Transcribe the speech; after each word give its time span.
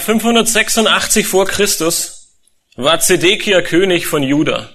Jahr 0.00 0.16
586 0.16 1.26
vor 1.26 1.46
Christus 1.46 2.38
war 2.74 3.00
Zedekia 3.00 3.60
König 3.60 4.06
von 4.06 4.22
Juda. 4.22 4.70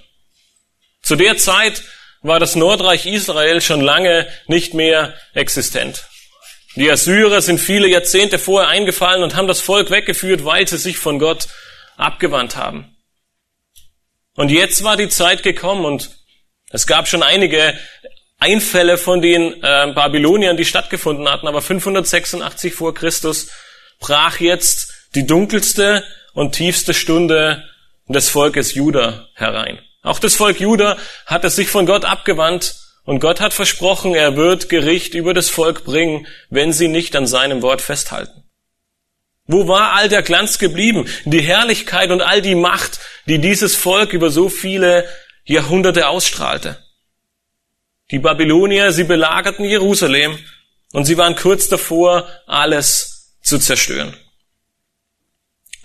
Zu 1.02 1.16
der 1.16 1.36
Zeit 1.36 1.82
war 2.22 2.38
das 2.38 2.54
Nordreich 2.54 3.06
Israel 3.06 3.60
schon 3.60 3.80
lange 3.80 4.28
nicht 4.46 4.72
mehr 4.74 5.14
existent. 5.34 6.04
Die 6.76 6.88
Assyrer 6.88 7.42
sind 7.42 7.58
viele 7.58 7.88
Jahrzehnte 7.88 8.38
vorher 8.38 8.68
eingefallen 8.68 9.24
und 9.24 9.34
haben 9.34 9.48
das 9.48 9.60
Volk 9.60 9.90
weggeführt, 9.90 10.44
weil 10.44 10.68
sie 10.68 10.78
sich 10.78 10.96
von 10.96 11.18
Gott 11.18 11.48
abgewandt 11.96 12.54
haben. 12.54 12.96
Und 14.34 14.50
jetzt 14.50 14.84
war 14.84 14.96
die 14.96 15.08
Zeit 15.08 15.42
gekommen 15.42 15.84
und 15.84 16.10
es 16.70 16.86
gab 16.86 17.08
schon 17.08 17.24
einige 17.24 17.76
Einfälle 18.38 18.96
von 18.96 19.20
den 19.22 19.60
äh, 19.60 19.92
Babyloniern, 19.92 20.56
die 20.56 20.64
stattgefunden 20.64 21.28
hatten, 21.28 21.48
aber 21.48 21.62
586 21.62 22.74
vor 22.74 22.94
Christus 22.94 23.48
brach 23.98 24.38
jetzt 24.38 24.95
die 25.16 25.26
dunkelste 25.26 26.04
und 26.34 26.54
tiefste 26.54 26.94
Stunde 26.94 27.64
des 28.06 28.28
Volkes 28.28 28.74
Juda 28.74 29.28
herein. 29.34 29.80
Auch 30.02 30.20
das 30.20 30.36
Volk 30.36 30.60
Juda 30.60 30.96
hat 31.24 31.44
es 31.44 31.56
sich 31.56 31.68
von 31.68 31.86
Gott 31.86 32.04
abgewandt 32.04 32.76
und 33.04 33.20
Gott 33.20 33.40
hat 33.40 33.54
versprochen, 33.54 34.14
er 34.14 34.36
wird 34.36 34.68
Gericht 34.68 35.14
über 35.14 35.34
das 35.34 35.48
Volk 35.48 35.84
bringen, 35.84 36.26
wenn 36.50 36.72
sie 36.72 36.88
nicht 36.88 37.16
an 37.16 37.26
seinem 37.26 37.62
Wort 37.62 37.80
festhalten. 37.80 38.44
Wo 39.46 39.66
war 39.68 39.92
all 39.92 40.08
der 40.08 40.22
Glanz 40.22 40.58
geblieben? 40.58 41.08
Die 41.24 41.40
Herrlichkeit 41.40 42.10
und 42.10 42.20
all 42.20 42.42
die 42.42 42.54
Macht, 42.54 43.00
die 43.26 43.38
dieses 43.38 43.74
Volk 43.74 44.12
über 44.12 44.30
so 44.30 44.48
viele 44.48 45.08
Jahrhunderte 45.44 46.08
ausstrahlte. 46.08 46.84
Die 48.10 48.18
Babylonier, 48.18 48.92
sie 48.92 49.04
belagerten 49.04 49.64
Jerusalem 49.64 50.38
und 50.92 51.04
sie 51.04 51.16
waren 51.16 51.36
kurz 51.36 51.68
davor, 51.68 52.28
alles 52.46 53.36
zu 53.42 53.58
zerstören. 53.58 54.16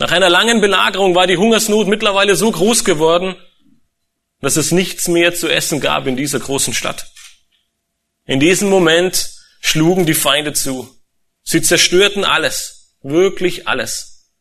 Nach 0.01 0.11
einer 0.11 0.31
langen 0.31 0.61
Belagerung 0.61 1.13
war 1.13 1.27
die 1.27 1.37
Hungersnot 1.37 1.87
mittlerweile 1.87 2.35
so 2.35 2.51
groß 2.51 2.85
geworden, 2.85 3.35
dass 4.39 4.55
es 4.55 4.71
nichts 4.71 5.07
mehr 5.07 5.35
zu 5.35 5.47
essen 5.47 5.79
gab 5.79 6.07
in 6.07 6.15
dieser 6.17 6.39
großen 6.39 6.73
Stadt. 6.73 7.05
In 8.25 8.39
diesem 8.39 8.67
Moment 8.67 9.29
schlugen 9.59 10.07
die 10.07 10.15
Feinde 10.15 10.53
zu. 10.53 10.89
Sie 11.43 11.61
zerstörten 11.61 12.25
alles, 12.25 12.95
wirklich 13.03 13.67
alles. 13.67 14.31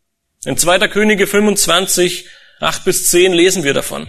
In 0.46 0.56
2. 0.56 0.88
Könige 0.88 1.26
25, 1.26 2.24
8 2.60 2.84
bis 2.86 3.08
10 3.08 3.34
lesen 3.34 3.62
wir 3.62 3.74
davon. 3.74 4.08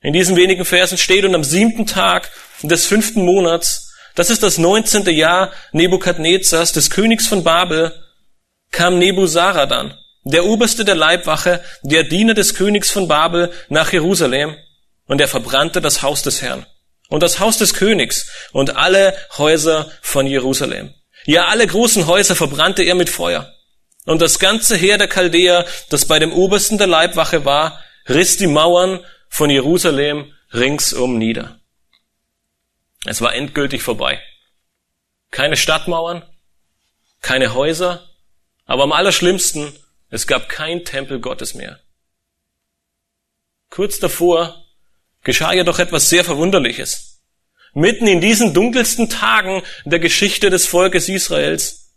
In 0.00 0.14
diesen 0.14 0.34
wenigen 0.34 0.64
Versen 0.64 0.96
steht, 0.96 1.26
und 1.26 1.34
am 1.34 1.44
siebten 1.44 1.84
Tag 1.84 2.30
des 2.62 2.86
fünften 2.86 3.22
Monats, 3.22 3.92
das 4.14 4.30
ist 4.30 4.42
das 4.42 4.56
neunzehnte 4.56 5.10
Jahr 5.10 5.52
Nebukadnezars, 5.72 6.72
des 6.72 6.88
Königs 6.88 7.26
von 7.26 7.44
Babel, 7.44 7.92
kam 8.70 8.98
Nebuzaradan, 8.98 9.96
der 10.24 10.44
Oberste 10.44 10.84
der 10.84 10.94
Leibwache, 10.94 11.62
der 11.82 12.04
Diener 12.04 12.34
des 12.34 12.54
Königs 12.54 12.90
von 12.90 13.08
Babel, 13.08 13.52
nach 13.68 13.92
Jerusalem, 13.92 14.56
und 15.06 15.20
er 15.20 15.28
verbrannte 15.28 15.80
das 15.80 16.02
Haus 16.02 16.22
des 16.22 16.40
Herrn 16.42 16.66
und 17.08 17.22
das 17.22 17.40
Haus 17.40 17.58
des 17.58 17.74
Königs 17.74 18.30
und 18.52 18.76
alle 18.76 19.16
Häuser 19.36 19.90
von 20.00 20.26
Jerusalem. 20.26 20.94
Ja, 21.26 21.46
alle 21.46 21.66
großen 21.66 22.06
Häuser 22.06 22.36
verbrannte 22.36 22.82
er 22.82 22.94
mit 22.94 23.10
Feuer. 23.10 23.52
Und 24.06 24.22
das 24.22 24.38
ganze 24.38 24.76
Heer 24.76 24.96
der 24.96 25.08
Chaldäer, 25.08 25.66
das 25.90 26.06
bei 26.06 26.18
dem 26.18 26.32
Obersten 26.32 26.78
der 26.78 26.86
Leibwache 26.86 27.44
war, 27.44 27.82
riss 28.08 28.38
die 28.38 28.46
Mauern 28.46 29.04
von 29.28 29.50
Jerusalem 29.50 30.32
ringsum 30.54 31.18
nieder. 31.18 31.60
Es 33.04 33.20
war 33.20 33.34
endgültig 33.34 33.82
vorbei. 33.82 34.20
Keine 35.30 35.56
Stadtmauern, 35.56 36.22
keine 37.20 37.54
Häuser, 37.54 38.09
aber 38.70 38.84
am 38.84 38.92
allerschlimmsten, 38.92 39.72
es 40.10 40.28
gab 40.28 40.48
kein 40.48 40.84
Tempel 40.84 41.18
Gottes 41.18 41.54
mehr. 41.54 41.80
Kurz 43.68 43.98
davor 43.98 44.64
geschah 45.24 45.52
jedoch 45.52 45.80
etwas 45.80 46.08
sehr 46.08 46.22
Verwunderliches. 46.22 47.20
Mitten 47.74 48.06
in 48.06 48.20
diesen 48.20 48.54
dunkelsten 48.54 49.10
Tagen 49.10 49.64
der 49.84 49.98
Geschichte 49.98 50.50
des 50.50 50.68
Volkes 50.68 51.08
Israels, 51.08 51.96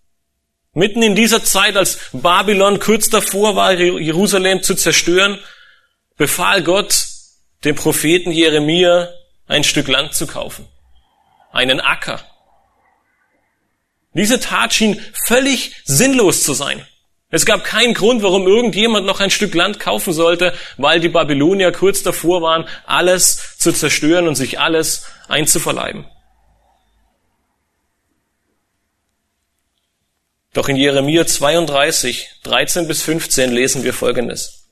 mitten 0.74 1.04
in 1.04 1.14
dieser 1.14 1.44
Zeit, 1.44 1.78
als 1.78 2.10
Babylon 2.12 2.80
kurz 2.80 3.08
davor 3.08 3.56
war, 3.56 3.74
Jerusalem 3.74 4.64
zu 4.64 4.74
zerstören, 4.74 5.40
befahl 6.18 6.64
Gott 6.64 7.06
dem 7.66 7.76
Propheten 7.76 8.32
Jeremia, 8.32 9.14
ein 9.46 9.64
Stück 9.64 9.88
Land 9.88 10.16
zu 10.16 10.26
kaufen, 10.26 10.68
einen 11.52 11.80
Acker. 11.80 12.33
Diese 14.14 14.40
Tat 14.40 14.74
schien 14.74 15.02
völlig 15.26 15.76
sinnlos 15.86 16.44
zu 16.44 16.54
sein. 16.54 16.86
Es 17.30 17.48
gab 17.48 17.64
keinen 17.64 17.96
Grund, 17.96 18.22
warum 18.22 18.48
irgendjemand 18.48 19.08
noch 19.08 19.20
ein 19.20 19.32
Stück 19.32 19.56
Land 19.56 19.80
kaufen 19.80 20.14
sollte, 20.14 20.54
weil 20.78 21.00
die 21.00 21.10
Babylonier 21.10 21.72
kurz 21.72 22.04
davor 22.04 22.44
waren, 22.44 22.68
alles 22.86 23.58
zu 23.58 23.72
zerstören 23.72 24.28
und 24.28 24.36
sich 24.36 24.60
alles 24.60 25.08
einzuverleiben. 25.28 26.06
Doch 30.54 30.70
in 30.70 30.76
Jeremia 30.76 31.26
32, 31.26 32.30
13 32.44 32.88
bis 32.88 33.02
15 33.02 33.52
lesen 33.52 33.84
wir 33.84 33.96
Folgendes. 33.96 34.70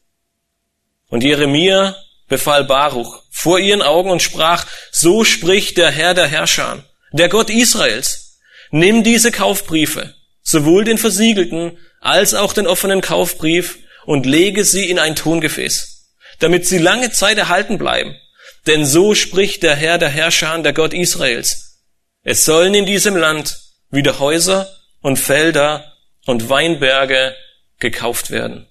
Und 1.10 1.24
Jeremia 1.24 1.96
befahl 2.28 2.64
Baruch 2.64 3.24
vor 3.32 3.58
ihren 3.58 3.82
Augen 3.82 4.12
und 4.12 4.22
sprach, 4.22 4.68
so 4.92 5.24
spricht 5.24 5.78
der 5.78 5.90
Herr 5.90 6.14
der 6.14 6.28
Herrscher, 6.28 6.84
der 7.12 7.28
Gott 7.28 7.50
Israels. 7.50 8.31
Nimm 8.72 9.04
diese 9.04 9.32
Kaufbriefe, 9.32 10.16
sowohl 10.42 10.84
den 10.84 10.98
versiegelten 10.98 11.78
als 12.00 12.34
auch 12.34 12.54
den 12.54 12.68
offenen 12.68 13.02
Kaufbrief, 13.02 13.78
und 14.06 14.26
lege 14.26 14.66
sie 14.66 14.90
in 14.90 15.00
ein 15.00 15.16
Tongefäß, 15.16 16.10
damit 16.40 16.66
sie 16.66 16.78
lange 16.78 17.12
Zeit 17.12 17.38
erhalten 17.38 17.78
bleiben. 17.78 18.16
Denn 18.68 18.86
so 18.86 19.16
spricht 19.16 19.64
der 19.64 19.76
Herr 19.76 19.98
der 19.98 20.10
Herrscher, 20.10 20.58
der 20.60 20.74
Gott 20.74 20.94
Israels. 20.94 21.82
Es 22.24 22.46
sollen 22.46 22.74
in 22.74 22.86
diesem 22.86 23.16
Land 23.16 23.58
wieder 23.90 24.20
Häuser 24.20 24.76
und 25.02 25.18
Felder 25.18 25.94
und 26.26 26.50
Weinberge 26.50 27.36
gekauft 27.80 28.30
werden. 28.30 28.68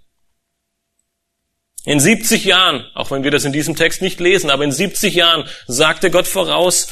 In 1.84 1.98
70 1.98 2.44
Jahren, 2.44 2.84
auch 2.94 3.10
wenn 3.10 3.24
wir 3.24 3.30
das 3.30 3.44
in 3.44 3.52
diesem 3.52 3.74
Text 3.74 4.02
nicht 4.02 4.20
lesen, 4.20 4.50
aber 4.50 4.64
in 4.64 4.72
70 4.72 5.14
Jahren 5.14 5.48
sagte 5.66 6.10
Gott 6.10 6.26
voraus, 6.26 6.88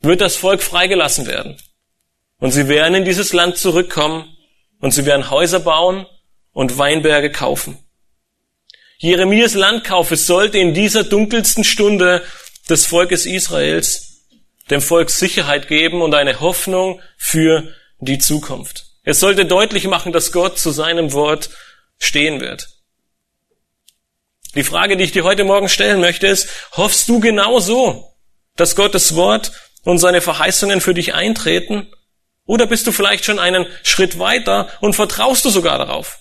wird 0.00 0.20
das 0.20 0.36
Volk 0.36 0.62
freigelassen 0.62 1.26
werden. 1.26 1.56
Und 2.44 2.50
sie 2.50 2.68
werden 2.68 2.94
in 2.94 3.06
dieses 3.06 3.32
Land 3.32 3.56
zurückkommen 3.56 4.36
und 4.78 4.90
sie 4.90 5.06
werden 5.06 5.30
Häuser 5.30 5.60
bauen 5.60 6.04
und 6.52 6.76
Weinberge 6.76 7.32
kaufen. 7.32 7.78
Jeremias 8.98 9.54
Landkauf, 9.54 10.10
es 10.10 10.26
sollte 10.26 10.58
in 10.58 10.74
dieser 10.74 11.04
dunkelsten 11.04 11.64
Stunde 11.64 12.22
des 12.68 12.84
Volkes 12.84 13.24
Israels 13.24 14.26
dem 14.68 14.82
Volk 14.82 15.08
Sicherheit 15.08 15.68
geben 15.68 16.02
und 16.02 16.14
eine 16.14 16.38
Hoffnung 16.40 17.00
für 17.16 17.74
die 17.98 18.18
Zukunft. 18.18 18.88
Es 19.04 19.20
sollte 19.20 19.46
deutlich 19.46 19.86
machen, 19.86 20.12
dass 20.12 20.30
Gott 20.30 20.58
zu 20.58 20.70
seinem 20.70 21.14
Wort 21.14 21.48
stehen 21.98 22.42
wird. 22.42 22.68
Die 24.54 24.64
Frage, 24.64 24.98
die 24.98 25.04
ich 25.04 25.12
dir 25.12 25.24
heute 25.24 25.44
Morgen 25.44 25.70
stellen 25.70 25.98
möchte, 25.98 26.26
ist, 26.26 26.50
hoffst 26.72 27.08
du 27.08 27.20
genauso, 27.20 28.14
dass 28.54 28.76
Gottes 28.76 29.14
Wort 29.14 29.52
und 29.84 29.96
seine 29.96 30.20
Verheißungen 30.20 30.82
für 30.82 30.92
dich 30.92 31.14
eintreten? 31.14 31.88
Oder 32.46 32.66
bist 32.66 32.86
du 32.86 32.92
vielleicht 32.92 33.24
schon 33.24 33.38
einen 33.38 33.66
Schritt 33.82 34.18
weiter 34.18 34.68
und 34.80 34.94
vertraust 34.94 35.44
du 35.44 35.50
sogar 35.50 35.78
darauf? 35.78 36.18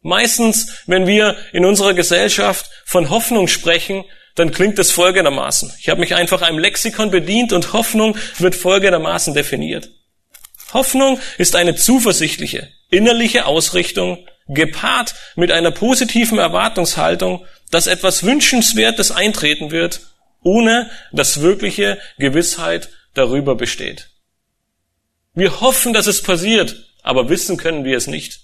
Meistens, 0.00 0.82
wenn 0.86 1.06
wir 1.06 1.36
in 1.52 1.64
unserer 1.64 1.94
Gesellschaft 1.94 2.70
von 2.84 3.10
Hoffnung 3.10 3.48
sprechen, 3.48 4.04
dann 4.34 4.52
klingt 4.52 4.78
es 4.78 4.92
folgendermaßen. 4.92 5.72
Ich 5.80 5.88
habe 5.88 6.00
mich 6.00 6.14
einfach 6.14 6.42
einem 6.42 6.58
Lexikon 6.58 7.10
bedient 7.10 7.52
und 7.52 7.72
Hoffnung 7.72 8.16
wird 8.38 8.54
folgendermaßen 8.54 9.34
definiert. 9.34 9.90
Hoffnung 10.72 11.18
ist 11.38 11.56
eine 11.56 11.74
zuversichtliche, 11.74 12.68
innerliche 12.90 13.46
Ausrichtung, 13.46 14.26
gepaart 14.48 15.14
mit 15.36 15.52
einer 15.52 15.70
positiven 15.70 16.38
Erwartungshaltung, 16.38 17.44
dass 17.70 17.86
etwas 17.86 18.22
Wünschenswertes 18.22 19.10
eintreten 19.10 19.70
wird, 19.70 20.00
ohne 20.42 20.90
dass 21.12 21.40
wirkliche 21.40 21.98
Gewissheit 22.18 22.88
darüber 23.14 23.56
besteht. 23.56 24.07
Wir 25.38 25.60
hoffen, 25.60 25.92
dass 25.92 26.08
es 26.08 26.20
passiert, 26.20 26.74
aber 27.04 27.28
wissen 27.28 27.58
können 27.58 27.84
wir 27.84 27.96
es 27.96 28.08
nicht. 28.08 28.40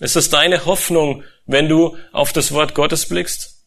Ist 0.00 0.16
das 0.16 0.28
deine 0.28 0.66
Hoffnung, 0.66 1.24
wenn 1.46 1.66
du 1.66 1.96
auf 2.12 2.34
das 2.34 2.52
Wort 2.52 2.74
Gottes 2.74 3.08
blickst? 3.08 3.64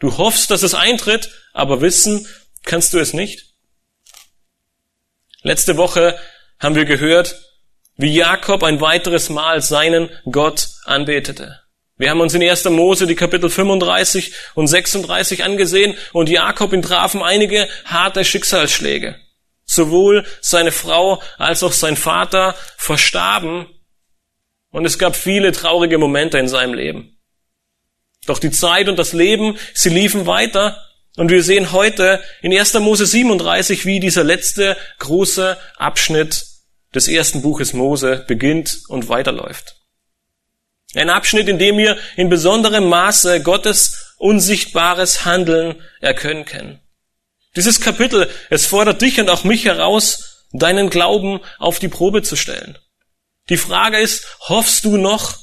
Du 0.00 0.18
hoffst, 0.18 0.50
dass 0.50 0.62
es 0.62 0.74
eintritt, 0.74 1.30
aber 1.54 1.80
wissen 1.80 2.28
kannst 2.62 2.92
du 2.92 2.98
es 2.98 3.14
nicht? 3.14 3.54
Letzte 5.40 5.78
Woche 5.78 6.18
haben 6.60 6.74
wir 6.74 6.84
gehört, 6.84 7.40
wie 7.96 8.14
Jakob 8.14 8.64
ein 8.64 8.82
weiteres 8.82 9.30
Mal 9.30 9.62
seinen 9.62 10.10
Gott 10.30 10.68
anbetete. 10.84 11.58
Wir 11.96 12.10
haben 12.10 12.20
uns 12.20 12.34
in 12.34 12.42
1. 12.42 12.66
Mose 12.66 13.06
die 13.06 13.14
Kapitel 13.14 13.48
35 13.48 14.34
und 14.54 14.66
36 14.66 15.42
angesehen 15.42 15.96
und 16.12 16.28
Jakob 16.28 16.74
ihn 16.74 16.82
trafen 16.82 17.22
einige 17.22 17.66
harte 17.86 18.26
Schicksalsschläge. 18.26 19.18
Sowohl 19.70 20.26
seine 20.40 20.72
Frau 20.72 21.22
als 21.36 21.62
auch 21.62 21.72
sein 21.72 21.96
Vater 21.96 22.56
verstarben 22.78 23.66
und 24.70 24.86
es 24.86 24.98
gab 24.98 25.14
viele 25.14 25.52
traurige 25.52 25.98
Momente 25.98 26.38
in 26.38 26.48
seinem 26.48 26.74
Leben. 26.74 27.18
Doch 28.26 28.38
die 28.38 28.50
Zeit 28.50 28.88
und 28.88 28.98
das 28.98 29.12
Leben, 29.12 29.58
sie 29.74 29.90
liefen 29.90 30.26
weiter 30.26 30.82
und 31.16 31.30
wir 31.30 31.42
sehen 31.42 31.72
heute 31.72 32.22
in 32.40 32.56
1. 32.56 32.74
Mose 32.74 33.04
37, 33.04 33.84
wie 33.84 34.00
dieser 34.00 34.24
letzte 34.24 34.76
große 35.00 35.58
Abschnitt 35.76 36.46
des 36.94 37.06
ersten 37.06 37.42
Buches 37.42 37.74
Mose 37.74 38.24
beginnt 38.26 38.80
und 38.88 39.08
weiterläuft. 39.08 39.76
Ein 40.94 41.10
Abschnitt, 41.10 41.48
in 41.48 41.58
dem 41.58 41.76
wir 41.76 41.98
in 42.16 42.30
besonderem 42.30 42.88
Maße 42.88 43.42
Gottes 43.42 44.14
unsichtbares 44.16 45.26
Handeln 45.26 45.82
erkennen 46.00 46.46
können. 46.46 46.80
Dieses 47.56 47.80
Kapitel, 47.80 48.30
es 48.50 48.66
fordert 48.66 49.02
dich 49.02 49.18
und 49.20 49.30
auch 49.30 49.44
mich 49.44 49.64
heraus, 49.64 50.46
deinen 50.52 50.90
Glauben 50.90 51.40
auf 51.58 51.78
die 51.78 51.88
Probe 51.88 52.22
zu 52.22 52.36
stellen. 52.36 52.78
Die 53.48 53.56
Frage 53.56 53.98
ist, 53.98 54.26
hoffst 54.48 54.84
du 54.84 54.96
noch 54.96 55.36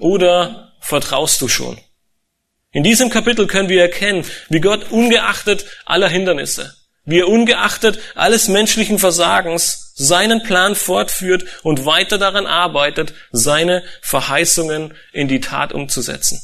oder 0.00 0.72
vertraust 0.80 1.40
du 1.40 1.48
schon? 1.48 1.78
In 2.72 2.82
diesem 2.82 3.10
Kapitel 3.10 3.46
können 3.46 3.68
wir 3.68 3.82
erkennen, 3.82 4.24
wie 4.48 4.60
Gott 4.60 4.90
ungeachtet 4.90 5.66
aller 5.84 6.08
Hindernisse, 6.08 6.74
wie 7.04 7.18
er 7.18 7.28
ungeachtet 7.28 7.98
alles 8.14 8.48
menschlichen 8.48 8.98
Versagens 8.98 9.92
seinen 9.96 10.42
Plan 10.44 10.74
fortführt 10.74 11.44
und 11.62 11.84
weiter 11.84 12.16
daran 12.16 12.46
arbeitet, 12.46 13.12
seine 13.32 13.82
Verheißungen 14.00 14.94
in 15.12 15.28
die 15.28 15.40
Tat 15.40 15.72
umzusetzen. 15.72 16.40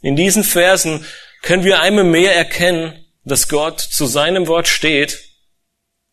In 0.00 0.14
diesen 0.14 0.44
Versen 0.44 1.04
können 1.42 1.64
wir 1.64 1.80
einmal 1.80 2.04
mehr 2.04 2.36
erkennen, 2.36 3.04
dass 3.28 3.48
Gott 3.48 3.80
zu 3.80 4.06
seinem 4.06 4.46
Wort 4.46 4.68
steht 4.68 5.18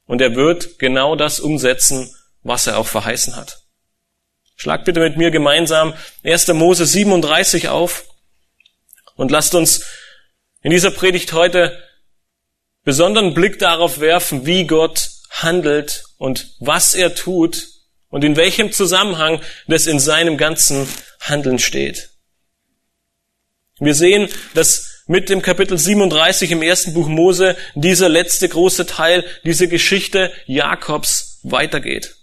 und 0.06 0.22
er 0.22 0.36
wird 0.36 0.80
genau 0.80 1.16
das 1.16 1.40
umsetzen, 1.40 2.14
was 2.44 2.68
er 2.68 2.78
auch 2.78 2.88
verheißen 2.88 3.36
hat. 3.36 3.62
Schlag 4.56 4.86
bitte 4.86 5.00
mit 5.00 5.18
mir 5.18 5.32
gemeinsam 5.32 5.94
1. 6.24 6.48
Mose 6.50 6.86
37 6.86 7.70
auf 7.70 8.06
und 9.16 9.32
lasst 9.32 9.56
uns 9.56 9.84
in 10.62 10.72
dieser 10.72 10.92
Predigt 10.92 11.34
heute 11.34 11.82
besonderen 12.84 13.34
Blick 13.34 13.60
darauf 13.60 14.00
werfen, 14.00 14.46
wie 14.46 14.66
Gott 14.66 15.10
handelt 15.30 16.06
und 16.18 16.56
was 16.60 16.94
er 16.94 17.16
tut 17.16 17.68
und 18.10 18.24
in 18.24 18.36
welchem 18.36 18.72
Zusammenhang 18.72 19.42
das 19.68 19.88
in 19.88 20.00
seinem 20.00 20.38
ganzen 20.38 20.88
Handeln 21.20 21.60
steht. 21.60 22.12
Wir 23.80 23.94
sehen, 23.94 24.30
dass 24.54 24.95
mit 25.08 25.30
dem 25.30 25.42
Kapitel 25.42 25.78
37 25.78 26.52
im 26.52 26.62
ersten 26.62 26.94
Buch 26.94 27.08
Mose 27.08 27.56
dieser 27.76 28.10
letzte 28.10 28.50
große 28.50 28.86
Teil, 28.86 29.24
diese 29.44 29.68
Geschichte 29.68 30.32
Jakobs 30.46 31.40
weitergeht. 31.44 32.16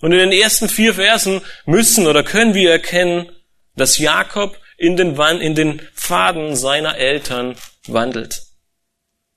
Und 0.00 0.12
in 0.12 0.18
den 0.18 0.32
ersten 0.32 0.68
vier 0.68 0.94
Versen 0.94 1.42
müssen 1.64 2.06
oder 2.06 2.22
können 2.22 2.54
wir 2.54 2.70
erkennen, 2.70 3.30
dass 3.76 3.98
Jakob 3.98 4.58
in 4.76 4.96
den, 4.96 5.16
in 5.40 5.54
den 5.54 5.80
Pfaden 5.94 6.56
seiner 6.56 6.96
Eltern 6.96 7.56
wandelt. 7.86 8.42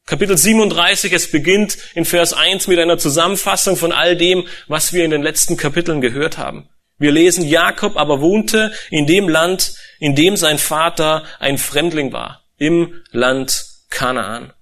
Kapitel 0.07 0.37
37, 0.37 1.11
es 1.13 1.31
beginnt 1.31 1.77
in 1.95 2.05
Vers 2.05 2.33
1 2.33 2.67
mit 2.67 2.77
einer 2.77 2.99
Zusammenfassung 2.99 3.75
von 3.75 3.91
all 3.91 4.15
dem, 4.15 4.47
was 4.67 4.93
wir 4.93 5.03
in 5.03 5.11
den 5.11 5.23
letzten 5.23 5.57
Kapiteln 5.57 6.01
gehört 6.01 6.37
haben. 6.37 6.69
Wir 6.97 7.11
lesen, 7.11 7.47
Jakob 7.47 7.97
aber 7.97 8.21
wohnte 8.21 8.71
in 8.89 9.07
dem 9.07 9.27
Land, 9.27 9.73
in 9.99 10.15
dem 10.15 10.37
sein 10.37 10.59
Vater 10.59 11.23
ein 11.39 11.57
Fremdling 11.57 12.13
war, 12.13 12.44
im 12.57 13.03
Land 13.11 13.65
Kanaan. 13.89 14.53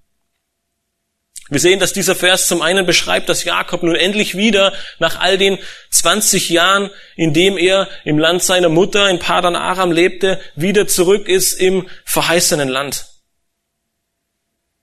Wir 1.50 1.60
sehen, 1.60 1.80
dass 1.80 1.94
dieser 1.94 2.16
Vers 2.16 2.48
zum 2.48 2.62
einen 2.62 2.86
beschreibt, 2.86 3.30
dass 3.30 3.44
Jakob 3.44 3.84
nun 3.84 3.96
endlich 3.96 4.36
wieder 4.36 4.74
nach 5.00 5.20
all 5.20 5.38
den 5.38 5.60
20 5.92 6.50
Jahren, 6.50 6.90
in 7.16 7.34
dem 7.34 7.58
er 7.58 7.90
im 8.06 8.18
Land 8.18 8.44
seiner 8.44 8.70
Mutter 8.70 9.10
in 9.10 9.20
Padan 9.20 9.56
Aram 9.56 9.92
lebte, 9.92 10.40
wieder 10.56 10.88
zurück 10.88 11.28
ist 11.28 11.54
im 11.54 11.88
verheißenen 12.06 12.70
Land. 12.70 13.08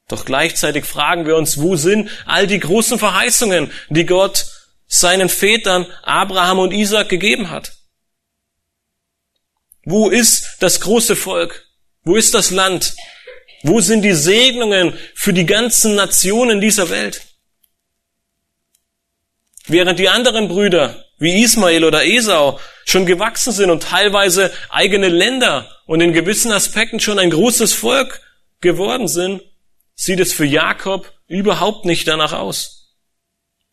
Doch 0.06 0.25
gleichzeitig 0.25 0.85
fragen 0.85 1.25
wir 1.25 1.37
uns, 1.37 1.61
wo 1.61 1.77
sind 1.77 2.11
all 2.27 2.47
die 2.47 2.61
großen 2.61 2.99
Verheißungen, 2.99 3.73
die 3.89 4.06
Gott 4.06 4.45
seinen 4.87 5.29
Vätern 5.29 5.87
Abraham 6.03 6.59
und 6.59 6.73
Isaac 6.73 7.09
gegeben 7.09 7.51
hat? 7.51 7.73
Wo 9.85 10.11
ist 10.11 10.56
das 10.61 10.81
große 10.81 11.17
Volk? 11.17 11.69
Wo 12.05 12.17
ist 12.17 12.35
das 12.35 12.50
Land? 12.50 12.94
Wo 13.62 13.81
sind 13.81 14.02
die 14.02 14.14
Segnungen 14.14 14.99
für 15.14 15.32
die 15.32 15.47
ganzen 15.47 15.94
Nationen 15.94 16.61
dieser 16.61 16.88
Welt? 16.88 17.23
Während 19.67 19.99
die 19.99 20.08
anderen 20.08 20.49
Brüder 20.49 21.05
wie 21.19 21.43
Ismael 21.43 21.85
oder 21.85 22.05
Esau 22.05 22.58
schon 22.87 23.05
gewachsen 23.05 23.52
sind 23.52 23.70
und 23.70 23.82
teilweise 23.82 24.52
eigene 24.70 25.08
Länder 25.08 25.69
und 25.87 26.00
in 26.00 26.12
gewissen 26.12 26.50
Aspekten 26.50 26.99
schon 26.99 27.19
ein 27.19 27.31
großes 27.31 27.75
Volk 27.75 28.23
geworden 28.61 29.06
sind, 29.06 29.43
sieht 29.94 30.20
es 30.20 30.32
für 30.32 30.46
Jakob 30.46 31.12
überhaupt 31.26 31.85
nicht 31.85 32.08
danach 32.08 32.32
aus. 32.32 32.96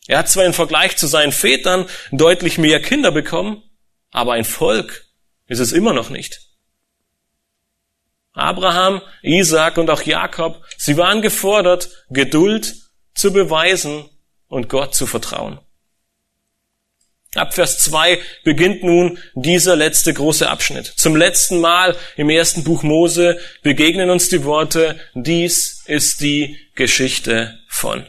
Er 0.07 0.19
hat 0.19 0.29
zwar 0.29 0.45
im 0.45 0.53
Vergleich 0.53 0.97
zu 0.97 1.07
seinen 1.07 1.31
Vätern 1.31 1.87
deutlich 2.11 2.57
mehr 2.57 2.81
Kinder 2.81 3.11
bekommen, 3.11 3.63
aber 4.11 4.33
ein 4.33 4.45
Volk 4.45 5.05
ist 5.47 5.59
es 5.59 5.71
immer 5.71 5.93
noch 5.93 6.09
nicht. 6.09 6.46
Abraham, 8.37 9.01
Isaac 9.21 9.77
und 9.77 9.89
auch 9.89 10.03
Jakob, 10.03 10.63
sie 10.77 10.97
waren 10.97 11.21
gefordert, 11.21 11.89
Geduld 12.09 12.75
zu 13.13 13.33
beweisen 13.33 14.09
und 14.47 14.69
Gott 14.69 14.95
zu 14.95 15.07
vertrauen. 15.07 15.59
Ab 17.35 17.53
Vers 17.53 17.79
2 17.79 18.19
beginnt 18.43 18.83
nun 18.83 19.19
dieser 19.35 19.75
letzte 19.75 20.13
große 20.13 20.49
Abschnitt. 20.49 20.85
Zum 20.95 21.15
letzten 21.15 21.59
Mal 21.59 21.95
im 22.15 22.29
ersten 22.29 22.63
Buch 22.63 22.83
Mose 22.83 23.39
begegnen 23.63 24.09
uns 24.09 24.29
die 24.29 24.43
Worte, 24.43 24.99
dies 25.13 25.83
ist 25.85 26.21
die 26.21 26.57
Geschichte 26.75 27.59
von. 27.67 28.07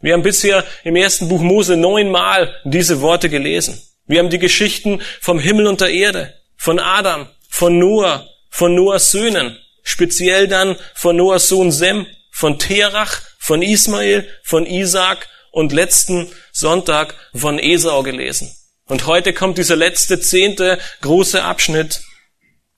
Wir 0.00 0.14
haben 0.14 0.22
bisher 0.22 0.64
im 0.84 0.96
ersten 0.96 1.28
Buch 1.28 1.40
Mose 1.40 1.76
neunmal 1.76 2.54
diese 2.64 3.00
Worte 3.00 3.28
gelesen. 3.28 3.80
Wir 4.06 4.20
haben 4.20 4.30
die 4.30 4.38
Geschichten 4.38 5.00
vom 5.20 5.38
Himmel 5.38 5.66
und 5.66 5.80
der 5.80 5.90
Erde, 5.90 6.34
von 6.56 6.78
Adam, 6.78 7.28
von 7.48 7.78
Noah, 7.78 8.26
von 8.48 8.74
Noahs 8.74 9.10
Söhnen, 9.10 9.58
speziell 9.82 10.48
dann 10.48 10.76
von 10.94 11.16
Noahs 11.16 11.48
Sohn 11.48 11.72
Sem, 11.72 12.06
von 12.30 12.58
Terach, 12.58 13.20
von 13.38 13.62
Ismael, 13.62 14.28
von 14.42 14.66
Isaac 14.66 15.28
und 15.50 15.72
letzten 15.72 16.30
Sonntag 16.52 17.14
von 17.34 17.58
Esau 17.58 18.02
gelesen. 18.02 18.54
Und 18.86 19.06
heute 19.06 19.32
kommt 19.32 19.58
dieser 19.58 19.76
letzte, 19.76 20.20
zehnte 20.20 20.78
große 21.02 21.42
Abschnitt, 21.42 22.00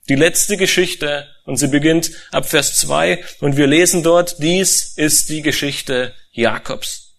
die 0.09 0.15
letzte 0.15 0.57
Geschichte, 0.57 1.27
und 1.45 1.57
sie 1.57 1.67
beginnt 1.67 2.11
ab 2.31 2.49
Vers 2.49 2.77
2, 2.79 3.23
und 3.39 3.55
wir 3.55 3.67
lesen 3.67 4.03
dort, 4.03 4.37
dies 4.39 4.93
ist 4.95 5.29
die 5.29 5.41
Geschichte 5.41 6.13
Jakobs. 6.31 7.17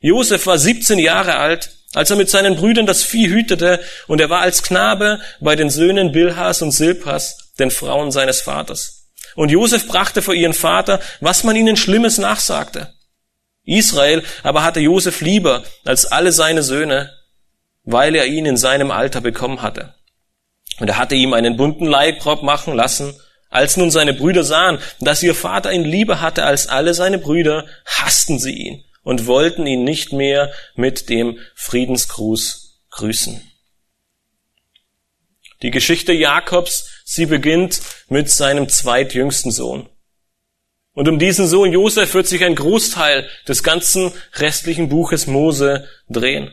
Josef 0.00 0.46
war 0.46 0.58
17 0.58 0.98
Jahre 0.98 1.36
alt, 1.36 1.70
als 1.94 2.10
er 2.10 2.16
mit 2.16 2.28
seinen 2.28 2.56
Brüdern 2.56 2.86
das 2.86 3.02
Vieh 3.02 3.28
hütete, 3.28 3.80
und 4.06 4.20
er 4.20 4.30
war 4.30 4.40
als 4.40 4.62
Knabe 4.62 5.20
bei 5.40 5.56
den 5.56 5.70
Söhnen 5.70 6.12
Bilhas 6.12 6.62
und 6.62 6.72
Silpas, 6.72 7.45
den 7.58 7.70
Frauen 7.70 8.10
seines 8.10 8.40
Vaters. 8.40 9.10
Und 9.34 9.50
Josef 9.50 9.86
brachte 9.86 10.22
vor 10.22 10.34
ihren 10.34 10.54
Vater, 10.54 11.00
was 11.20 11.44
man 11.44 11.56
ihnen 11.56 11.76
Schlimmes 11.76 12.18
nachsagte. 12.18 12.92
Israel 13.64 14.22
aber 14.42 14.62
hatte 14.62 14.80
Josef 14.80 15.20
lieber 15.20 15.64
als 15.84 16.06
alle 16.06 16.32
seine 16.32 16.62
Söhne, 16.62 17.12
weil 17.82 18.14
er 18.14 18.26
ihn 18.26 18.46
in 18.46 18.56
seinem 18.56 18.90
Alter 18.90 19.20
bekommen 19.20 19.62
hatte. 19.62 19.94
Und 20.78 20.88
er 20.88 20.98
hatte 20.98 21.14
ihm 21.14 21.32
einen 21.32 21.56
bunten 21.56 21.86
Leibrock 21.86 22.42
machen 22.42 22.74
lassen. 22.74 23.14
Als 23.48 23.76
nun 23.76 23.90
seine 23.90 24.12
Brüder 24.12 24.44
sahen, 24.44 24.78
dass 25.00 25.22
ihr 25.22 25.34
Vater 25.34 25.72
ihn 25.72 25.84
lieber 25.84 26.20
hatte 26.20 26.44
als 26.44 26.68
alle 26.68 26.94
seine 26.94 27.18
Brüder, 27.18 27.66
hassten 27.84 28.38
sie 28.38 28.52
ihn 28.52 28.84
und 29.02 29.26
wollten 29.26 29.66
ihn 29.66 29.84
nicht 29.84 30.12
mehr 30.12 30.52
mit 30.74 31.08
dem 31.08 31.38
Friedensgruß 31.54 32.80
grüßen. 32.90 33.40
Die 35.62 35.70
Geschichte 35.70 36.12
Jakobs, 36.12 36.95
sie 37.06 37.26
beginnt 37.26 37.80
mit 38.08 38.28
seinem 38.30 38.68
zweitjüngsten 38.68 39.52
Sohn. 39.52 39.88
Und 40.92 41.08
um 41.08 41.18
diesen 41.18 41.46
Sohn 41.46 41.72
Josef 41.72 42.14
wird 42.14 42.26
sich 42.26 42.44
ein 42.44 42.56
Großteil 42.56 43.28
des 43.46 43.62
ganzen 43.62 44.12
restlichen 44.34 44.88
Buches 44.88 45.26
Mose 45.26 45.88
drehen. 46.08 46.52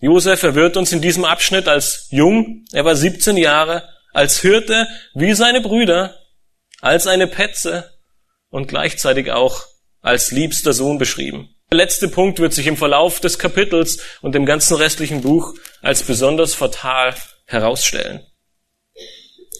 Josef, 0.00 0.42
er 0.42 0.54
wird 0.54 0.76
uns 0.76 0.92
in 0.92 1.00
diesem 1.00 1.24
Abschnitt 1.24 1.66
als 1.66 2.08
jung, 2.10 2.64
er 2.72 2.84
war 2.84 2.94
17 2.94 3.36
Jahre, 3.36 3.88
als 4.12 4.40
Hirte 4.40 4.86
wie 5.14 5.32
seine 5.34 5.60
Brüder, 5.60 6.16
als 6.80 7.06
eine 7.06 7.26
Petze 7.26 7.90
und 8.50 8.68
gleichzeitig 8.68 9.30
auch 9.30 9.64
als 10.02 10.30
liebster 10.30 10.72
Sohn 10.72 10.98
beschrieben. 10.98 11.54
Der 11.70 11.78
letzte 11.78 12.08
Punkt 12.08 12.38
wird 12.38 12.52
sich 12.52 12.66
im 12.66 12.76
Verlauf 12.76 13.20
des 13.20 13.38
Kapitels 13.38 14.00
und 14.20 14.34
dem 14.34 14.44
ganzen 14.44 14.76
restlichen 14.76 15.22
Buch 15.22 15.54
als 15.80 16.02
besonders 16.02 16.54
fatal 16.54 17.14
herausstellen. 17.46 18.26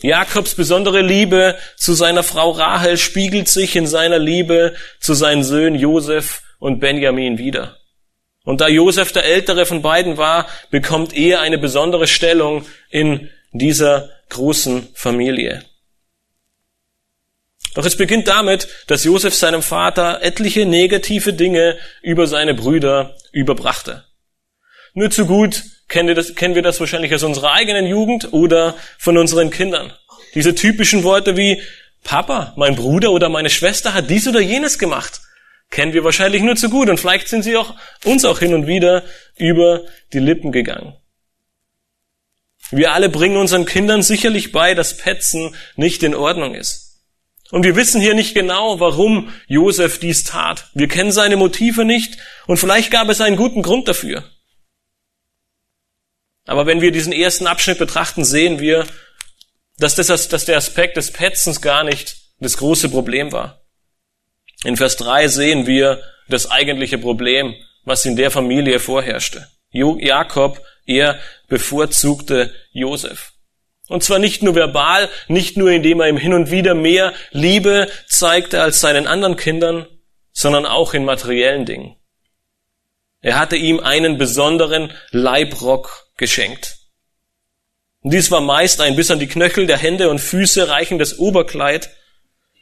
Jakobs 0.02 0.54
besondere 0.54 1.02
Liebe 1.02 1.59
zu 1.76 1.92
seiner 1.95 2.23
Frau 2.23 2.50
Rahel 2.50 2.97
spiegelt 2.97 3.49
sich 3.49 3.76
in 3.76 3.87
seiner 3.87 4.19
Liebe 4.19 4.75
zu 5.00 5.14
seinen 5.14 5.45
Söhnen 5.45 5.78
Josef 5.78 6.42
und 6.59 6.80
Benjamin 6.80 7.38
wieder. 7.38 7.76
Und 8.45 8.61
da 8.61 8.69
Josef 8.69 9.12
der 9.12 9.25
ältere 9.25 9.66
von 9.66 9.83
beiden 9.83 10.16
war, 10.16 10.47
bekommt 10.71 11.14
er 11.14 11.40
eine 11.40 11.59
besondere 11.59 12.07
Stellung 12.07 12.64
in 12.88 13.30
dieser 13.52 14.11
großen 14.30 14.88
Familie. 14.95 15.64
Doch 17.75 17.85
es 17.85 17.97
beginnt 17.97 18.26
damit, 18.26 18.69
dass 18.88 19.04
Josef 19.04 19.35
seinem 19.35 19.62
Vater 19.62 20.23
etliche 20.23 20.66
negative 20.66 21.33
Dinge 21.33 21.78
über 22.02 22.26
seine 22.26 22.54
Brüder 22.54 23.16
überbrachte. 23.33 24.04
Nur 24.95 25.11
zu 25.11 25.26
gut 25.26 25.62
kennen 25.90 26.09
wir, 26.09 26.14
das, 26.14 26.35
kennen 26.35 26.54
wir 26.54 26.62
das 26.62 26.80
wahrscheinlich 26.80 27.12
aus 27.12 27.25
unserer 27.25 27.52
eigenen 27.52 27.87
Jugend 27.87 28.32
oder 28.32 28.76
von 28.97 29.18
unseren 29.18 29.50
Kindern. 29.50 29.92
Diese 30.35 30.54
typischen 30.54 31.02
Worte 31.02 31.37
wie 31.37 31.61
Papa, 32.04 32.54
mein 32.56 32.76
Bruder 32.76 33.11
oder 33.11 33.28
meine 33.28 33.50
Schwester 33.50 33.92
hat 33.92 34.09
dies 34.09 34.26
oder 34.26 34.40
jenes 34.40 34.78
gemacht, 34.78 35.20
kennen 35.68 35.92
wir 35.92 36.04
wahrscheinlich 36.04 36.42
nur 36.42 36.56
zu 36.56 36.70
gut 36.70 36.88
und 36.88 36.99
vielleicht 36.99 37.28
sind 37.28 37.42
sie 37.42 37.56
auch 37.56 37.75
uns 38.04 38.25
auch 38.25 38.38
hin 38.38 38.54
und 38.54 38.66
wieder 38.66 39.02
über 39.37 39.82
die 40.12 40.20
Lippen 40.20 40.52
gegangen. 40.52 40.94
Wir 42.70 42.92
alle 42.92 43.09
bringen 43.09 43.37
unseren 43.37 43.66
Kindern 43.66 44.02
sicherlich 44.02 44.52
bei, 44.52 44.75
dass 44.75 44.97
Petzen 44.97 45.56
nicht 45.75 46.04
in 46.04 46.14
Ordnung 46.14 46.54
ist. 46.54 47.00
Und 47.50 47.64
wir 47.64 47.75
wissen 47.75 48.00
hier 48.00 48.14
nicht 48.14 48.32
genau, 48.32 48.78
warum 48.78 49.32
Josef 49.49 49.99
dies 49.99 50.23
tat. 50.23 50.68
Wir 50.73 50.87
kennen 50.87 51.11
seine 51.11 51.37
Motive 51.37 51.85
nicht 51.85 52.16
und 52.47 52.59
vielleicht 52.59 52.92
gab 52.92 53.09
es 53.09 53.20
einen 53.20 53.37
guten 53.37 53.62
Grund 53.62 53.88
dafür. 53.88 54.23
Aber 56.50 56.66
wenn 56.66 56.80
wir 56.80 56.90
diesen 56.90 57.12
ersten 57.12 57.47
Abschnitt 57.47 57.78
betrachten, 57.78 58.25
sehen 58.25 58.59
wir, 58.59 58.85
dass, 59.78 59.95
das, 59.95 60.09
dass 60.26 60.45
der 60.47 60.57
Aspekt 60.57 60.97
des 60.97 61.12
Petzens 61.12 61.61
gar 61.61 61.85
nicht 61.85 62.16
das 62.40 62.57
große 62.57 62.88
Problem 62.88 63.30
war. 63.30 63.61
In 64.64 64.76
Vers 64.76 64.97
3 64.97 65.28
sehen 65.28 65.69
wir 65.69 66.02
das 66.28 66.50
eigentliche 66.50 66.99
Problem, 66.99 67.54
was 67.85 68.04
in 68.04 68.16
der 68.16 68.33
Familie 68.33 68.80
vorherrschte. 68.80 69.47
Jakob, 69.71 70.61
er 70.87 71.21
bevorzugte 71.47 72.52
Josef. 72.73 73.30
Und 73.87 74.02
zwar 74.02 74.19
nicht 74.19 74.42
nur 74.42 74.57
verbal, 74.57 75.09
nicht 75.28 75.57
nur 75.57 75.71
indem 75.71 76.00
er 76.00 76.09
ihm 76.09 76.16
hin 76.16 76.35
und 76.35 76.50
wieder 76.50 76.75
mehr 76.75 77.12
Liebe 77.30 77.88
zeigte 78.09 78.61
als 78.61 78.80
seinen 78.80 79.07
anderen 79.07 79.37
Kindern, 79.37 79.87
sondern 80.33 80.66
auch 80.66 80.95
in 80.95 81.04
materiellen 81.04 81.64
Dingen. 81.64 82.00
Er 83.22 83.38
hatte 83.38 83.56
ihm 83.56 83.80
einen 83.80 84.18
besonderen 84.18 84.92
Leibrock 85.10 86.06
geschenkt. 86.16 86.76
Und 88.02 88.12
dies 88.12 88.30
war 88.30 88.40
meist 88.40 88.80
ein 88.80 88.96
bis 88.96 89.10
an 89.10 89.18
die 89.18 89.26
Knöchel 89.26 89.66
der 89.66 89.76
Hände 89.76 90.08
und 90.08 90.20
Füße 90.20 90.68
reichendes 90.68 91.18
Oberkleid, 91.18 91.90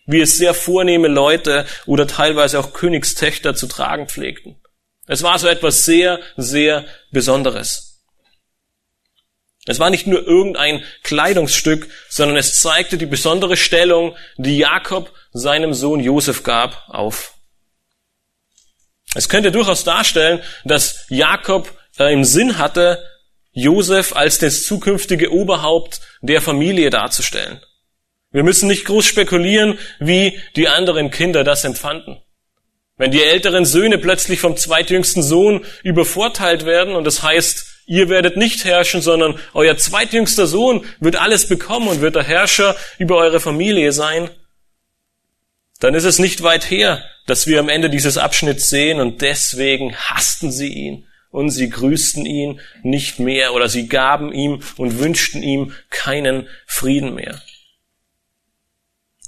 wie 0.07 0.21
es 0.21 0.37
sehr 0.37 0.55
vornehme 0.55 1.09
Leute 1.09 1.67
oder 1.87 2.07
teilweise 2.07 2.59
auch 2.59 2.73
Königstöchter 2.73 3.55
zu 3.55 3.67
tragen 3.69 4.09
pflegten. 4.09 4.61
Es 5.07 5.23
war 5.23 5.39
so 5.39 5.47
etwas 5.47 5.85
sehr, 5.85 6.19
sehr 6.37 6.87
Besonderes. 7.13 8.03
Es 9.67 9.79
war 9.79 9.91
nicht 9.91 10.07
nur 10.07 10.27
irgendein 10.27 10.83
Kleidungsstück, 11.03 11.89
sondern 12.09 12.39
es 12.39 12.61
zeigte 12.61 12.97
die 12.97 13.07
besondere 13.07 13.57
Stellung, 13.57 14.17
die 14.39 14.59
Jakob 14.59 15.13
seinem 15.33 15.75
Sohn 15.75 16.01
Josef 16.01 16.43
gab, 16.43 16.89
auf. 16.89 17.38
Es 19.19 19.29
könnte 19.29 19.51
durchaus 19.51 19.83
darstellen, 19.83 20.41
dass 20.65 21.05
Jakob 21.09 21.77
äh, 21.99 22.13
im 22.13 22.23
Sinn 22.23 22.57
hatte, 22.57 23.03
Josef 23.51 24.15
als 24.15 24.39
das 24.39 24.63
zukünftige 24.63 25.33
Oberhaupt 25.33 26.01
der 26.21 26.41
Familie 26.41 26.91
darzustellen. 26.91 27.61
Wir 28.31 28.45
müssen 28.45 28.69
nicht 28.69 28.85
groß 28.85 29.05
spekulieren, 29.05 29.77
wie 29.99 30.39
die 30.55 30.69
anderen 30.69 31.11
Kinder 31.11 31.43
das 31.43 31.65
empfanden. 31.65 32.23
Wenn 32.97 33.11
die 33.11 33.25
älteren 33.25 33.65
Söhne 33.65 33.99
plötzlich 33.99 34.39
vom 34.39 34.57
zweitjüngsten 34.57 35.25
Sohn 35.25 35.65
übervorteilt 35.83 36.65
werden 36.65 36.95
und 36.95 37.03
das 37.03 37.21
heißt, 37.21 37.87
ihr 37.87 38.09
werdet 38.09 38.37
nicht 38.37 38.65
herrschen, 38.65 39.03
sondern 39.03 39.37
euer 39.53 39.77
zweitjüngster 39.77 40.47
Sohn 40.47 40.85
wird 41.01 41.17
alles 41.17 41.49
bekommen 41.49 41.89
und 41.89 42.03
wird 42.03 42.15
der 42.15 42.23
Herrscher 42.23 42.77
über 42.99 43.17
eure 43.17 43.41
Familie 43.41 43.91
sein, 43.91 44.31
dann 45.79 45.95
ist 45.95 46.05
es 46.05 46.19
nicht 46.19 46.43
weit 46.43 46.71
her, 46.71 47.05
dass 47.27 47.47
wir 47.47 47.61
am 47.61 47.69
Ende 47.69 47.91
dieses 47.91 48.19
Abschnitts 48.19 48.69
sehen 48.71 49.01
und 49.01 49.21
deswegen 49.21 49.95
hassten 49.95 50.51
sie 50.51 50.73
ihn 50.73 51.07
und 51.31 51.51
sie 51.51 51.69
grüßten 51.69 52.25
ihn 52.27 52.61
nicht 52.83 53.19
mehr 53.19 53.55
oder 53.55 53.69
sie 53.69 53.89
gaben 53.89 54.33
ihm 54.33 54.63
und 54.77 54.99
wünschten 54.99 55.43
ihm 55.43 55.75
keinen 55.91 56.49
Frieden 56.67 57.15
mehr. 57.15 57.41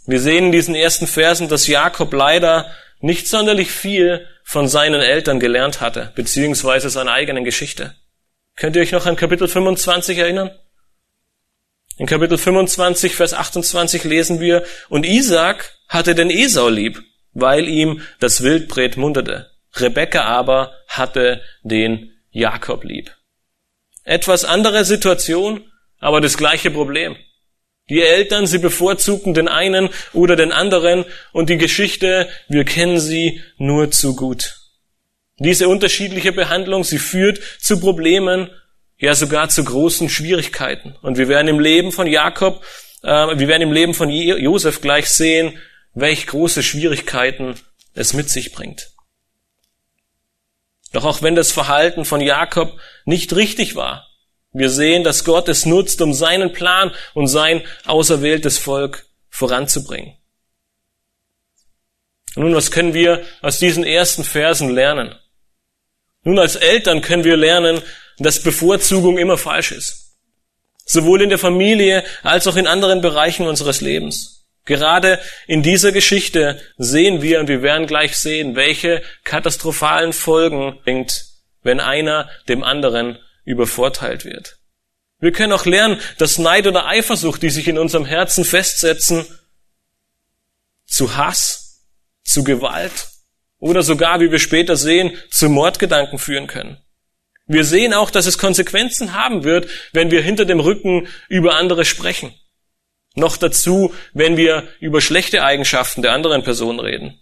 Wir 0.06 0.20
sehen 0.20 0.46
in 0.46 0.52
diesen 0.52 0.74
ersten 0.74 1.06
Versen, 1.06 1.48
dass 1.48 1.66
Jakob 1.66 2.12
leider 2.12 2.74
nicht 3.00 3.28
sonderlich 3.28 3.70
viel 3.70 4.26
von 4.42 4.66
seinen 4.66 5.00
Eltern 5.00 5.38
gelernt 5.38 5.80
hatte, 5.80 6.12
beziehungsweise 6.14 6.90
seiner 6.90 7.12
eigenen 7.12 7.44
Geschichte. 7.44 7.94
Könnt 8.56 8.76
ihr 8.76 8.82
euch 8.82 8.92
noch 8.92 9.06
an 9.06 9.16
Kapitel 9.16 9.46
25 9.46 10.18
erinnern? 10.18 10.50
In 11.96 12.06
Kapitel 12.06 12.38
25, 12.38 13.14
Vers 13.14 13.34
28 13.34 14.04
lesen 14.04 14.40
wir, 14.40 14.64
und 14.88 15.06
Isaac 15.06 15.74
hatte 15.90 16.14
den 16.14 16.30
Esau 16.30 16.68
lieb, 16.68 17.02
weil 17.34 17.68
ihm 17.68 18.00
das 18.20 18.42
Wildbret 18.42 18.96
munterte. 18.96 19.50
Rebekka 19.74 20.22
aber 20.22 20.72
hatte 20.88 21.42
den 21.62 22.12
Jakob 22.30 22.84
lieb. 22.84 23.14
Etwas 24.04 24.44
andere 24.44 24.84
Situation, 24.84 25.64
aber 25.98 26.20
das 26.20 26.38
gleiche 26.38 26.70
Problem. 26.70 27.16
Die 27.88 28.02
Eltern, 28.02 28.46
sie 28.46 28.58
bevorzugten 28.58 29.34
den 29.34 29.48
einen 29.48 29.90
oder 30.12 30.36
den 30.36 30.52
anderen 30.52 31.04
und 31.32 31.50
die 31.50 31.58
Geschichte, 31.58 32.28
wir 32.48 32.64
kennen 32.64 33.00
sie 33.00 33.42
nur 33.58 33.90
zu 33.90 34.14
gut. 34.14 34.54
Diese 35.38 35.68
unterschiedliche 35.68 36.32
Behandlung, 36.32 36.84
sie 36.84 36.98
führt 36.98 37.40
zu 37.58 37.80
Problemen, 37.80 38.48
ja 38.96 39.14
sogar 39.14 39.48
zu 39.48 39.64
großen 39.64 40.08
Schwierigkeiten. 40.08 40.94
Und 41.02 41.18
wir 41.18 41.28
werden 41.28 41.48
im 41.48 41.58
Leben 41.58 41.90
von 41.90 42.06
Jakob, 42.06 42.64
äh, 43.02 43.08
wir 43.08 43.48
werden 43.48 43.62
im 43.62 43.72
Leben 43.72 43.94
von 43.94 44.08
Josef 44.08 44.80
gleich 44.80 45.08
sehen, 45.08 45.58
welch 45.94 46.26
große 46.26 46.62
Schwierigkeiten 46.62 47.54
es 47.94 48.12
mit 48.12 48.30
sich 48.30 48.52
bringt. 48.52 48.90
Doch 50.92 51.04
auch 51.04 51.22
wenn 51.22 51.34
das 51.34 51.52
Verhalten 51.52 52.04
von 52.04 52.20
Jakob 52.20 52.78
nicht 53.04 53.34
richtig 53.34 53.74
war, 53.74 54.08
wir 54.52 54.70
sehen, 54.70 55.04
dass 55.04 55.24
Gott 55.24 55.48
es 55.48 55.64
nutzt, 55.64 56.00
um 56.02 56.12
seinen 56.12 56.52
Plan 56.52 56.92
und 57.14 57.28
sein 57.28 57.62
auserwähltes 57.86 58.58
Volk 58.58 59.06
voranzubringen. 59.28 60.16
Nun, 62.34 62.54
was 62.54 62.70
können 62.70 62.94
wir 62.94 63.24
aus 63.42 63.58
diesen 63.58 63.84
ersten 63.84 64.24
Versen 64.24 64.70
lernen? 64.70 65.14
Nun, 66.22 66.38
als 66.38 66.56
Eltern 66.56 67.00
können 67.00 67.24
wir 67.24 67.36
lernen, 67.36 67.80
dass 68.18 68.42
Bevorzugung 68.42 69.18
immer 69.18 69.38
falsch 69.38 69.72
ist. 69.72 70.16
Sowohl 70.84 71.22
in 71.22 71.28
der 71.28 71.38
Familie 71.38 72.04
als 72.22 72.46
auch 72.46 72.56
in 72.56 72.66
anderen 72.66 73.00
Bereichen 73.00 73.46
unseres 73.46 73.80
Lebens. 73.80 74.39
Gerade 74.70 75.18
in 75.48 75.64
dieser 75.64 75.90
Geschichte 75.90 76.60
sehen 76.78 77.22
wir, 77.22 77.40
und 77.40 77.48
wir 77.48 77.60
werden 77.60 77.88
gleich 77.88 78.16
sehen, 78.16 78.54
welche 78.54 79.02
katastrophalen 79.24 80.12
Folgen 80.12 80.78
bringt, 80.84 81.24
wenn 81.64 81.80
einer 81.80 82.30
dem 82.48 82.62
anderen 82.62 83.18
übervorteilt 83.44 84.24
wird. 84.24 84.58
Wir 85.18 85.32
können 85.32 85.52
auch 85.52 85.66
lernen, 85.66 86.00
dass 86.18 86.38
Neid 86.38 86.68
oder 86.68 86.86
Eifersucht, 86.86 87.42
die 87.42 87.50
sich 87.50 87.66
in 87.66 87.78
unserem 87.78 88.04
Herzen 88.04 88.44
festsetzen, 88.44 89.26
zu 90.86 91.16
Hass, 91.16 91.88
zu 92.22 92.44
Gewalt 92.44 93.08
oder 93.58 93.82
sogar, 93.82 94.20
wie 94.20 94.30
wir 94.30 94.38
später 94.38 94.76
sehen, 94.76 95.18
zu 95.32 95.48
Mordgedanken 95.48 96.20
führen 96.20 96.46
können. 96.46 96.78
Wir 97.48 97.64
sehen 97.64 97.92
auch, 97.92 98.12
dass 98.12 98.26
es 98.26 98.38
Konsequenzen 98.38 99.14
haben 99.14 99.42
wird, 99.42 99.68
wenn 99.92 100.12
wir 100.12 100.22
hinter 100.22 100.44
dem 100.44 100.60
Rücken 100.60 101.08
über 101.28 101.56
andere 101.56 101.84
sprechen. 101.84 102.32
Noch 103.14 103.36
dazu, 103.36 103.92
wenn 104.12 104.36
wir 104.36 104.68
über 104.78 105.00
schlechte 105.00 105.42
Eigenschaften 105.42 106.02
der 106.02 106.12
anderen 106.12 106.42
Person 106.42 106.78
reden. 106.78 107.20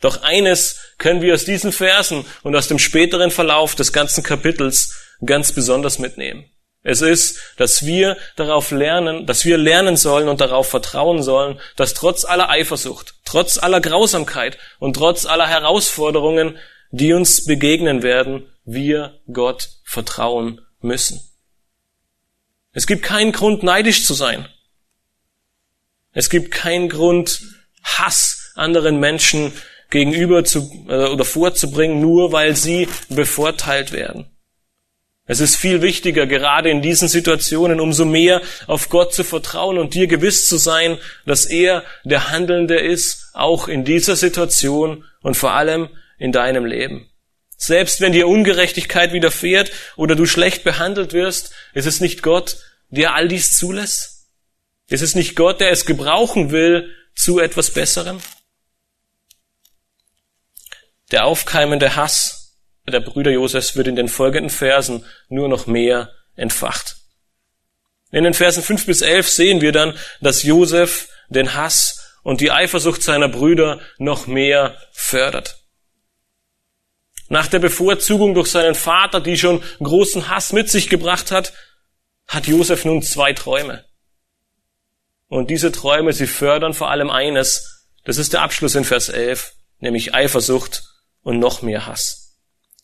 Doch 0.00 0.22
eines 0.22 0.80
können 0.98 1.22
wir 1.22 1.34
aus 1.34 1.44
diesen 1.44 1.72
Versen 1.72 2.24
und 2.42 2.56
aus 2.56 2.68
dem 2.68 2.78
späteren 2.78 3.30
Verlauf 3.30 3.74
des 3.74 3.92
ganzen 3.92 4.24
Kapitels 4.24 4.94
ganz 5.24 5.52
besonders 5.52 5.98
mitnehmen. 5.98 6.50
Es 6.82 7.02
ist, 7.02 7.38
dass 7.58 7.84
wir 7.84 8.16
darauf 8.36 8.70
lernen, 8.70 9.26
dass 9.26 9.44
wir 9.44 9.58
lernen 9.58 9.98
sollen 9.98 10.28
und 10.28 10.40
darauf 10.40 10.68
vertrauen 10.68 11.22
sollen, 11.22 11.60
dass 11.76 11.92
trotz 11.92 12.24
aller 12.24 12.48
Eifersucht, 12.48 13.14
trotz 13.26 13.58
aller 13.58 13.82
Grausamkeit 13.82 14.56
und 14.78 14.94
trotz 14.96 15.26
aller 15.26 15.46
Herausforderungen, 15.46 16.56
die 16.90 17.12
uns 17.12 17.44
begegnen 17.44 18.02
werden, 18.02 18.50
wir 18.64 19.20
Gott 19.30 19.68
vertrauen 19.84 20.62
müssen. 20.80 21.29
Es 22.72 22.86
gibt 22.86 23.02
keinen 23.02 23.32
Grund, 23.32 23.62
neidisch 23.62 24.04
zu 24.04 24.14
sein. 24.14 24.48
Es 26.12 26.30
gibt 26.30 26.50
keinen 26.50 26.88
Grund, 26.88 27.42
Hass 27.82 28.52
anderen 28.54 29.00
Menschen 29.00 29.52
gegenüber 29.90 30.44
zu, 30.44 30.86
äh, 30.88 31.06
oder 31.06 31.24
vorzubringen, 31.24 32.00
nur 32.00 32.32
weil 32.32 32.56
sie 32.56 32.88
bevorteilt 33.08 33.92
werden. 33.92 34.26
Es 35.26 35.38
ist 35.38 35.56
viel 35.56 35.80
wichtiger, 35.80 36.26
gerade 36.26 36.70
in 36.70 36.82
diesen 36.82 37.06
Situationen, 37.06 37.78
umso 37.78 38.04
mehr 38.04 38.42
auf 38.66 38.88
Gott 38.88 39.14
zu 39.14 39.22
vertrauen 39.22 39.78
und 39.78 39.94
dir 39.94 40.08
gewiss 40.08 40.48
zu 40.48 40.56
sein, 40.56 40.98
dass 41.24 41.46
er 41.46 41.84
der 42.04 42.30
Handelnde 42.30 42.76
ist, 42.76 43.30
auch 43.32 43.68
in 43.68 43.84
dieser 43.84 44.16
Situation 44.16 45.04
und 45.22 45.36
vor 45.36 45.52
allem 45.52 45.88
in 46.18 46.32
deinem 46.32 46.64
Leben. 46.64 47.09
Selbst 47.62 48.00
wenn 48.00 48.12
dir 48.12 48.26
Ungerechtigkeit 48.26 49.12
widerfährt 49.12 49.70
oder 49.96 50.16
du 50.16 50.24
schlecht 50.24 50.64
behandelt 50.64 51.12
wirst, 51.12 51.52
ist 51.74 51.84
es 51.84 52.00
nicht 52.00 52.22
Gott, 52.22 52.56
der 52.88 53.14
all 53.14 53.28
dies 53.28 53.58
zulässt? 53.58 54.28
Ist 54.88 55.02
es 55.02 55.14
nicht 55.14 55.36
Gott, 55.36 55.60
der 55.60 55.70
es 55.70 55.84
gebrauchen 55.84 56.52
will 56.52 56.90
zu 57.14 57.38
etwas 57.38 57.70
Besserem? 57.70 58.18
Der 61.10 61.26
aufkeimende 61.26 61.96
Hass 61.96 62.56
der 62.88 63.00
Brüder 63.00 63.30
Josefs 63.30 63.76
wird 63.76 63.88
in 63.88 63.94
den 63.94 64.08
folgenden 64.08 64.48
Versen 64.48 65.04
nur 65.28 65.48
noch 65.50 65.66
mehr 65.66 66.10
entfacht. 66.36 66.96
In 68.10 68.24
den 68.24 68.32
Versen 68.32 68.62
5 68.62 68.86
bis 68.86 69.02
11 69.02 69.28
sehen 69.28 69.60
wir 69.60 69.72
dann, 69.72 69.98
dass 70.22 70.44
Josef 70.44 71.08
den 71.28 71.52
Hass 71.52 72.16
und 72.22 72.40
die 72.40 72.50
Eifersucht 72.50 73.02
seiner 73.02 73.28
Brüder 73.28 73.80
noch 73.98 74.26
mehr 74.26 74.78
fördert. 74.92 75.59
Nach 77.30 77.46
der 77.46 77.60
Bevorzugung 77.60 78.34
durch 78.34 78.48
seinen 78.48 78.74
Vater, 78.74 79.20
die 79.20 79.38
schon 79.38 79.62
großen 79.80 80.28
Hass 80.28 80.52
mit 80.52 80.68
sich 80.68 80.88
gebracht 80.88 81.30
hat, 81.30 81.52
hat 82.26 82.48
Josef 82.48 82.84
nun 82.84 83.02
zwei 83.02 83.32
Träume. 83.32 83.84
Und 85.28 85.48
diese 85.48 85.70
Träume, 85.70 86.12
sie 86.12 86.26
fördern 86.26 86.74
vor 86.74 86.90
allem 86.90 87.08
eines, 87.08 87.86
das 88.04 88.18
ist 88.18 88.32
der 88.32 88.42
Abschluss 88.42 88.74
in 88.74 88.84
Vers 88.84 89.10
11, 89.10 89.52
nämlich 89.78 90.12
Eifersucht 90.12 90.82
und 91.22 91.38
noch 91.38 91.62
mehr 91.62 91.86
Hass. 91.86 92.36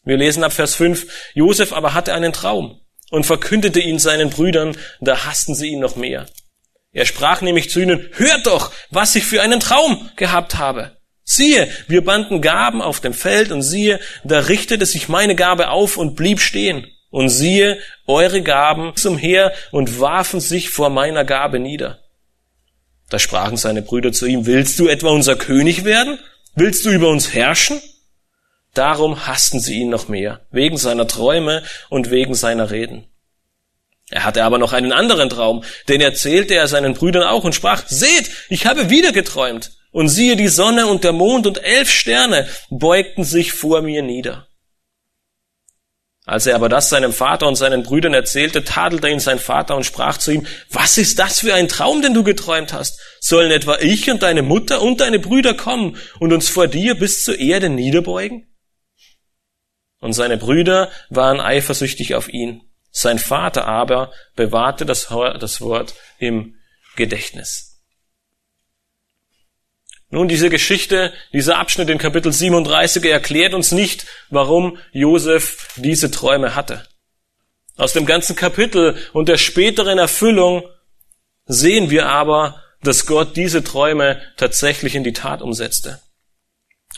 Wir 0.05 0.17
lesen 0.17 0.45
ab 0.45 0.53
Vers 0.53 0.77
5, 0.77 1.33
Josef 1.35 1.73
aber 1.73 1.93
hatte 1.93 2.15
einen 2.15 2.33
Traum 2.33 2.81
und 3.11 3.27
verkündete 3.27 3.81
ihn 3.81 3.99
seinen 3.99 4.31
Brüdern, 4.31 4.77
da 5.01 5.25
hassten 5.25 5.57
sie 5.57 5.71
ihn 5.73 5.81
noch 5.81 5.97
mehr. 5.97 6.27
Er 6.93 7.05
sprach 7.05 7.41
nämlich 7.41 7.69
zu 7.69 7.81
ihnen, 7.81 8.09
hört 8.13 8.47
doch, 8.47 8.73
was 8.91 9.17
ich 9.17 9.25
für 9.25 9.43
einen 9.43 9.59
Traum 9.59 10.09
gehabt 10.15 10.55
habe. 10.55 10.97
Siehe, 11.29 11.69
wir 11.89 12.05
banden 12.05 12.41
Gaben 12.41 12.81
auf 12.81 13.01
dem 13.01 13.13
Feld 13.13 13.51
und 13.51 13.61
siehe, 13.61 13.99
da 14.23 14.39
richtete 14.39 14.87
sich 14.87 15.09
meine 15.09 15.35
Gabe 15.35 15.71
auf 15.71 15.97
und 15.97 16.15
blieb 16.15 16.39
stehen. 16.39 16.87
Und 17.11 17.31
siehe, 17.31 17.79
eure 18.07 18.43
Gaben 18.43 18.95
zum 18.95 19.19
Heer 19.19 19.53
und 19.73 19.99
warfen 19.99 20.39
sich 20.39 20.71
vor 20.71 20.89
meiner 20.89 21.25
Gabe 21.25 21.59
nieder. 21.59 21.99
Da 23.11 23.19
sprachen 23.19 23.57
seine 23.57 23.83
Brüder 23.83 24.13
zu 24.13 24.27
ihm, 24.27 24.47
willst 24.47 24.79
du 24.79 24.87
etwa 24.87 25.11
unser 25.11 25.35
König 25.35 25.85
werden? 25.85 26.21
Willst 26.55 26.85
du 26.85 26.91
über 26.91 27.09
uns 27.09 27.35
herrschen? 27.35 27.81
Darum 28.73 29.27
hassten 29.27 29.59
sie 29.59 29.81
ihn 29.81 29.91
noch 29.91 30.07
mehr, 30.07 30.47
wegen 30.53 30.77
seiner 30.77 31.09
Träume 31.09 31.65
und 31.89 32.11
wegen 32.11 32.35
seiner 32.35 32.71
Reden. 32.71 33.09
Er 34.11 34.25
hatte 34.25 34.45
aber 34.45 34.59
noch 34.59 34.73
einen 34.73 34.93
anderen 34.93 35.29
Traum, 35.29 35.65
den 35.89 36.01
erzählte 36.01 36.55
er 36.55 36.69
seinen 36.69 36.95
Brüdern 36.95 37.25
auch 37.25 37.43
und 37.43 37.55
sprach, 37.55 37.83
seht, 37.89 38.31
ich 38.49 38.67
habe 38.67 38.91
wieder 38.91 39.11
geträumt. 39.11 39.73
Und 39.97 40.09
siehe, 40.09 40.37
die 40.37 40.49
Sonne 40.49 40.87
und 40.87 41.05
der 41.05 41.13
Mond 41.13 41.47
und 41.47 41.63
elf 41.65 41.91
Sterne 41.91 42.47
beugten 42.69 43.25
sich 43.25 43.53
vor 43.53 43.81
mir 43.81 44.03
nieder. 44.03 44.47
Als 46.27 46.47
er 46.47 46.57
aber 46.57 46.69
das 46.69 46.91
seinem 46.91 47.13
Vater 47.13 47.47
und 47.47 47.55
seinen 47.57 47.83
Brüdern 47.83 48.13
erzählte, 48.13 48.65
tadelte 48.65 49.09
ihn 49.09 49.21
sein 49.21 49.39
Vater 49.39 49.75
und 49.77 49.85
sprach 49.85 50.19
zu 50.19 50.33
ihm, 50.33 50.47
was 50.71 50.99
ist 50.99 51.19
das 51.19 51.41
für 51.41 51.55
ein 51.55 51.69
Traum, 51.69 52.03
den 52.03 52.13
du 52.13 52.25
geträumt 52.25 52.73
hast? 52.73 53.01
Sollen 53.21 53.51
etwa 53.51 53.79
ich 53.79 54.11
und 54.11 54.23
deine 54.23 54.43
Mutter 54.43 54.83
und 54.83 55.01
deine 55.01 55.19
Brüder 55.19 55.55
kommen 55.55 55.97
und 56.19 56.33
uns 56.33 56.49
vor 56.49 56.67
dir 56.69 56.97
bis 56.97 57.23
zur 57.23 57.39
Erde 57.39 57.71
niederbeugen? 57.71 58.47
und 60.01 60.13
seine 60.13 60.37
Brüder 60.37 60.91
waren 61.09 61.41
eifersüchtig 61.41 62.15
auf 62.15 62.29
ihn. 62.29 62.63
Sein 62.91 63.19
Vater 63.19 63.67
aber 63.67 64.13
bewahrte 64.35 64.87
das, 64.87 65.11
Wort 65.11 65.95
im 66.19 66.55
Gedächtnis. 66.97 67.76
Nun, 70.09 70.29
diese 70.29 70.51
Geschichte, 70.51 71.13
dieser 71.33 71.59
Abschnitt 71.59 71.91
in 71.91 71.99
Kapitel 71.99 72.33
37 72.33 73.05
erklärt 73.05 73.55
uns 73.55 73.73
nicht, 73.73 74.07
warum 74.31 74.79
Josef 74.93 75.69
diese 75.77 76.11
Träume 76.11 76.55
hatte. 76.55 76.87
Aus 77.77 77.93
dem 77.93 78.07
ganzen 78.07 78.37
Kapitel 78.37 78.97
und 79.13 79.29
der 79.29 79.37
späteren 79.37 79.99
Erfüllung 79.99 80.63
sehen 81.45 81.91
wir 81.91 82.07
aber, 82.07 82.63
dass 82.83 83.07
Gott 83.07 83.37
diese 83.37 83.65
Träume 83.65 84.23
tatsächlich 84.37 84.95
in 84.95 85.03
die 85.03 85.13
Tat 85.13 85.43
umsetzte. 85.43 86.01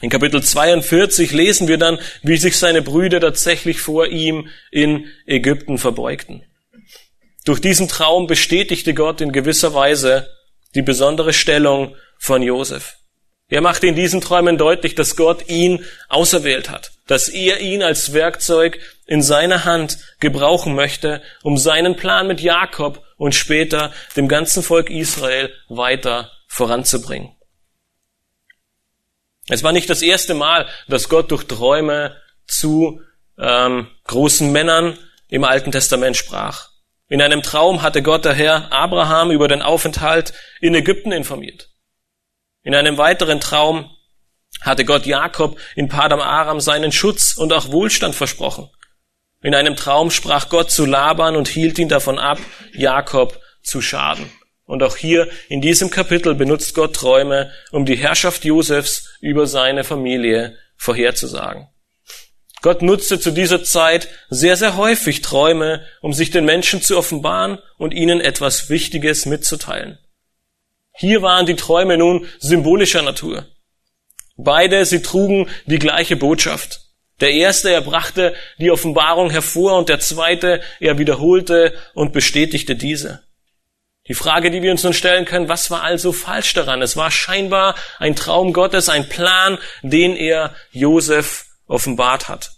In 0.01 0.11
Kapitel 0.11 0.43
42 0.43 1.33
lesen 1.33 1.67
wir 1.67 1.79
dann, 1.79 1.99
wie 2.23 2.37
sich 2.37 2.57
seine 2.57 2.83
Brüder 2.83 3.21
tatsächlich 3.21 3.81
vor 3.81 4.07
ihm 4.07 4.49
in 4.71 5.07
Ägypten 5.27 5.79
verbeugten. 5.79 6.45
Durch 7.45 7.61
diesen 7.61 7.89
Traum 7.89 8.27
bestätigte 8.27 8.93
Gott 8.93 9.21
in 9.23 9.33
gewisser 9.33 9.75
Weise 9.75 10.29
die 10.75 10.83
besondere 10.83 11.33
Stellung 11.33 11.97
von 12.19 12.43
Josef. 12.43 12.98
Er 13.51 13.63
machte 13.63 13.87
in 13.87 13.95
diesen 13.95 14.21
Träumen 14.21 14.59
deutlich, 14.59 14.95
dass 14.95 15.17
Gott 15.17 15.49
ihn 15.49 15.85
auserwählt 16.09 16.69
hat, 16.69 16.93
dass 17.07 17.31
er 17.31 17.61
ihn 17.61 17.83
als 17.83 18.13
Werkzeug 18.13 18.79
in 19.07 19.23
seiner 19.23 19.65
Hand 19.65 19.99
gebrauchen 20.21 20.75
möchte, 20.75 21.23
um 21.43 21.57
seinen 21.57 21.97
Plan 21.97 22.27
mit 22.27 22.41
Jakob 22.41 23.03
und 23.17 23.35
später 23.35 23.91
dem 24.17 24.29
ganzen 24.29 24.63
Volk 24.63 24.91
Israel 24.91 25.51
weiter 25.69 26.31
voranzubringen. 26.47 27.35
Es 29.49 29.63
war 29.63 29.73
nicht 29.73 29.89
das 29.89 30.03
erste 30.03 30.35
Mal, 30.35 30.69
dass 30.89 31.09
Gott 31.09 31.31
durch 31.31 31.45
Träume 31.45 32.17
zu 32.47 33.01
ähm, 33.39 33.89
großen 34.05 34.53
Männern 34.53 34.99
im 35.29 35.45
Alten 35.45 35.73
Testament 35.73 36.19
sprach. 36.19 36.69
In 37.09 37.23
einem 37.23 37.43
Traum 37.43 37.81
hatte 37.81 38.03
Gott 38.03 38.27
der 38.27 38.35
Herr 38.35 38.71
Abraham 38.75 39.31
über 39.31 39.49
den 39.49 39.63
Aufenthalt 39.63 40.35
in 40.61 40.75
Ägypten 40.75 41.13
informiert. 41.13 41.68
In 42.69 42.75
einem 42.75 42.99
weiteren 42.99 43.41
Traum 43.41 43.89
hatte 44.61 44.85
Gott 44.85 45.07
Jakob 45.07 45.59
in 45.75 45.89
Padam 45.89 46.21
Aram 46.21 46.61
seinen 46.61 46.93
Schutz 46.93 47.35
und 47.35 47.51
auch 47.55 47.73
Wohlstand 47.73 48.15
versprochen. 48.15 48.69
In 49.43 49.55
einem 49.55 49.75
Traum 49.75 50.11
sprach 50.11 50.51
Gott 50.51 50.71
zu 50.71 50.85
Laban 50.85 51.35
und 51.35 51.49
hielt 51.49 51.79
ihn 51.79 51.89
davon 51.89 52.19
ab, 52.19 52.39
Jakob 52.75 53.41
zu 53.63 53.81
schaden. 53.81 54.31
Und 54.67 54.83
auch 54.83 54.99
hier 54.99 55.31
in 55.49 55.63
diesem 55.63 55.89
Kapitel 55.89 56.35
benutzt 56.35 56.75
Gott 56.75 56.95
Träume, 56.95 57.51
um 57.71 57.87
die 57.87 57.97
Herrschaft 57.97 58.45
Josefs 58.45 59.17
über 59.23 59.47
seine 59.47 59.83
Familie 59.83 60.59
vorherzusagen. 60.77 61.69
Gott 62.61 62.83
nutzte 62.83 63.19
zu 63.19 63.31
dieser 63.31 63.65
Zeit 63.65 64.09
sehr, 64.29 64.59
sehr 64.59 64.77
häufig 64.77 65.23
Träume, 65.23 65.87
um 66.03 66.13
sich 66.13 66.33
den 66.33 66.45
Menschen 66.45 66.83
zu 66.83 66.99
offenbaren 66.99 67.61
und 67.79 67.95
ihnen 67.95 68.21
etwas 68.21 68.69
Wichtiges 68.69 69.25
mitzuteilen. 69.25 69.99
Hier 70.99 71.23
waren 71.23 71.47
die 71.47 71.55
Träume 71.55 71.97
nun 71.97 72.27
symbolischer 72.41 73.03
Natur. 73.03 73.47
Beide, 74.37 74.85
sie 74.85 75.01
trugen 75.01 75.49
die 75.67 75.79
gleiche 75.79 76.17
Botschaft. 76.17 76.81
Der 77.21 77.31
erste, 77.31 77.71
er 77.71 77.83
brachte 77.83 78.35
die 78.59 78.73
Offenbarung 78.73 79.31
hervor 79.31 79.79
und 79.79 79.89
der 79.89 80.01
zweite, 80.01 80.61
er 80.81 80.99
wiederholte 80.99 81.73
und 81.95 82.13
bestätigte 82.13 82.75
diese. 82.75 83.23
Die 84.09 84.15
Frage, 84.15 84.51
die 84.51 84.61
wir 84.61 84.73
uns 84.73 84.83
nun 84.83 84.93
stellen 84.93 85.25
können, 85.25 85.49
was 85.49 85.71
war 85.71 85.83
also 85.83 86.11
falsch 86.11 86.55
daran? 86.55 86.83
Es 86.83 86.97
war 86.97 87.13
scheinbar 87.13 87.77
ein 88.01 88.17
Traum 88.17 88.53
Gottes, 88.53 88.89
ein 88.89 89.09
Plan, 89.09 89.59
den 89.83 90.17
er 90.17 90.57
Josef 90.73 91.47
offenbart 91.69 92.29
hat. 92.29 92.58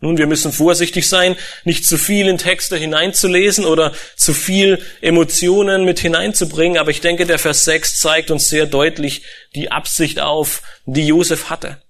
Nun, 0.00 0.18
wir 0.18 0.26
müssen 0.26 0.52
vorsichtig 0.52 1.08
sein, 1.08 1.36
nicht 1.64 1.86
zu 1.86 1.96
viel 1.96 2.28
in 2.28 2.36
Texte 2.36 2.76
hineinzulesen 2.76 3.64
oder 3.64 3.92
zu 4.14 4.34
viel 4.34 4.84
Emotionen 5.00 5.84
mit 5.84 5.98
hineinzubringen, 6.00 6.76
aber 6.76 6.90
ich 6.90 7.00
denke, 7.00 7.24
der 7.24 7.38
Vers 7.38 7.64
6 7.64 7.98
zeigt 7.98 8.30
uns 8.30 8.50
sehr 8.50 8.66
deutlich 8.66 9.22
die 9.54 9.70
Absicht 9.70 10.20
auf, 10.20 10.62
die 10.84 11.06
Josef 11.06 11.48
hatte. 11.48 11.82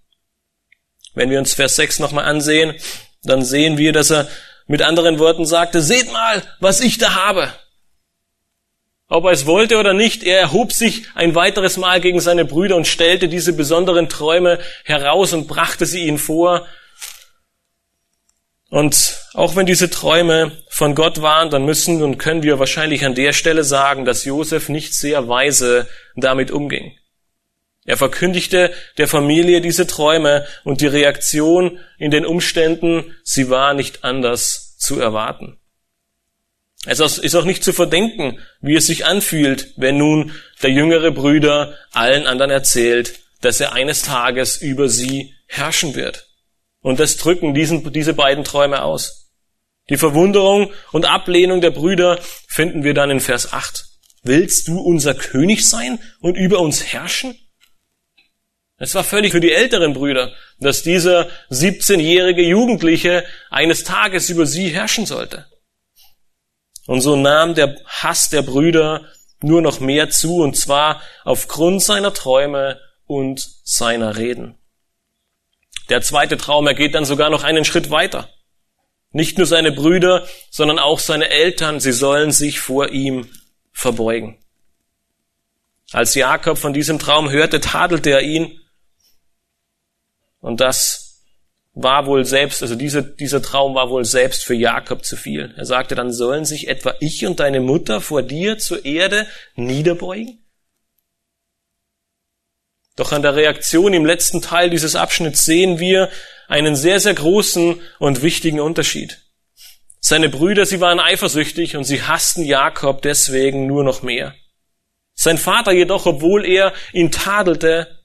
Wenn 1.15 1.31
wir 1.31 1.41
uns 1.41 1.55
Vers 1.55 1.75
6 1.77 1.99
nochmal 1.99 2.27
ansehen, 2.27 2.75
dann 3.25 3.45
sehen 3.45 3.77
wir, 3.77 3.93
dass 3.93 4.11
er 4.11 4.29
mit 4.69 4.83
anderen 4.83 5.19
Worten 5.19 5.45
sagte, 5.45 5.83
seht 5.83 6.13
mal, 6.13 6.43
was 6.61 6.81
ich 6.81 6.99
da 6.99 7.15
habe. 7.15 7.53
Ob 9.09 9.25
er 9.25 9.31
es 9.33 9.47
wollte 9.47 9.79
oder 9.79 9.95
nicht, 9.95 10.25
er 10.25 10.39
erhob 10.39 10.73
sich 10.73 11.07
ein 11.15 11.35
weiteres 11.35 11.77
Mal 11.77 12.01
gegen 12.01 12.21
seine 12.21 12.45
Brüder 12.45 12.77
und 12.77 12.87
stellte 12.87 13.29
diese 13.29 13.53
besonderen 13.53 14.09
Träume 14.09 14.59
heraus 14.85 15.33
und 15.33 15.47
brachte 15.49 15.87
sie 15.87 16.07
ihnen 16.07 16.19
vor. 16.19 16.67
Und 18.69 19.17
auch 19.35 19.55
wenn 19.55 19.67
diese 19.67 19.91
Träume 19.91 20.53
von 20.69 20.95
Gott 20.95 21.23
waren, 21.23 21.51
dann 21.51 21.65
müssen 21.65 22.03
und 22.03 22.19
können 22.19 22.43
wir 22.43 22.59
wahrscheinlich 22.59 23.05
an 23.05 23.15
der 23.15 23.33
Stelle 23.33 23.63
sagen, 23.63 24.05
dass 24.05 24.25
Josef 24.25 24.69
nicht 24.69 24.95
sehr 24.95 25.29
weise 25.29 25.89
damit 26.17 26.51
umging. 26.51 26.93
Er 27.85 27.97
verkündigte 27.97 28.73
der 28.99 29.07
Familie 29.07 29.61
diese 29.61 29.87
Träume 29.87 30.45
und 30.65 30.81
die 30.81 30.89
Reaktion 30.89 31.79
in 31.99 32.11
den 32.11 32.27
Umständen, 32.27 33.15
sie 33.23 33.49
war 33.49 33.75
nicht 33.75 34.03
anders 34.03 34.77
zu 34.77 34.99
erwarten. 34.99 35.59
Es 36.85 37.01
ist 37.01 37.35
auch 37.35 37.45
nicht 37.45 37.65
zu 37.65 37.73
verdenken, 37.73 38.41
wie 38.61 38.77
es 38.77 38.87
sich 38.87 39.07
anfühlt, 39.07 39.73
wenn 39.77 39.99
nun 39.99 40.33
der 40.63 40.71
jüngere 40.71 41.11
Brüder 41.11 41.75
allen 41.93 42.27
anderen 42.27 42.51
erzählt, 42.51 43.21
dass 43.41 43.61
er 43.61 43.73
eines 43.73 44.03
Tages 44.03 44.57
über 44.57 44.89
sie 44.89 45.35
herrschen 45.47 45.95
wird. 45.95 46.26
Und 46.87 47.01
das 47.01 47.17
drücken 47.17 47.53
diesen, 47.53 47.93
diese 47.93 48.15
beiden 48.15 48.45
Träume 48.45 48.83
aus. 48.83 49.33
Die 49.91 49.97
Verwunderung 49.97 50.71
und 50.93 51.05
Ablehnung 51.05 51.61
der 51.61 51.73
Brüder 51.73 52.21
finden 52.47 52.85
wir 52.85 52.95
dann 52.95 53.11
in 53.11 53.19
Vers 53.19 53.53
8. 53.53 53.85
Willst 54.23 54.69
du 54.69 54.79
unser 54.79 55.13
König 55.13 55.69
sein 55.69 55.99
und 56.21 56.37
über 56.37 56.61
uns 56.61 56.93
herrschen? 56.93 57.37
Es 58.79 58.95
war 58.95 59.03
völlig 59.03 59.33
für 59.33 59.41
die 59.41 59.51
älteren 59.51 59.95
Brüder, 59.95 60.33
dass 60.61 60.85
dieser 60.85 61.27
17-jährige 61.51 62.43
Jugendliche 62.43 63.25
eines 63.51 63.83
Tages 63.83 64.31
über 64.31 64.47
sie 64.47 64.69
herrschen 64.69 65.07
sollte. 65.07 65.45
Und 66.87 67.01
so 67.01 67.17
nahm 67.17 67.57
der 67.57 67.81
Hass 67.85 68.29
der 68.29 68.43
Brüder 68.43 69.07
nur 69.41 69.61
noch 69.61 69.81
mehr 69.81 70.09
zu, 70.11 70.37
und 70.37 70.57
zwar 70.57 71.03
aufgrund 71.25 71.83
seiner 71.83 72.15
Träume 72.15 72.79
und 73.07 73.45
seiner 73.65 74.17
Reden. 74.17 74.57
Der 75.89 76.03
zweite 76.03 76.37
Traum, 76.37 76.67
er 76.67 76.75
geht 76.75 76.95
dann 76.95 77.05
sogar 77.05 77.31
noch 77.31 77.45
einen 77.45 77.65
Schritt 77.65 77.91
weiter. 77.91 78.29
Nicht 79.13 79.39
nur 79.39 79.47
seine 79.47 79.73
Brüder, 79.73 80.27
sondern 80.51 80.79
auch 80.79 80.99
seine 80.99 81.31
Eltern, 81.31 81.81
sie 81.81 81.93
sollen 81.93 82.33
sich 82.33 82.61
vor 82.61 82.91
ihm 82.91 83.31
verbeugen. 83.73 84.39
Als 85.93 86.15
Jakob 86.15 86.59
von 86.59 86.73
diesem 86.73 86.99
Traum 86.99 87.31
hörte, 87.31 87.61
tadelte 87.61 88.11
er 88.11 88.23
ihn 88.23 88.61
und 90.41 90.61
das 90.61 91.25
war 91.75 92.07
wohl 92.07 92.25
selbst, 92.25 92.63
also 92.63 92.75
dieser, 92.75 93.03
dieser 93.03 93.43
Traum 93.43 93.75
war 93.75 93.91
wohl 93.91 94.05
selbst 94.05 94.45
für 94.45 94.55
Jakob 94.55 95.05
zu 95.05 95.17
viel. 95.17 95.53
Er 95.57 95.67
sagte, 95.67 95.95
dann 95.95 96.13
sollen 96.13 96.45
sich 96.45 96.69
etwa 96.69 96.95
ich 97.01 97.27
und 97.27 97.41
deine 97.41 97.61
Mutter 97.61 98.01
vor 98.01 98.23
dir 98.23 98.57
zur 98.57 98.85
Erde 98.85 99.27
niederbeugen? 99.57 100.46
Doch 102.97 103.13
an 103.13 103.23
der 103.23 103.37
Reaktion 103.37 103.93
im 103.93 104.07
letzten 104.07 104.41
Teil 104.41 104.71
dieses 104.71 104.97
Abschnitts 104.97 105.45
sehen 105.45 105.79
wir 105.79 106.11
einen 106.49 106.77
sehr, 106.77 106.99
sehr 106.99 107.15
großen 107.15 107.81
und 107.99 108.23
wichtigen 108.23 108.61
Unterschied. 108.61 109.19
Seine 110.01 110.31
Brüder, 110.31 110.65
sie 110.65 110.81
waren 110.81 111.01
eifersüchtig 111.01 111.77
und 111.77 111.85
sie 111.85 112.03
hassten 112.03 112.45
Jakob 112.45 113.03
deswegen 113.03 113.67
nur 113.67 113.85
noch 113.85 114.03
mehr. 114.03 114.35
Sein 115.15 115.37
Vater 115.37 115.73
jedoch, 115.73 116.07
obwohl 116.07 116.47
er 116.47 116.73
ihn 116.93 117.11
tadelte, 117.11 118.05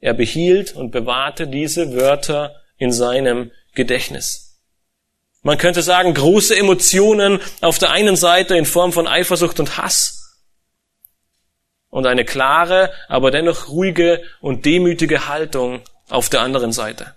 er 0.00 0.14
behielt 0.14 0.74
und 0.74 0.90
bewahrte 0.90 1.46
diese 1.46 1.92
Wörter 1.94 2.56
in 2.76 2.92
seinem 2.92 3.52
Gedächtnis. 3.74 4.60
Man 5.42 5.58
könnte 5.58 5.82
sagen, 5.82 6.14
große 6.14 6.56
Emotionen 6.56 7.40
auf 7.60 7.78
der 7.78 7.90
einen 7.90 8.16
Seite 8.16 8.56
in 8.56 8.64
Form 8.64 8.92
von 8.92 9.06
Eifersucht 9.06 9.60
und 9.60 9.76
Hass 9.76 10.17
und 11.90 12.06
eine 12.06 12.24
klare, 12.24 12.92
aber 13.08 13.30
dennoch 13.30 13.68
ruhige 13.68 14.22
und 14.40 14.66
demütige 14.66 15.28
Haltung 15.28 15.82
auf 16.08 16.28
der 16.28 16.42
anderen 16.42 16.72
Seite. 16.72 17.14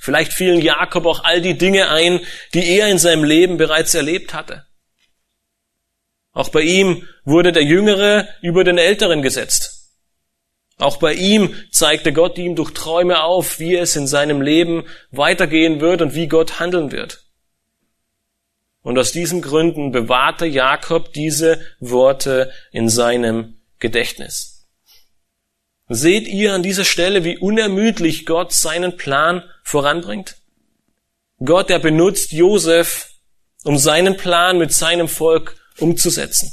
Vielleicht 0.00 0.32
fielen 0.32 0.60
Jakob 0.60 1.06
auch 1.06 1.24
all 1.24 1.40
die 1.40 1.56
Dinge 1.56 1.88
ein, 1.88 2.20
die 2.52 2.76
er 2.76 2.88
in 2.88 2.98
seinem 2.98 3.24
Leben 3.24 3.56
bereits 3.56 3.94
erlebt 3.94 4.34
hatte. 4.34 4.66
Auch 6.32 6.48
bei 6.48 6.62
ihm 6.62 7.08
wurde 7.24 7.52
der 7.52 7.62
Jüngere 7.62 8.28
über 8.42 8.64
den 8.64 8.76
Älteren 8.76 9.22
gesetzt. 9.22 9.84
Auch 10.78 10.96
bei 10.96 11.14
ihm 11.14 11.54
zeigte 11.70 12.12
Gott 12.12 12.36
ihm 12.36 12.56
durch 12.56 12.72
Träume 12.72 13.22
auf, 13.22 13.60
wie 13.60 13.76
es 13.76 13.94
in 13.94 14.08
seinem 14.08 14.42
Leben 14.42 14.84
weitergehen 15.12 15.80
wird 15.80 16.02
und 16.02 16.14
wie 16.14 16.26
Gott 16.26 16.58
handeln 16.58 16.90
wird. 16.90 17.24
Und 18.82 18.98
aus 18.98 19.12
diesen 19.12 19.40
Gründen 19.40 19.92
bewahrte 19.92 20.44
Jakob 20.44 21.12
diese 21.12 21.60
Worte 21.78 22.52
in 22.72 22.88
seinem 22.88 23.60
Gedächtnis. 23.78 24.66
Seht 25.88 26.26
ihr 26.26 26.54
an 26.54 26.62
dieser 26.62 26.84
Stelle, 26.84 27.24
wie 27.24 27.36
unermüdlich 27.36 28.24
Gott 28.24 28.52
seinen 28.52 28.96
Plan 28.96 29.42
voranbringt? 29.62 30.36
Gott, 31.44 31.68
der 31.68 31.78
benutzt 31.78 32.32
Josef, 32.32 33.10
um 33.64 33.76
seinen 33.76 34.16
Plan 34.16 34.56
mit 34.56 34.72
seinem 34.72 35.08
Volk 35.08 35.56
umzusetzen. 35.78 36.52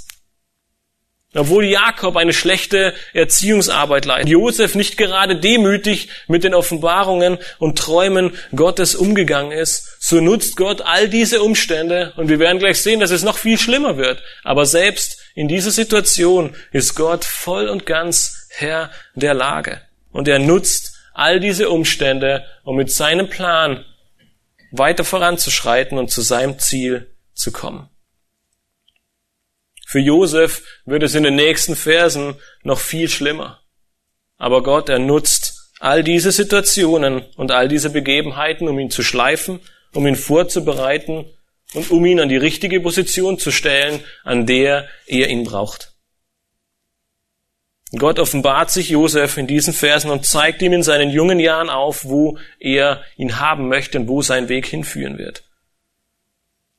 Obwohl 1.33 1.63
Jakob 1.63 2.17
eine 2.17 2.33
schlechte 2.33 2.93
Erziehungsarbeit 3.13 4.03
leitet, 4.03 4.27
Josef 4.27 4.75
nicht 4.75 4.97
gerade 4.97 5.37
demütig 5.37 6.09
mit 6.27 6.43
den 6.43 6.53
Offenbarungen 6.53 7.37
und 7.57 7.77
Träumen 7.77 8.35
Gottes 8.53 8.95
umgegangen 8.95 9.53
ist, 9.53 9.95
so 10.01 10.19
nutzt 10.19 10.57
Gott 10.57 10.81
all 10.81 11.07
diese 11.07 11.41
Umstände 11.41 12.11
und 12.17 12.27
wir 12.27 12.39
werden 12.39 12.59
gleich 12.59 12.81
sehen, 12.81 12.99
dass 12.99 13.11
es 13.11 13.23
noch 13.23 13.37
viel 13.37 13.57
schlimmer 13.57 13.95
wird. 13.95 14.21
Aber 14.43 14.65
selbst 14.65 15.20
in 15.35 15.47
dieser 15.47 15.71
Situation 15.71 16.55
ist 16.71 16.95
Gott 16.95 17.25
voll 17.25 17.69
und 17.69 17.85
ganz 17.85 18.47
Herr 18.49 18.91
der 19.15 19.33
Lage. 19.33 19.81
Und 20.11 20.27
er 20.27 20.39
nutzt 20.39 20.97
all 21.13 21.39
diese 21.39 21.69
Umstände, 21.69 22.45
um 22.63 22.75
mit 22.75 22.91
seinem 22.91 23.29
Plan 23.29 23.85
weiter 24.71 25.03
voranzuschreiten 25.03 25.97
und 25.97 26.09
zu 26.09 26.21
seinem 26.21 26.59
Ziel 26.59 27.13
zu 27.33 27.51
kommen. 27.51 27.89
Für 29.85 29.99
Josef 29.99 30.63
wird 30.85 31.03
es 31.03 31.15
in 31.15 31.23
den 31.23 31.35
nächsten 31.35 31.75
Versen 31.75 32.35
noch 32.63 32.79
viel 32.79 33.09
schlimmer. 33.09 33.61
Aber 34.37 34.63
Gott, 34.63 34.87
er 34.87 34.99
nutzt 34.99 35.73
all 35.79 36.03
diese 36.03 36.31
Situationen 36.31 37.25
und 37.35 37.51
all 37.51 37.67
diese 37.67 37.89
Begebenheiten, 37.89 38.69
um 38.69 38.79
ihn 38.79 38.89
zu 38.89 39.03
schleifen, 39.03 39.59
um 39.93 40.07
ihn 40.07 40.15
vorzubereiten 40.15 41.25
und 41.73 41.89
um 41.91 42.05
ihn 42.05 42.19
an 42.19 42.29
die 42.29 42.37
richtige 42.37 42.81
Position 42.81 43.37
zu 43.37 43.51
stellen, 43.51 44.01
an 44.23 44.45
der 44.45 44.87
er 45.07 45.29
ihn 45.29 45.43
braucht. 45.43 45.93
Gott 47.97 48.19
offenbart 48.19 48.71
sich 48.71 48.89
Josef 48.89 49.37
in 49.37 49.47
diesen 49.47 49.73
Versen 49.73 50.11
und 50.11 50.25
zeigt 50.25 50.61
ihm 50.61 50.71
in 50.71 50.83
seinen 50.83 51.09
jungen 51.09 51.39
Jahren 51.39 51.69
auf, 51.69 52.05
wo 52.05 52.37
er 52.59 53.03
ihn 53.17 53.39
haben 53.39 53.67
möchte 53.67 53.99
und 53.99 54.07
wo 54.07 54.21
sein 54.21 54.47
Weg 54.47 54.65
hinführen 54.65 55.17
wird. 55.17 55.43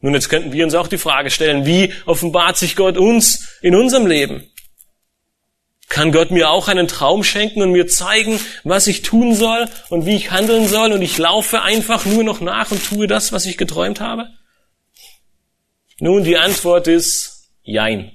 Nun, 0.01 0.15
jetzt 0.15 0.31
könnten 0.31 0.53
wir 0.53 0.65
uns 0.65 0.75
auch 0.75 0.89
die 0.89 0.99
Frage 0.99 1.31
stellen, 1.31 1.67
wie 1.67 1.93
offenbart 2.07 2.57
sich 2.57 2.77
Gott 2.77 2.97
uns 2.97 3.59
in 3.61 3.75
unserem 3.75 4.07
Leben? 4.07 4.51
Kann 5.89 6.11
Gott 6.11 6.31
mir 6.31 6.51
auch 6.51 6.69
einen 6.69 6.89
Traum 6.89 7.23
schenken 7.23 7.61
und 7.61 7.73
mir 7.73 7.87
zeigen, 7.87 8.41
was 8.65 8.87
ich 8.87 9.03
tun 9.03 9.35
soll 9.35 9.69
und 9.91 10.07
wie 10.07 10.17
ich 10.17 10.31
handeln 10.31 10.67
soll 10.67 10.93
und 10.93 11.03
ich 11.03 11.19
laufe 11.19 11.61
einfach 11.61 12.07
nur 12.07 12.25
noch 12.25 12.41
nach 12.41 12.71
und 12.71 12.83
tue 12.83 13.07
das, 13.07 13.33
was 13.33 13.45
ich 13.45 13.59
geträumt 13.59 14.01
habe? 14.01 14.31
Nun, 15.99 16.25
die 16.25 16.37
Antwort 16.37 16.89
ist 16.89 17.51
Jein. 17.63 18.13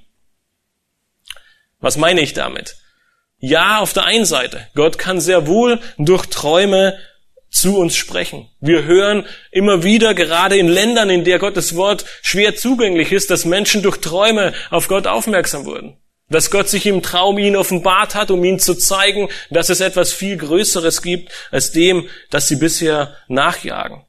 Was 1.80 1.96
meine 1.96 2.20
ich 2.20 2.32
damit? 2.32 2.76
Ja, 3.38 3.78
auf 3.78 3.92
der 3.92 4.04
einen 4.04 4.24
Seite. 4.24 4.66
Gott 4.74 4.98
kann 4.98 5.20
sehr 5.20 5.46
wohl 5.46 5.80
durch 5.96 6.26
Träume 6.26 6.98
zu 7.50 7.78
uns 7.78 7.96
sprechen. 7.96 8.50
Wir 8.60 8.84
hören 8.84 9.26
immer 9.50 9.84
wieder, 9.84 10.14
gerade 10.14 10.58
in 10.58 10.68
Ländern, 10.68 11.08
in 11.08 11.24
der 11.24 11.38
Gottes 11.38 11.76
Wort 11.76 12.04
schwer 12.20 12.56
zugänglich 12.56 13.12
ist, 13.12 13.30
dass 13.30 13.44
Menschen 13.44 13.82
durch 13.82 13.98
Träume 13.98 14.52
auf 14.70 14.88
Gott 14.88 15.06
aufmerksam 15.06 15.64
wurden. 15.64 15.96
Dass 16.28 16.50
Gott 16.50 16.68
sich 16.68 16.84
im 16.84 17.02
Traum 17.02 17.38
ihnen 17.38 17.56
offenbart 17.56 18.14
hat, 18.14 18.30
um 18.30 18.44
ihnen 18.44 18.58
zu 18.58 18.74
zeigen, 18.74 19.28
dass 19.50 19.70
es 19.70 19.80
etwas 19.80 20.12
viel 20.12 20.36
Größeres 20.36 21.00
gibt 21.00 21.32
als 21.50 21.72
dem, 21.72 22.08
das 22.30 22.48
sie 22.48 22.56
bisher 22.56 23.16
nachjagen. 23.28 24.04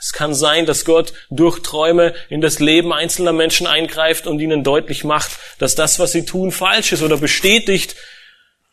Es 0.00 0.12
kann 0.12 0.34
sein, 0.34 0.66
dass 0.66 0.84
Gott 0.84 1.12
durch 1.30 1.60
Träume 1.60 2.14
in 2.28 2.40
das 2.40 2.60
Leben 2.60 2.92
einzelner 2.92 3.32
Menschen 3.32 3.66
eingreift 3.66 4.26
und 4.26 4.40
ihnen 4.40 4.64
deutlich 4.64 5.04
macht, 5.04 5.38
dass 5.58 5.74
das, 5.74 5.98
was 5.98 6.12
sie 6.12 6.24
tun, 6.24 6.52
falsch 6.52 6.92
ist 6.92 7.02
oder 7.02 7.16
bestätigt, 7.16 7.96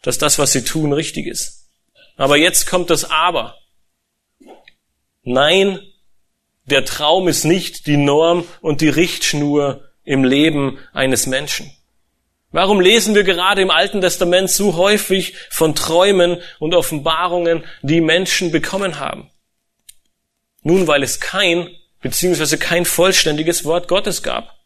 dass 0.01 0.17
das, 0.17 0.37
was 0.37 0.51
sie 0.51 0.63
tun, 0.63 0.93
richtig 0.93 1.25
ist. 1.25 1.67
Aber 2.17 2.37
jetzt 2.37 2.67
kommt 2.67 2.89
das 2.89 3.09
Aber. 3.09 3.57
Nein, 5.23 5.79
der 6.65 6.85
Traum 6.85 7.27
ist 7.27 7.43
nicht 7.43 7.87
die 7.87 7.97
Norm 7.97 8.47
und 8.61 8.81
die 8.81 8.89
Richtschnur 8.89 9.83
im 10.03 10.23
Leben 10.23 10.77
eines 10.93 11.25
Menschen. 11.25 11.71
Warum 12.51 12.79
lesen 12.79 13.15
wir 13.15 13.23
gerade 13.23 13.61
im 13.61 13.71
Alten 13.71 13.99
Testament 14.01 14.49
so 14.49 14.77
häufig 14.77 15.35
von 15.49 15.75
Träumen 15.75 16.41
und 16.59 16.73
Offenbarungen, 16.73 17.65
die 17.81 17.99
Menschen 17.99 18.51
bekommen 18.51 18.99
haben? 18.99 19.29
Nun, 20.65 20.87
weil 20.87 21.03
es 21.03 21.19
kein 21.19 21.69
beziehungsweise 22.01 22.59
kein 22.59 22.85
vollständiges 22.85 23.65
Wort 23.65 23.87
Gottes 23.87 24.21
gab. 24.21 24.59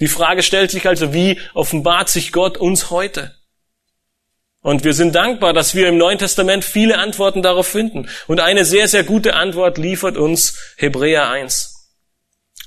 Die 0.00 0.08
Frage 0.08 0.42
stellt 0.42 0.70
sich 0.70 0.86
also, 0.86 1.14
wie 1.14 1.40
offenbart 1.54 2.08
sich 2.08 2.32
Gott 2.32 2.58
uns 2.58 2.90
heute? 2.90 3.34
Und 4.60 4.84
wir 4.84 4.94
sind 4.94 5.14
dankbar, 5.14 5.52
dass 5.52 5.74
wir 5.74 5.88
im 5.88 5.98
Neuen 5.98 6.18
Testament 6.18 6.64
viele 6.64 6.98
Antworten 6.98 7.42
darauf 7.42 7.66
finden. 7.66 8.08
Und 8.26 8.40
eine 8.40 8.64
sehr, 8.64 8.88
sehr 8.88 9.04
gute 9.04 9.34
Antwort 9.34 9.78
liefert 9.78 10.16
uns 10.16 10.58
Hebräer 10.76 11.30
1. 11.30 11.90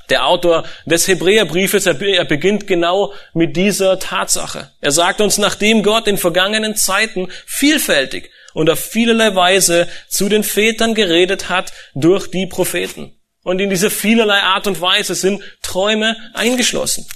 Der 0.10 0.26
Autor 0.26 0.63
des 0.86 1.08
Hebräerbriefes, 1.08 1.86
er 1.86 2.26
beginnt 2.26 2.65
genau 2.65 3.13
mit 3.34 3.56
dieser 3.56 4.00
Tatsache. 4.00 4.72
Er 4.80 4.91
sagt 4.91 5.22
uns, 5.22 5.38
nachdem 5.38 5.84
Gott 5.84 6.08
in 6.08 6.17
vergangenen 6.17 6.76
Zeiten 6.76 7.30
vielfältig 7.46 8.32
und 8.54 8.70
auf 8.70 8.80
vielerlei 8.80 9.36
Weise 9.36 9.88
zu 10.08 10.30
den 10.30 10.44
Vätern 10.44 10.96
geredet 10.96 11.50
hat 11.50 11.74
durch 11.94 12.30
die 12.30 12.48
Propheten. 12.48 13.14
Und 13.44 13.60
in 13.60 13.70
diese 13.70 13.90
vielerlei 13.90 14.42
Art 14.42 14.68
und 14.68 14.82
Weise 14.82 15.16
sind 15.16 15.42
Träume 15.62 16.18
eingeschlossen. 16.34 17.08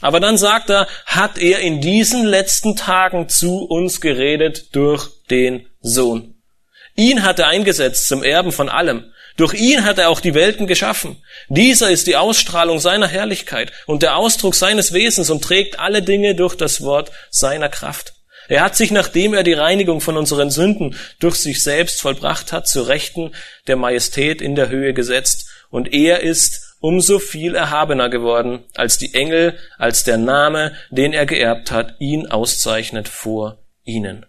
Aber 0.00 0.20
dann 0.20 0.38
sagt 0.38 0.70
er, 0.70 0.86
hat 1.06 1.38
er 1.38 1.60
in 1.60 1.80
diesen 1.80 2.24
letzten 2.24 2.76
Tagen 2.76 3.28
zu 3.28 3.64
uns 3.64 4.00
geredet 4.00 4.74
durch 4.74 5.08
den 5.30 5.66
Sohn. 5.80 6.36
Ihn 6.96 7.22
hat 7.22 7.38
er 7.38 7.48
eingesetzt 7.48 8.08
zum 8.08 8.22
Erben 8.22 8.52
von 8.52 8.68
allem. 8.68 9.12
Durch 9.36 9.54
ihn 9.54 9.84
hat 9.84 9.98
er 9.98 10.10
auch 10.10 10.20
die 10.20 10.34
Welten 10.34 10.66
geschaffen. 10.66 11.22
Dieser 11.48 11.90
ist 11.90 12.06
die 12.06 12.16
Ausstrahlung 12.16 12.78
seiner 12.78 13.08
Herrlichkeit 13.08 13.72
und 13.86 14.02
der 14.02 14.16
Ausdruck 14.16 14.54
seines 14.54 14.92
Wesens 14.92 15.30
und 15.30 15.42
trägt 15.42 15.78
alle 15.78 16.02
Dinge 16.02 16.34
durch 16.34 16.56
das 16.56 16.82
Wort 16.82 17.10
seiner 17.30 17.68
Kraft. 17.68 18.14
Er 18.50 18.62
hat 18.62 18.74
sich, 18.74 18.90
nachdem 18.90 19.32
er 19.32 19.44
die 19.44 19.52
Reinigung 19.52 20.00
von 20.00 20.16
unseren 20.16 20.50
Sünden 20.50 20.96
durch 21.20 21.36
sich 21.36 21.62
selbst 21.62 22.00
vollbracht 22.00 22.52
hat, 22.52 22.66
zu 22.66 22.82
Rechten 22.82 23.32
der 23.68 23.76
Majestät 23.76 24.42
in 24.42 24.56
der 24.56 24.70
Höhe 24.70 24.92
gesetzt. 24.92 25.48
Und 25.70 25.92
er 25.94 26.24
ist 26.24 26.76
umso 26.80 27.20
viel 27.20 27.54
erhabener 27.54 28.08
geworden, 28.08 28.64
als 28.74 28.98
die 28.98 29.14
Engel, 29.14 29.56
als 29.78 30.02
der 30.02 30.18
Name, 30.18 30.74
den 30.90 31.12
er 31.12 31.26
geerbt 31.26 31.70
hat, 31.70 31.94
ihn 32.00 32.26
auszeichnet 32.26 33.06
vor 33.06 33.62
ihnen. 33.84 34.26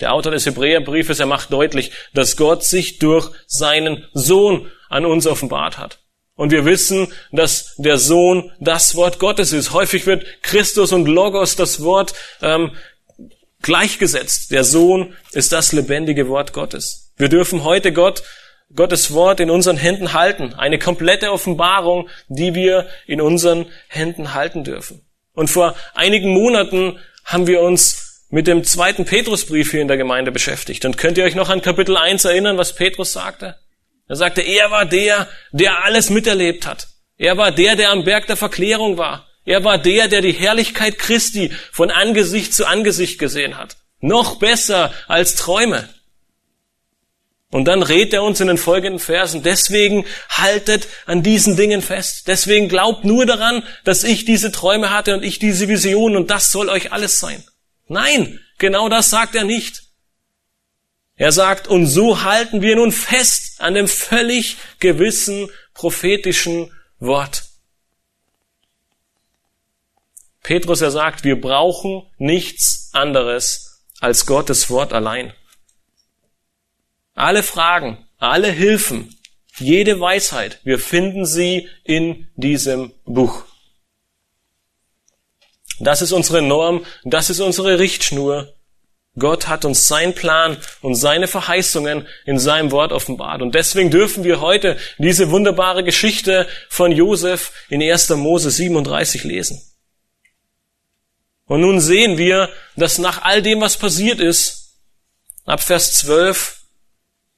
Der 0.00 0.14
Autor 0.14 0.32
des 0.32 0.46
Hebräerbriefes, 0.46 1.20
er 1.20 1.26
macht 1.26 1.52
deutlich, 1.52 1.92
dass 2.14 2.38
Gott 2.38 2.64
sich 2.64 2.98
durch 2.98 3.30
seinen 3.46 4.06
Sohn 4.14 4.70
an 4.88 5.04
uns 5.04 5.26
offenbart 5.26 5.76
hat. 5.76 5.98
Und 6.38 6.52
wir 6.52 6.64
wissen, 6.64 7.08
dass 7.32 7.74
der 7.78 7.98
Sohn 7.98 8.52
das 8.60 8.94
Wort 8.94 9.18
Gottes 9.18 9.52
ist. 9.52 9.72
Häufig 9.72 10.06
wird 10.06 10.24
Christus 10.42 10.92
und 10.92 11.08
Logos 11.08 11.56
das 11.56 11.82
Wort 11.82 12.14
ähm, 12.42 12.70
gleichgesetzt. 13.60 14.52
Der 14.52 14.62
Sohn 14.62 15.16
ist 15.32 15.50
das 15.50 15.72
lebendige 15.72 16.28
Wort 16.28 16.52
Gottes. 16.52 17.12
Wir 17.16 17.28
dürfen 17.28 17.64
heute 17.64 17.92
Gott, 17.92 18.22
Gottes 18.72 19.12
Wort 19.12 19.40
in 19.40 19.50
unseren 19.50 19.76
Händen 19.76 20.12
halten. 20.12 20.54
Eine 20.54 20.78
komplette 20.78 21.32
Offenbarung, 21.32 22.08
die 22.28 22.54
wir 22.54 22.86
in 23.08 23.20
unseren 23.20 23.66
Händen 23.88 24.32
halten 24.32 24.62
dürfen. 24.62 25.04
Und 25.32 25.50
vor 25.50 25.74
einigen 25.94 26.32
Monaten 26.32 27.00
haben 27.24 27.48
wir 27.48 27.62
uns 27.62 28.26
mit 28.30 28.46
dem 28.46 28.62
zweiten 28.62 29.06
Petrusbrief 29.06 29.72
hier 29.72 29.82
in 29.82 29.88
der 29.88 29.96
Gemeinde 29.96 30.30
beschäftigt. 30.30 30.84
Und 30.84 30.98
könnt 30.98 31.18
ihr 31.18 31.24
euch 31.24 31.34
noch 31.34 31.48
an 31.48 31.62
Kapitel 31.62 31.96
1 31.96 32.24
erinnern, 32.26 32.58
was 32.58 32.76
Petrus 32.76 33.12
sagte? 33.12 33.56
Er 34.08 34.16
sagte, 34.16 34.40
er 34.40 34.70
war 34.70 34.86
der, 34.86 35.28
der 35.52 35.84
alles 35.84 36.10
miterlebt 36.10 36.66
hat. 36.66 36.88
Er 37.18 37.36
war 37.36 37.52
der, 37.52 37.76
der 37.76 37.90
am 37.90 38.04
Berg 38.04 38.26
der 38.26 38.36
Verklärung 38.36 38.96
war. 38.96 39.26
Er 39.44 39.64
war 39.64 39.78
der, 39.78 40.08
der 40.08 40.20
die 40.20 40.32
Herrlichkeit 40.32 40.98
Christi 40.98 41.52
von 41.72 41.90
Angesicht 41.90 42.54
zu 42.54 42.66
Angesicht 42.66 43.18
gesehen 43.18 43.56
hat. 43.56 43.76
Noch 44.00 44.36
besser 44.36 44.92
als 45.08 45.34
Träume. 45.34 45.88
Und 47.50 47.64
dann 47.64 47.82
rät 47.82 48.12
er 48.12 48.22
uns 48.22 48.40
in 48.40 48.48
den 48.48 48.58
folgenden 48.58 48.98
Versen, 48.98 49.42
deswegen 49.42 50.04
haltet 50.28 50.86
an 51.06 51.22
diesen 51.22 51.56
Dingen 51.56 51.80
fest. 51.80 52.28
Deswegen 52.28 52.68
glaubt 52.68 53.04
nur 53.04 53.24
daran, 53.24 53.62
dass 53.84 54.04
ich 54.04 54.26
diese 54.26 54.52
Träume 54.52 54.90
hatte 54.90 55.14
und 55.14 55.24
ich 55.24 55.38
diese 55.38 55.66
Vision 55.66 56.14
und 56.14 56.30
das 56.30 56.52
soll 56.52 56.68
euch 56.68 56.92
alles 56.92 57.18
sein. 57.18 57.42
Nein, 57.86 58.38
genau 58.58 58.90
das 58.90 59.08
sagt 59.08 59.34
er 59.34 59.44
nicht. 59.44 59.87
Er 61.18 61.32
sagt, 61.32 61.66
und 61.66 61.86
so 61.86 62.22
halten 62.22 62.62
wir 62.62 62.76
nun 62.76 62.92
fest 62.92 63.60
an 63.60 63.74
dem 63.74 63.88
völlig 63.88 64.56
gewissen 64.78 65.50
prophetischen 65.74 66.72
Wort. 67.00 67.42
Petrus, 70.44 70.80
er 70.80 70.92
sagt, 70.92 71.24
wir 71.24 71.40
brauchen 71.40 72.06
nichts 72.18 72.90
anderes 72.92 73.82
als 74.00 74.26
Gottes 74.26 74.70
Wort 74.70 74.92
allein. 74.92 75.34
Alle 77.14 77.42
Fragen, 77.42 78.06
alle 78.18 78.52
Hilfen, 78.52 79.18
jede 79.58 79.98
Weisheit, 79.98 80.60
wir 80.62 80.78
finden 80.78 81.26
sie 81.26 81.68
in 81.82 82.28
diesem 82.36 82.92
Buch. 83.04 83.42
Das 85.80 86.00
ist 86.00 86.12
unsere 86.12 86.42
Norm, 86.42 86.86
das 87.04 87.28
ist 87.28 87.40
unsere 87.40 87.80
Richtschnur. 87.80 88.54
Gott 89.18 89.48
hat 89.48 89.64
uns 89.64 89.86
seinen 89.86 90.14
Plan 90.14 90.56
und 90.80 90.94
seine 90.94 91.28
Verheißungen 91.28 92.06
in 92.24 92.38
seinem 92.38 92.70
Wort 92.70 92.92
offenbart. 92.92 93.42
Und 93.42 93.54
deswegen 93.54 93.90
dürfen 93.90 94.24
wir 94.24 94.40
heute 94.40 94.76
diese 94.98 95.30
wunderbare 95.30 95.84
Geschichte 95.84 96.46
von 96.68 96.92
Josef 96.92 97.52
in 97.68 97.82
1. 97.82 98.10
Mose 98.10 98.50
37 98.50 99.24
lesen. 99.24 99.62
Und 101.46 101.62
nun 101.62 101.80
sehen 101.80 102.18
wir, 102.18 102.50
dass 102.76 102.98
nach 102.98 103.22
all 103.22 103.42
dem, 103.42 103.60
was 103.60 103.76
passiert 103.76 104.20
ist, 104.20 104.74
ab 105.46 105.62
Vers 105.62 105.94
12, 105.94 106.60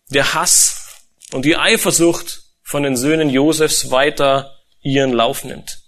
der 0.09 0.35
Hass 0.35 0.99
und 1.33 1.45
die 1.45 1.57
Eifersucht 1.57 2.43
von 2.63 2.83
den 2.83 2.97
Söhnen 2.97 3.31
Josefs 3.31 3.91
weiter 3.91 4.57
ihren 4.83 5.13
Lauf 5.13 5.45
nimmt. 5.45 5.79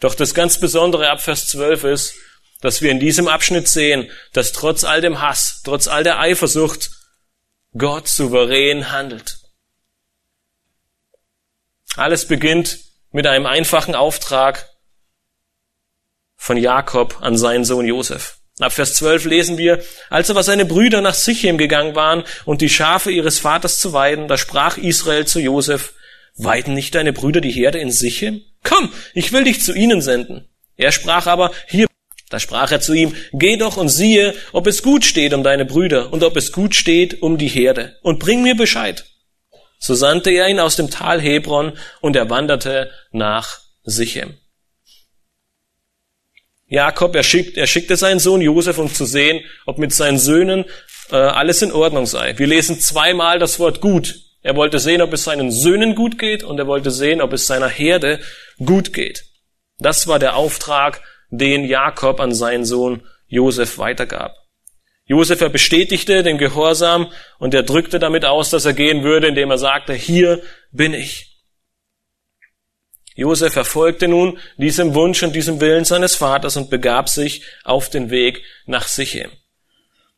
Doch 0.00 0.14
das 0.14 0.34
ganz 0.34 0.58
Besondere 0.58 1.10
ab 1.10 1.20
Vers 1.20 1.48
12 1.48 1.84
ist, 1.84 2.14
dass 2.64 2.80
wir 2.80 2.90
in 2.90 2.98
diesem 2.98 3.28
Abschnitt 3.28 3.68
sehen, 3.68 4.10
dass 4.32 4.52
trotz 4.52 4.84
all 4.84 5.02
dem 5.02 5.20
Hass, 5.20 5.60
trotz 5.64 5.86
all 5.86 6.02
der 6.02 6.18
Eifersucht, 6.18 6.92
Gott 7.76 8.08
souverän 8.08 8.90
handelt. 8.90 9.38
Alles 11.94 12.26
beginnt 12.26 12.78
mit 13.10 13.26
einem 13.26 13.44
einfachen 13.44 13.94
Auftrag 13.94 14.70
von 16.36 16.56
Jakob 16.56 17.18
an 17.20 17.36
seinen 17.36 17.66
Sohn 17.66 17.84
Josef. 17.84 18.38
Ab 18.58 18.72
Vers 18.72 18.94
12 18.94 19.26
lesen 19.26 19.58
wir, 19.58 19.84
als 20.08 20.30
aber 20.30 20.42
seine 20.42 20.64
Brüder 20.64 21.02
nach 21.02 21.12
Sichem 21.12 21.58
gegangen 21.58 21.94
waren 21.94 22.24
und 22.46 22.62
die 22.62 22.70
Schafe 22.70 23.10
ihres 23.10 23.40
Vaters 23.40 23.78
zu 23.78 23.92
weiden, 23.92 24.26
da 24.26 24.38
sprach 24.38 24.78
Israel 24.78 25.26
zu 25.26 25.38
Josef, 25.38 25.92
weiden 26.34 26.72
nicht 26.72 26.94
deine 26.94 27.12
Brüder 27.12 27.42
die 27.42 27.52
Herde 27.52 27.78
in 27.78 27.92
Sichem? 27.92 28.42
Komm, 28.62 28.90
ich 29.12 29.32
will 29.32 29.44
dich 29.44 29.62
zu 29.62 29.74
ihnen 29.74 30.00
senden. 30.00 30.48
Er 30.76 30.92
sprach 30.92 31.26
aber, 31.26 31.52
hier, 31.68 31.86
da 32.34 32.40
sprach 32.40 32.72
er 32.72 32.80
zu 32.80 32.92
ihm, 32.92 33.14
geh 33.32 33.56
doch 33.56 33.76
und 33.76 33.88
siehe, 33.88 34.34
ob 34.52 34.66
es 34.66 34.82
gut 34.82 35.04
steht 35.04 35.32
um 35.32 35.44
deine 35.44 35.64
Brüder 35.64 36.12
und 36.12 36.24
ob 36.24 36.36
es 36.36 36.50
gut 36.52 36.74
steht 36.74 37.22
um 37.22 37.38
die 37.38 37.48
Herde 37.48 37.96
und 38.02 38.18
bring 38.18 38.42
mir 38.42 38.56
Bescheid. 38.56 39.04
So 39.78 39.94
sandte 39.94 40.30
er 40.30 40.48
ihn 40.48 40.58
aus 40.58 40.76
dem 40.76 40.90
Tal 40.90 41.20
Hebron 41.20 41.78
und 42.00 42.16
er 42.16 42.28
wanderte 42.30 42.90
nach 43.12 43.60
Sichem. 43.84 44.34
Jakob, 46.66 47.14
er, 47.14 47.22
schickt, 47.22 47.56
er 47.56 47.68
schickte 47.68 47.96
seinen 47.96 48.18
Sohn 48.18 48.40
Josef, 48.40 48.78
um 48.78 48.92
zu 48.92 49.04
sehen, 49.04 49.40
ob 49.64 49.78
mit 49.78 49.94
seinen 49.94 50.18
Söhnen 50.18 50.64
äh, 51.10 51.16
alles 51.16 51.62
in 51.62 51.70
Ordnung 51.70 52.06
sei. 52.06 52.36
Wir 52.36 52.46
lesen 52.46 52.80
zweimal 52.80 53.38
das 53.38 53.58
Wort 53.58 53.80
gut 53.80 54.14
er 54.44 54.56
wollte 54.56 54.78
sehen, 54.78 55.00
ob 55.00 55.10
es 55.14 55.24
seinen 55.24 55.50
Söhnen 55.50 55.94
gut 55.94 56.18
geht 56.18 56.44
und 56.44 56.58
er 56.58 56.66
wollte 56.66 56.90
sehen, 56.90 57.22
ob 57.22 57.32
es 57.32 57.46
seiner 57.46 57.68
Herde 57.68 58.20
gut 58.62 58.92
geht. 58.92 59.24
Das 59.78 60.06
war 60.06 60.18
der 60.18 60.36
Auftrag, 60.36 61.00
den 61.38 61.64
Jakob 61.64 62.20
an 62.20 62.34
seinen 62.34 62.64
Sohn 62.64 63.02
Josef 63.26 63.78
weitergab. 63.78 64.34
Josef 65.06 65.40
er 65.40 65.50
bestätigte 65.50 66.22
den 66.22 66.38
Gehorsam 66.38 67.12
und 67.38 67.52
er 67.52 67.62
drückte 67.62 67.98
damit 67.98 68.24
aus, 68.24 68.50
dass 68.50 68.64
er 68.64 68.72
gehen 68.72 69.02
würde, 69.02 69.28
indem 69.28 69.50
er 69.50 69.58
sagte, 69.58 69.92
hier 69.92 70.42
bin 70.72 70.94
ich. 70.94 71.34
Josef 73.14 73.54
erfolgte 73.54 74.08
nun 74.08 74.38
diesem 74.56 74.94
Wunsch 74.94 75.22
und 75.22 75.36
diesem 75.36 75.60
Willen 75.60 75.84
seines 75.84 76.16
Vaters 76.16 76.56
und 76.56 76.70
begab 76.70 77.08
sich 77.08 77.42
auf 77.62 77.88
den 77.88 78.10
Weg 78.10 78.42
nach 78.66 78.88
Sichem. 78.88 79.30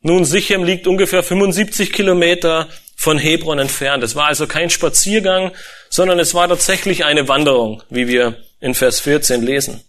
Nun, 0.01 0.25
Sichem 0.25 0.63
liegt 0.63 0.87
ungefähr 0.87 1.21
75 1.21 1.91
Kilometer 1.91 2.69
von 2.95 3.19
Hebron 3.19 3.59
entfernt. 3.59 4.03
Es 4.03 4.15
war 4.15 4.27
also 4.27 4.47
kein 4.47 4.69
Spaziergang, 4.69 5.51
sondern 5.89 6.17
es 6.17 6.33
war 6.33 6.47
tatsächlich 6.47 7.05
eine 7.05 7.27
Wanderung, 7.27 7.83
wie 7.89 8.07
wir 8.07 8.41
in 8.59 8.73
Vers 8.73 8.99
14 9.01 9.43
lesen. 9.43 9.83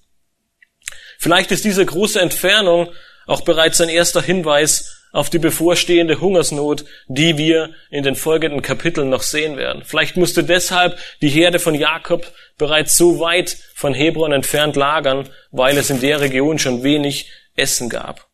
Vielleicht 1.18 1.50
ist 1.50 1.64
diese 1.64 1.84
große 1.84 2.20
Entfernung 2.20 2.88
auch 3.26 3.42
bereits 3.42 3.80
ein 3.80 3.88
erster 3.88 4.22
Hinweis 4.22 5.04
auf 5.12 5.30
die 5.30 5.38
bevorstehende 5.38 6.20
Hungersnot, 6.20 6.84
die 7.08 7.36
wir 7.36 7.74
in 7.90 8.04
den 8.04 8.14
folgenden 8.14 8.62
Kapiteln 8.62 9.10
noch 9.10 9.22
sehen 9.22 9.56
werden. 9.56 9.82
Vielleicht 9.84 10.16
musste 10.16 10.44
deshalb 10.44 10.98
die 11.20 11.28
Herde 11.28 11.58
von 11.58 11.74
Jakob 11.74 12.32
bereits 12.56 12.96
so 12.96 13.18
weit 13.18 13.56
von 13.74 13.94
Hebron 13.94 14.32
entfernt 14.32 14.76
lagern, 14.76 15.28
weil 15.50 15.76
es 15.76 15.90
in 15.90 16.00
der 16.00 16.20
Region 16.20 16.58
schon 16.58 16.82
wenig 16.82 17.30
Essen 17.56 17.88
gab. 17.88 18.28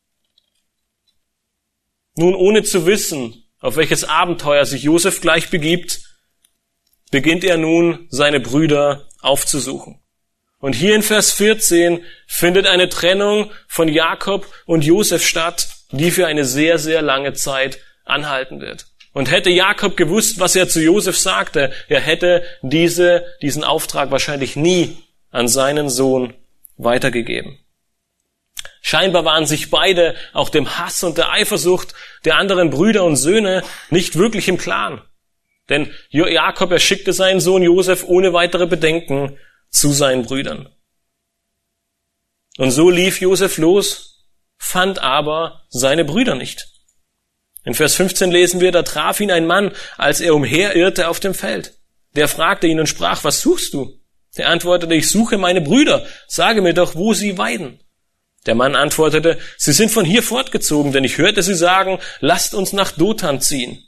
Nun, 2.16 2.34
ohne 2.34 2.64
zu 2.64 2.86
wissen, 2.86 3.44
auf 3.60 3.76
welches 3.76 4.04
Abenteuer 4.04 4.66
sich 4.66 4.82
Josef 4.82 5.20
gleich 5.20 5.48
begibt, 5.48 6.00
beginnt 7.10 7.44
er 7.44 7.56
nun, 7.56 8.06
seine 8.10 8.40
Brüder 8.40 9.08
aufzusuchen. 9.20 10.03
Und 10.64 10.72
hier 10.74 10.94
in 10.94 11.02
Vers 11.02 11.30
14 11.32 12.02
findet 12.26 12.66
eine 12.66 12.88
Trennung 12.88 13.50
von 13.68 13.86
Jakob 13.86 14.46
und 14.64 14.82
Josef 14.82 15.22
statt, 15.22 15.68
die 15.90 16.10
für 16.10 16.26
eine 16.26 16.46
sehr, 16.46 16.78
sehr 16.78 17.02
lange 17.02 17.34
Zeit 17.34 17.80
anhalten 18.06 18.62
wird. 18.62 18.86
Und 19.12 19.30
hätte 19.30 19.50
Jakob 19.50 19.94
gewusst, 19.94 20.40
was 20.40 20.56
er 20.56 20.66
zu 20.66 20.80
Josef 20.80 21.18
sagte, 21.18 21.70
er 21.88 22.00
hätte 22.00 22.44
diese, 22.62 23.26
diesen 23.42 23.62
Auftrag 23.62 24.10
wahrscheinlich 24.10 24.56
nie 24.56 24.96
an 25.30 25.48
seinen 25.48 25.90
Sohn 25.90 26.32
weitergegeben. 26.78 27.58
Scheinbar 28.80 29.26
waren 29.26 29.44
sich 29.44 29.68
beide 29.68 30.14
auch 30.32 30.48
dem 30.48 30.78
Hass 30.78 31.04
und 31.04 31.18
der 31.18 31.30
Eifersucht 31.30 31.92
der 32.24 32.38
anderen 32.38 32.70
Brüder 32.70 33.04
und 33.04 33.16
Söhne 33.16 33.64
nicht 33.90 34.16
wirklich 34.16 34.48
im 34.48 34.56
Klaren. 34.56 35.02
Denn 35.68 35.92
Jakob 36.08 36.72
erschickte 36.72 37.12
seinen 37.12 37.40
Sohn 37.40 37.62
Josef 37.62 38.02
ohne 38.04 38.32
weitere 38.32 38.66
Bedenken 38.66 39.38
zu 39.74 39.92
seinen 39.92 40.24
Brüdern. 40.24 40.68
Und 42.56 42.70
so 42.70 42.88
lief 42.88 43.20
Josef 43.20 43.58
los, 43.58 44.24
fand 44.56 45.00
aber 45.00 45.66
seine 45.68 46.04
Brüder 46.04 46.36
nicht. 46.36 46.68
In 47.64 47.74
Vers 47.74 47.94
15 47.96 48.30
lesen 48.30 48.60
wir, 48.60 48.72
da 48.72 48.82
traf 48.82 49.20
ihn 49.20 49.30
ein 49.30 49.46
Mann, 49.46 49.72
als 49.96 50.20
er 50.20 50.34
umherirrte 50.34 51.08
auf 51.08 51.18
dem 51.18 51.34
Feld. 51.34 51.74
Der 52.14 52.28
fragte 52.28 52.66
ihn 52.66 52.78
und 52.78 52.88
sprach, 52.88 53.24
was 53.24 53.40
suchst 53.40 53.74
du? 53.74 53.98
Er 54.36 54.48
antwortete, 54.48 54.94
ich 54.94 55.08
suche 55.08 55.38
meine 55.38 55.60
Brüder, 55.60 56.06
sage 56.28 56.60
mir 56.60 56.74
doch, 56.74 56.94
wo 56.94 57.14
sie 57.14 57.38
weiden. 57.38 57.80
Der 58.46 58.54
Mann 58.54 58.76
antwortete, 58.76 59.38
sie 59.56 59.72
sind 59.72 59.90
von 59.90 60.04
hier 60.04 60.22
fortgezogen, 60.22 60.92
denn 60.92 61.04
ich 61.04 61.18
hörte 61.18 61.42
sie 61.42 61.54
sagen, 61.54 61.98
lasst 62.20 62.54
uns 62.54 62.72
nach 62.72 62.92
Dothan 62.92 63.40
ziehen. 63.40 63.82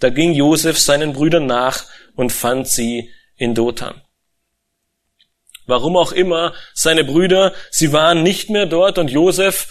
Da 0.00 0.08
ging 0.08 0.32
Josef 0.32 0.78
seinen 0.78 1.12
Brüdern 1.12 1.46
nach 1.46 1.84
und 2.16 2.32
fand 2.32 2.66
sie 2.68 3.10
in 3.36 3.54
Dothan. 3.54 4.00
Warum 5.70 5.96
auch 5.96 6.12
immer, 6.12 6.52
seine 6.74 7.04
Brüder, 7.04 7.54
sie 7.70 7.92
waren 7.92 8.22
nicht 8.22 8.50
mehr 8.50 8.66
dort 8.66 8.98
und 8.98 9.10
Josef 9.10 9.66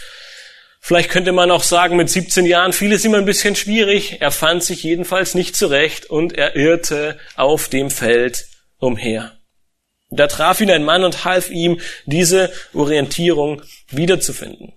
Vielleicht 0.82 1.10
könnte 1.10 1.34
man 1.34 1.52
auch 1.52 1.64
sagen, 1.64 1.98
mit 1.98 2.10
17 2.10 2.46
Jahren 2.46 2.74
fiel 2.74 2.94
es 2.94 3.04
ihm 3.04 3.14
ein 3.14 3.26
bisschen 3.26 3.56
schwierig. 3.56 4.22
Er 4.22 4.32
fand 4.32 4.64
sich 4.64 4.82
jedenfalls 4.82 5.36
nicht 5.36 5.56
zurecht 5.56 6.10
und 6.10 6.34
er 6.34 6.56
irrte 6.56 7.20
auf 7.36 7.68
dem 7.68 7.92
Feld 7.92 8.48
umher. 8.78 9.38
Da 10.10 10.28
traf 10.28 10.62
ihn 10.62 10.72
ein 10.72 10.84
Mann 10.84 11.04
und 11.04 11.26
half 11.26 11.50
ihm, 11.50 11.80
diese 12.06 12.52
Orientierung 12.74 13.62
wiederzufinden. 13.90 14.74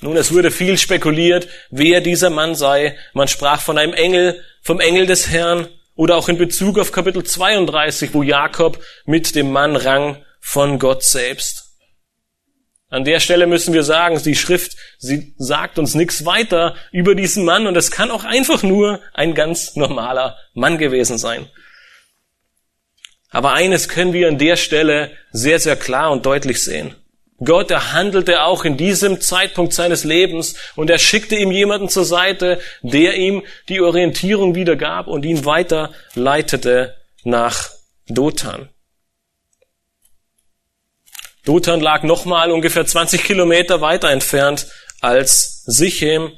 Nun, 0.00 0.16
es 0.16 0.32
wurde 0.32 0.50
viel 0.50 0.78
spekuliert, 0.78 1.48
wer 1.70 2.00
dieser 2.00 2.30
Mann 2.30 2.54
sei. 2.54 2.96
Man 3.14 3.28
sprach 3.28 3.60
von 3.60 3.78
einem 3.78 3.94
Engel, 3.94 4.44
vom 4.60 4.78
Engel 4.80 5.06
des 5.06 5.30
Herrn 5.30 5.68
oder 5.94 6.16
auch 6.16 6.28
in 6.28 6.38
Bezug 6.38 6.78
auf 6.78 6.92
Kapitel 6.92 7.24
32, 7.24 8.14
wo 8.14 8.22
Jakob 8.22 8.82
mit 9.04 9.34
dem 9.34 9.52
Mann 9.52 9.76
rang 9.76 10.24
von 10.40 10.78
Gott 10.78 11.02
selbst. 11.02 11.72
An 12.88 13.04
der 13.04 13.20
Stelle 13.20 13.46
müssen 13.46 13.72
wir 13.72 13.84
sagen, 13.84 14.22
die 14.22 14.34
Schrift, 14.34 14.76
sie 14.98 15.34
sagt 15.38 15.78
uns 15.78 15.94
nichts 15.94 16.26
weiter 16.26 16.74
über 16.90 17.14
diesen 17.14 17.44
Mann 17.44 17.66
und 17.66 17.74
es 17.74 17.90
kann 17.90 18.10
auch 18.10 18.24
einfach 18.24 18.62
nur 18.62 19.00
ein 19.14 19.34
ganz 19.34 19.76
normaler 19.76 20.36
Mann 20.52 20.76
gewesen 20.76 21.16
sein. 21.16 21.48
Aber 23.30 23.54
eines 23.54 23.88
können 23.88 24.12
wir 24.12 24.28
an 24.28 24.36
der 24.36 24.56
Stelle 24.56 25.10
sehr, 25.30 25.58
sehr 25.58 25.76
klar 25.76 26.12
und 26.12 26.26
deutlich 26.26 26.62
sehen. 26.62 26.94
Gott, 27.44 27.70
er 27.70 27.92
handelte 27.92 28.42
auch 28.42 28.64
in 28.64 28.76
diesem 28.76 29.20
Zeitpunkt 29.20 29.72
seines 29.72 30.04
Lebens 30.04 30.54
und 30.76 30.90
er 30.90 30.98
schickte 30.98 31.36
ihm 31.36 31.50
jemanden 31.50 31.88
zur 31.88 32.04
Seite, 32.04 32.60
der 32.82 33.16
ihm 33.16 33.42
die 33.68 33.80
Orientierung 33.80 34.54
wiedergab 34.54 35.06
und 35.06 35.24
ihn 35.24 35.44
weiter 35.44 35.92
leitete 36.14 36.96
nach 37.24 37.70
Dothan. 38.08 38.68
Dothan 41.44 41.80
lag 41.80 42.04
nochmal 42.04 42.52
ungefähr 42.52 42.86
20 42.86 43.24
Kilometer 43.24 43.80
weiter 43.80 44.10
entfernt 44.10 44.68
als 45.00 45.64
Sichem. 45.64 46.32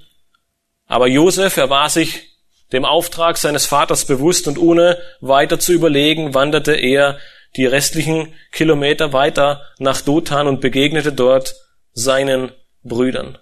Aber 0.87 1.09
Josef, 1.09 1.57
er 1.57 1.69
war 1.69 1.91
sich 1.91 2.31
dem 2.73 2.85
Auftrag 2.85 3.37
seines 3.37 3.67
Vaters 3.67 4.07
bewusst 4.07 4.49
und 4.49 4.59
ohne 4.59 4.99
weiter 5.21 5.59
zu 5.59 5.73
überlegen, 5.73 6.33
wanderte 6.33 6.73
er 6.73 7.19
die 7.57 7.67
restlichen 7.67 8.35
Kilometer 8.53 9.13
weiter 9.13 9.63
nach 9.79 10.01
Dothan 10.01 10.47
und 10.47 10.61
begegnete 10.61 11.13
dort 11.13 11.55
seinen 11.93 12.53
Brüdern. 12.83 13.39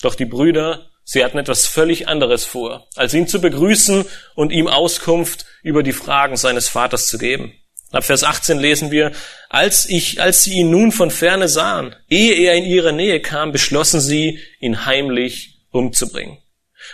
Doch 0.00 0.14
die 0.14 0.24
Brüder, 0.24 0.90
sie 1.04 1.24
hatten 1.24 1.38
etwas 1.38 1.66
völlig 1.66 2.08
anderes 2.08 2.44
vor, 2.44 2.88
als 2.96 3.14
ihn 3.14 3.28
zu 3.28 3.40
begrüßen 3.40 4.04
und 4.34 4.52
ihm 4.52 4.68
Auskunft 4.68 5.46
über 5.62 5.82
die 5.82 5.92
Fragen 5.92 6.36
seines 6.36 6.68
Vaters 6.68 7.08
zu 7.08 7.18
geben. 7.18 7.52
Ab 7.90 8.04
Vers 8.04 8.22
18 8.22 8.58
lesen 8.58 8.90
wir, 8.90 9.12
als 9.48 9.86
ich, 9.86 10.20
als 10.20 10.44
sie 10.44 10.58
ihn 10.58 10.70
nun 10.70 10.92
von 10.92 11.10
ferne 11.10 11.48
sahen, 11.48 11.96
ehe 12.10 12.34
er 12.34 12.54
in 12.54 12.64
ihre 12.64 12.92
Nähe 12.92 13.20
kam, 13.20 13.50
beschlossen 13.50 14.00
sie, 14.00 14.40
ihn 14.60 14.84
heimlich 14.84 15.60
umzubringen. 15.70 16.38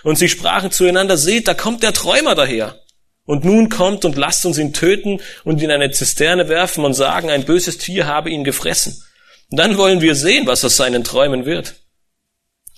Und 0.02 0.16
sie 0.16 0.28
sprachen 0.28 0.70
zueinander, 0.70 1.16
seht, 1.16 1.48
da 1.48 1.54
kommt 1.54 1.82
der 1.82 1.92
Träumer 1.92 2.34
daher. 2.34 2.80
Und 3.26 3.44
nun 3.44 3.70
kommt 3.70 4.04
und 4.04 4.16
lasst 4.16 4.44
uns 4.44 4.58
ihn 4.58 4.72
töten 4.72 5.20
und 5.44 5.62
in 5.62 5.70
eine 5.70 5.90
Zisterne 5.90 6.48
werfen 6.48 6.84
und 6.84 6.94
sagen, 6.94 7.30
ein 7.30 7.44
böses 7.44 7.78
Tier 7.78 8.06
habe 8.06 8.30
ihn 8.30 8.44
gefressen. 8.44 9.02
Dann 9.50 9.78
wollen 9.78 10.00
wir 10.00 10.14
sehen, 10.14 10.46
was 10.46 10.64
aus 10.64 10.76
seinen 10.76 11.04
Träumen 11.04 11.46
wird. 11.46 11.74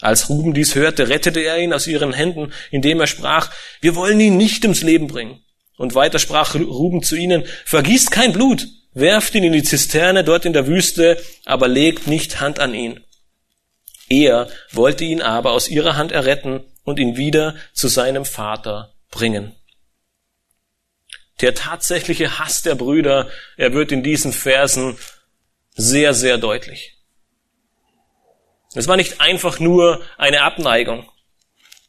Als 0.00 0.28
Ruben 0.28 0.52
dies 0.52 0.74
hörte, 0.74 1.09
rettete 1.09 1.40
er 1.40 1.59
ihn 1.59 1.72
aus 1.72 1.87
ihren 1.87 2.12
Händen, 2.12 2.52
indem 2.70 3.00
er 3.00 3.06
sprach, 3.06 3.50
wir 3.80 3.94
wollen 3.96 4.20
ihn 4.20 4.37
nicht 4.37 4.62
ums 4.64 4.82
Leben 4.82 5.06
bringen. 5.06 5.42
Und 5.78 5.94
weiter 5.94 6.18
sprach 6.18 6.54
Ruben 6.54 7.02
zu 7.02 7.16
ihnen, 7.16 7.44
vergießt 7.64 8.11
kein 8.11 8.32
Blut, 8.32 8.66
werft 8.92 9.35
ihn 9.35 9.44
in 9.44 9.52
die 9.52 9.62
Zisterne 9.62 10.22
dort 10.22 10.44
in 10.44 10.52
der 10.52 10.66
Wüste, 10.66 11.20
aber 11.44 11.68
legt 11.68 12.06
nicht 12.06 12.40
Hand 12.40 12.61
an 12.61 12.74
ihn. 12.74 13.00
Er 14.09 14.48
wollte 14.72 15.04
ihn 15.04 15.22
aber 15.22 15.52
aus 15.52 15.68
ihrer 15.68 15.96
Hand 15.96 16.12
erretten 16.12 16.61
und 16.85 16.98
ihn 16.98 17.16
wieder 17.16 17.56
zu 17.72 17.88
seinem 17.88 18.24
Vater 18.24 18.92
bringen. 19.11 19.54
Der 21.40 21.55
tatsächliche 21.55 22.38
Hass 22.38 22.62
der 22.62 22.75
Brüder, 22.75 23.29
er 23.57 23.72
wird 23.72 23.92
in 23.92 24.03
diesen 24.03 24.33
Versen 24.33 24.99
sehr, 25.75 26.14
sehr 26.14 26.38
deutlich. 26.38 26.94
Es 28.75 28.88
war 28.88 28.96
nicht 28.96 29.20
einfach 29.20 29.59
nur 29.61 30.03
eine 30.18 30.42
Abneigung. 30.42 31.11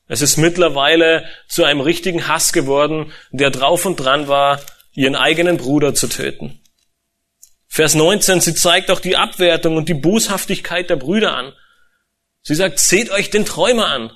Es 0.07 0.21
ist 0.21 0.37
mittlerweile 0.37 1.25
zu 1.47 1.63
einem 1.63 1.81
richtigen 1.81 2.27
Hass 2.27 2.53
geworden, 2.53 3.11
der 3.31 3.49
drauf 3.49 3.85
und 3.85 3.97
dran 3.97 4.27
war, 4.27 4.61
ihren 4.93 5.15
eigenen 5.15 5.57
Bruder 5.57 5.93
zu 5.93 6.07
töten. 6.07 6.61
Vers 7.67 7.93
19, 7.93 8.39
sie 8.39 8.55
zeigt 8.55 8.89
auch 8.89 9.01
die 9.01 9.17
Abwertung 9.17 9.75
und 9.75 9.89
die 9.89 9.93
Boshaftigkeit 9.93 10.89
der 10.89 10.95
Brüder 10.95 11.35
an. 11.35 11.53
Sie 12.41 12.55
sagt, 12.55 12.79
seht 12.79 13.11
euch 13.11 13.29
den 13.29 13.45
Träumer 13.45 13.87
an. 13.87 14.11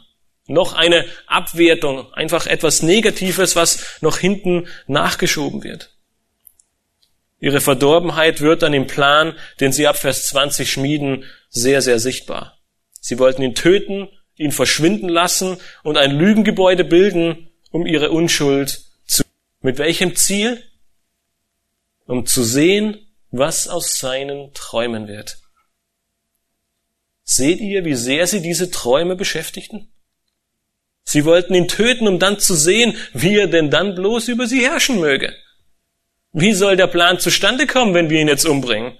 Noch 0.51 0.73
eine 0.73 1.05
Abwertung, 1.27 2.13
einfach 2.13 2.45
etwas 2.47 2.81
Negatives, 2.81 3.55
was 3.55 4.01
noch 4.01 4.17
hinten 4.17 4.67
nachgeschoben 4.87 5.63
wird. 5.63 5.91
Ihre 7.39 7.61
Verdorbenheit 7.61 8.41
wird 8.41 8.61
dann 8.61 8.73
im 8.73 8.87
Plan, 8.87 9.35
den 9.59 9.71
sie 9.71 9.87
ab 9.87 9.97
Vers 9.97 10.27
20 10.27 10.71
schmieden, 10.71 11.25
sehr, 11.49 11.81
sehr 11.81 11.99
sichtbar. 11.99 12.57
Sie 12.99 13.17
wollten 13.17 13.41
ihn 13.41 13.55
töten 13.55 14.09
ihn 14.41 14.51
verschwinden 14.51 15.07
lassen 15.07 15.57
und 15.83 15.97
ein 15.97 16.11
Lügengebäude 16.11 16.83
bilden, 16.83 17.49
um 17.69 17.85
ihre 17.85 18.11
Unschuld 18.11 18.83
zu. 19.05 19.23
Mit 19.61 19.77
welchem 19.77 20.15
Ziel? 20.15 20.63
Um 22.05 22.25
zu 22.25 22.43
sehen, 22.43 23.07
was 23.29 23.67
aus 23.67 23.99
seinen 23.99 24.53
Träumen 24.53 25.07
wird. 25.07 25.37
Seht 27.23 27.59
ihr, 27.61 27.85
wie 27.85 27.93
sehr 27.93 28.27
sie 28.27 28.41
diese 28.41 28.71
Träume 28.71 29.15
beschäftigten? 29.15 29.89
Sie 31.03 31.25
wollten 31.25 31.53
ihn 31.53 31.67
töten, 31.67 32.07
um 32.07 32.19
dann 32.19 32.39
zu 32.39 32.55
sehen, 32.55 32.95
wie 33.13 33.37
er 33.37 33.47
denn 33.47 33.69
dann 33.69 33.95
bloß 33.95 34.27
über 34.27 34.47
sie 34.47 34.61
herrschen 34.61 34.99
möge. 34.99 35.35
Wie 36.33 36.53
soll 36.53 36.77
der 36.77 36.87
Plan 36.87 37.19
zustande 37.19 37.67
kommen, 37.67 37.93
wenn 37.93 38.09
wir 38.09 38.21
ihn 38.21 38.27
jetzt 38.27 38.45
umbringen? 38.45 38.97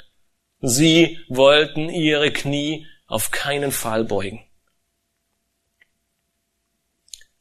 Sie 0.60 1.20
wollten 1.30 1.90
ihre 1.90 2.32
Knie 2.32 2.86
auf 3.08 3.32
keinen 3.32 3.72
Fall 3.72 4.04
beugen. 4.04 4.44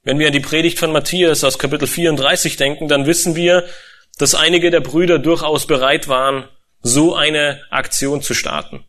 Wenn 0.03 0.19
wir 0.19 0.29
an 0.29 0.33
die 0.33 0.41
Predigt 0.41 0.79
von 0.79 0.93
Matthias 0.93 1.45
aus 1.45 1.59
Kapitel 1.59 1.87
34 1.87 2.57
denken, 2.57 2.89
dann 2.89 3.07
wissen 3.07 3.37
wir, 3.37 3.67
dass 4.19 4.35
einige 4.35 4.71
der 4.71 4.81
Brüder 4.81 5.19
durchaus 5.19 5.67
bereit 5.67 6.09
waren, 6.09 6.49
so 6.83 7.15
eine 7.15 7.63
Aktion 7.71 8.23
zu 8.23 8.33
starten. 8.35 8.85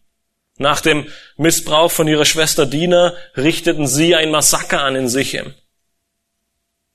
Nach 0.57 0.79
dem 0.79 1.07
Missbrauch 1.37 1.91
von 1.91 2.07
ihrer 2.07 2.25
Schwester 2.25 2.65
Dina 2.65 3.13
richteten 3.35 3.87
sie 3.87 4.15
ein 4.15 4.31
Massaker 4.31 4.83
an 4.83 4.95
in 4.95 5.09
Sichem. 5.09 5.53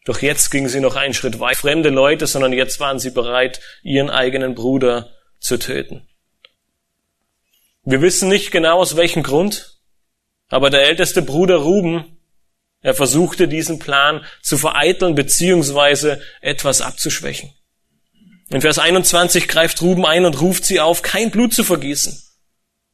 Doch 0.06 0.22
jetzt 0.22 0.50
gingen 0.50 0.68
sie 0.68 0.80
noch 0.80 0.96
einen 0.96 1.12
Schritt 1.12 1.40
weit. 1.40 1.56
Fremde 1.56 1.90
Leute, 1.90 2.26
sondern 2.26 2.54
jetzt 2.54 2.80
waren 2.80 2.98
sie 2.98 3.10
bereit, 3.10 3.60
ihren 3.82 4.08
eigenen 4.08 4.54
Bruder 4.54 5.10
zu 5.38 5.58
töten. 5.58 6.08
Wir 7.84 8.00
wissen 8.00 8.30
nicht 8.30 8.50
genau 8.50 8.78
aus 8.78 8.96
welchem 8.96 9.22
Grund, 9.22 9.78
aber 10.48 10.70
der 10.70 10.84
älteste 10.84 11.20
Bruder 11.20 11.56
Ruben 11.56 12.16
er 12.86 12.94
versuchte 12.94 13.48
diesen 13.48 13.80
Plan 13.80 14.24
zu 14.42 14.56
vereiteln 14.56 15.16
beziehungsweise 15.16 16.22
etwas 16.40 16.80
abzuschwächen. 16.80 17.52
In 18.48 18.60
Vers 18.60 18.78
21 18.78 19.48
greift 19.48 19.82
Ruben 19.82 20.06
ein 20.06 20.24
und 20.24 20.40
ruft 20.40 20.64
sie 20.64 20.78
auf, 20.78 21.02
kein 21.02 21.32
Blut 21.32 21.52
zu 21.52 21.64
vergießen. 21.64 22.22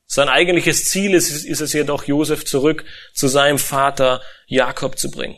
Sein 0.07 0.31
eigentliches 0.31 0.87
Ziel 0.87 1.13
ist, 1.13 1.45
ist 1.45 1.61
es 1.61 1.75
jedoch, 1.75 2.05
Josef 2.05 2.47
zurück 2.47 2.87
zu 3.13 3.29
seinem 3.29 3.59
Vater 3.59 4.23
Jakob 4.47 4.99
zu 4.99 5.11
bringen. 5.11 5.37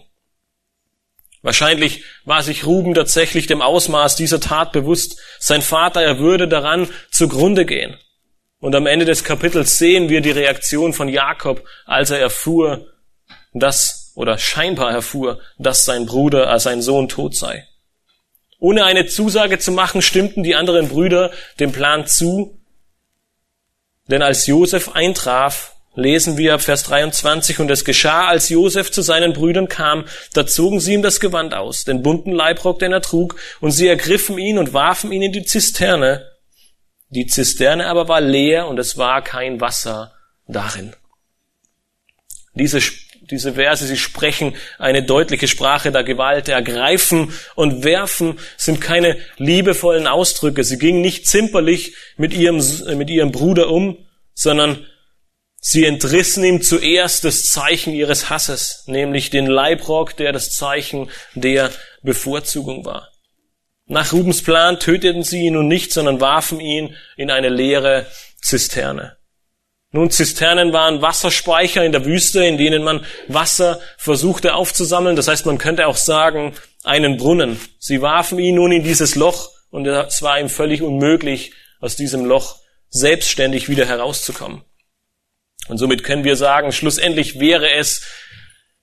Wahrscheinlich 1.44 2.04
war 2.24 2.42
sich 2.42 2.64
Ruben 2.64 2.94
tatsächlich 2.94 3.46
dem 3.46 3.60
Ausmaß 3.60 4.16
dieser 4.16 4.40
Tat 4.40 4.72
bewusst. 4.72 5.20
Sein 5.38 5.60
Vater, 5.60 6.00
er 6.00 6.18
würde 6.18 6.48
daran 6.48 6.88
zugrunde 7.10 7.66
gehen. 7.66 7.98
Und 8.60 8.74
am 8.74 8.86
Ende 8.86 9.04
des 9.04 9.24
Kapitels 9.24 9.76
sehen 9.76 10.08
wir 10.08 10.22
die 10.22 10.30
Reaktion 10.30 10.94
von 10.94 11.06
Jakob, 11.06 11.62
als 11.84 12.08
er 12.08 12.18
erfuhr, 12.18 12.86
dass, 13.52 14.12
oder 14.14 14.38
scheinbar 14.38 14.90
erfuhr, 14.90 15.38
dass 15.58 15.84
sein 15.84 16.06
Bruder, 16.06 16.50
äh, 16.50 16.58
sein 16.58 16.80
Sohn 16.80 17.10
tot 17.10 17.36
sei. 17.36 17.68
Ohne 18.58 18.86
eine 18.86 19.04
Zusage 19.04 19.58
zu 19.58 19.70
machen, 19.70 20.00
stimmten 20.00 20.44
die 20.44 20.54
anderen 20.54 20.88
Brüder 20.88 21.30
dem 21.60 21.72
Plan 21.72 22.06
zu, 22.06 22.58
denn 24.06 24.22
als 24.22 24.46
Josef 24.46 24.92
eintraf, 24.92 25.73
lesen 25.94 26.36
wir 26.36 26.58
Vers 26.58 26.84
23, 26.84 27.60
und 27.60 27.70
es 27.70 27.84
geschah, 27.84 28.26
als 28.26 28.48
Josef 28.48 28.90
zu 28.90 29.02
seinen 29.02 29.32
Brüdern 29.32 29.68
kam, 29.68 30.04
da 30.32 30.46
zogen 30.46 30.80
sie 30.80 30.94
ihm 30.94 31.02
das 31.02 31.20
Gewand 31.20 31.54
aus, 31.54 31.84
den 31.84 32.02
bunten 32.02 32.32
Leibrock, 32.32 32.78
den 32.78 32.92
er 32.92 33.02
trug, 33.02 33.36
und 33.60 33.70
sie 33.70 33.88
ergriffen 33.88 34.38
ihn 34.38 34.58
und 34.58 34.72
warfen 34.72 35.12
ihn 35.12 35.22
in 35.22 35.32
die 35.32 35.44
Zisterne. 35.44 36.30
Die 37.10 37.26
Zisterne 37.26 37.86
aber 37.86 38.08
war 38.08 38.20
leer 38.20 38.66
und 38.66 38.78
es 38.78 38.98
war 38.98 39.22
kein 39.22 39.60
Wasser 39.60 40.12
darin. 40.48 40.94
Diese, 42.54 42.80
diese 43.30 43.54
Verse, 43.54 43.86
sie 43.86 43.96
sprechen 43.96 44.54
eine 44.78 45.02
deutliche 45.02 45.48
Sprache 45.48 45.92
der 45.92 46.04
Gewalt. 46.04 46.48
Ergreifen 46.48 47.32
und 47.54 47.84
werfen 47.84 48.38
sind 48.56 48.80
keine 48.80 49.16
liebevollen 49.38 50.06
Ausdrücke. 50.06 50.64
Sie 50.64 50.78
gingen 50.78 51.00
nicht 51.00 51.26
zimperlich 51.26 51.94
mit 52.16 52.32
ihrem, 52.32 52.62
mit 52.96 53.10
ihrem 53.10 53.32
Bruder 53.32 53.70
um, 53.70 53.98
sondern 54.34 54.86
Sie 55.66 55.86
entrissen 55.86 56.44
ihm 56.44 56.60
zuerst 56.60 57.24
das 57.24 57.44
Zeichen 57.44 57.94
ihres 57.94 58.28
Hasses, 58.28 58.84
nämlich 58.86 59.30
den 59.30 59.46
Leibrock, 59.46 60.14
der 60.14 60.30
das 60.30 60.50
Zeichen 60.50 61.10
der 61.34 61.70
Bevorzugung 62.02 62.84
war. 62.84 63.08
Nach 63.86 64.12
Rubens 64.12 64.42
Plan 64.42 64.78
töteten 64.78 65.22
sie 65.22 65.46
ihn 65.46 65.54
nun 65.54 65.66
nicht, 65.66 65.90
sondern 65.90 66.20
warfen 66.20 66.60
ihn 66.60 66.94
in 67.16 67.30
eine 67.30 67.48
leere 67.48 68.04
Zisterne. 68.42 69.16
Nun, 69.90 70.10
Zisternen 70.10 70.74
waren 70.74 71.00
Wasserspeicher 71.00 71.82
in 71.82 71.92
der 71.92 72.04
Wüste, 72.04 72.44
in 72.44 72.58
denen 72.58 72.82
man 72.82 73.06
Wasser 73.28 73.80
versuchte 73.96 74.54
aufzusammeln. 74.56 75.16
Das 75.16 75.28
heißt, 75.28 75.46
man 75.46 75.56
könnte 75.56 75.86
auch 75.86 75.96
sagen, 75.96 76.52
einen 76.82 77.16
Brunnen. 77.16 77.58
Sie 77.78 78.02
warfen 78.02 78.38
ihn 78.38 78.56
nun 78.56 78.70
in 78.70 78.84
dieses 78.84 79.14
Loch 79.14 79.48
und 79.70 79.86
es 79.86 80.20
war 80.20 80.38
ihm 80.38 80.50
völlig 80.50 80.82
unmöglich, 80.82 81.54
aus 81.80 81.96
diesem 81.96 82.26
Loch 82.26 82.56
selbstständig 82.90 83.70
wieder 83.70 83.86
herauszukommen. 83.86 84.62
Und 85.68 85.78
somit 85.78 86.04
können 86.04 86.24
wir 86.24 86.36
sagen, 86.36 86.72
schlussendlich 86.72 87.40
wäre 87.40 87.70
es 87.72 88.02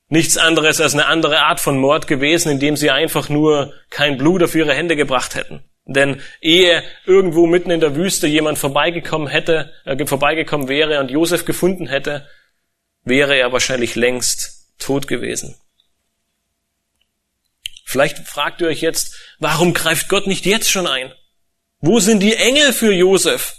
nichts 0.08 0.38
anderes 0.38 0.82
als 0.82 0.94
eine 0.94 1.06
andere 1.06 1.40
Art 1.40 1.60
von 1.60 1.78
Mord 1.78 2.08
gewesen, 2.08 2.52
indem 2.52 2.76
sie 2.76 2.92
einfach 2.92 3.30
nur 3.30 3.74
kein 3.90 4.18
Blut 4.18 4.44
auf 4.44 4.56
ihre 4.56 4.74
Hände 4.74 4.96
gebracht 4.96 5.36
hätten. 5.36 5.64
Denn 5.86 6.22
ehe 6.42 6.84
irgendwo 7.06 7.48
mitten 7.48 7.72
in 7.72 7.80
der 7.80 7.96
Wüste 7.96 8.28
jemand 8.28 8.58
vorbeigekommen 8.58 9.28
hätte, 9.28 9.74
äh, 9.86 10.06
vorbeigekommen 10.06 10.68
wäre 10.68 11.00
und 11.00 11.12
Josef 11.12 11.46
gefunden 11.46 11.88
hätte, 11.88 12.28
wäre 13.04 13.36
er 13.36 13.52
wahrscheinlich 13.52 13.96
längst 13.96 14.76
tot 14.80 15.08
gewesen. 15.08 15.56
Vielleicht 17.86 18.20
fragt 18.20 18.62
ihr 18.62 18.68
euch 18.68 18.82
jetzt, 18.82 19.16
warum 19.40 19.74
greift 19.74 20.08
Gott 20.08 20.28
nicht 20.28 20.46
jetzt 20.46 20.70
schon 20.70 20.88
ein? 20.88 21.12
Wo 21.80 22.00
sind 22.00 22.22
die 22.22 22.36
Engel 22.36 22.74
für 22.74 22.94
Josef? 22.94 23.56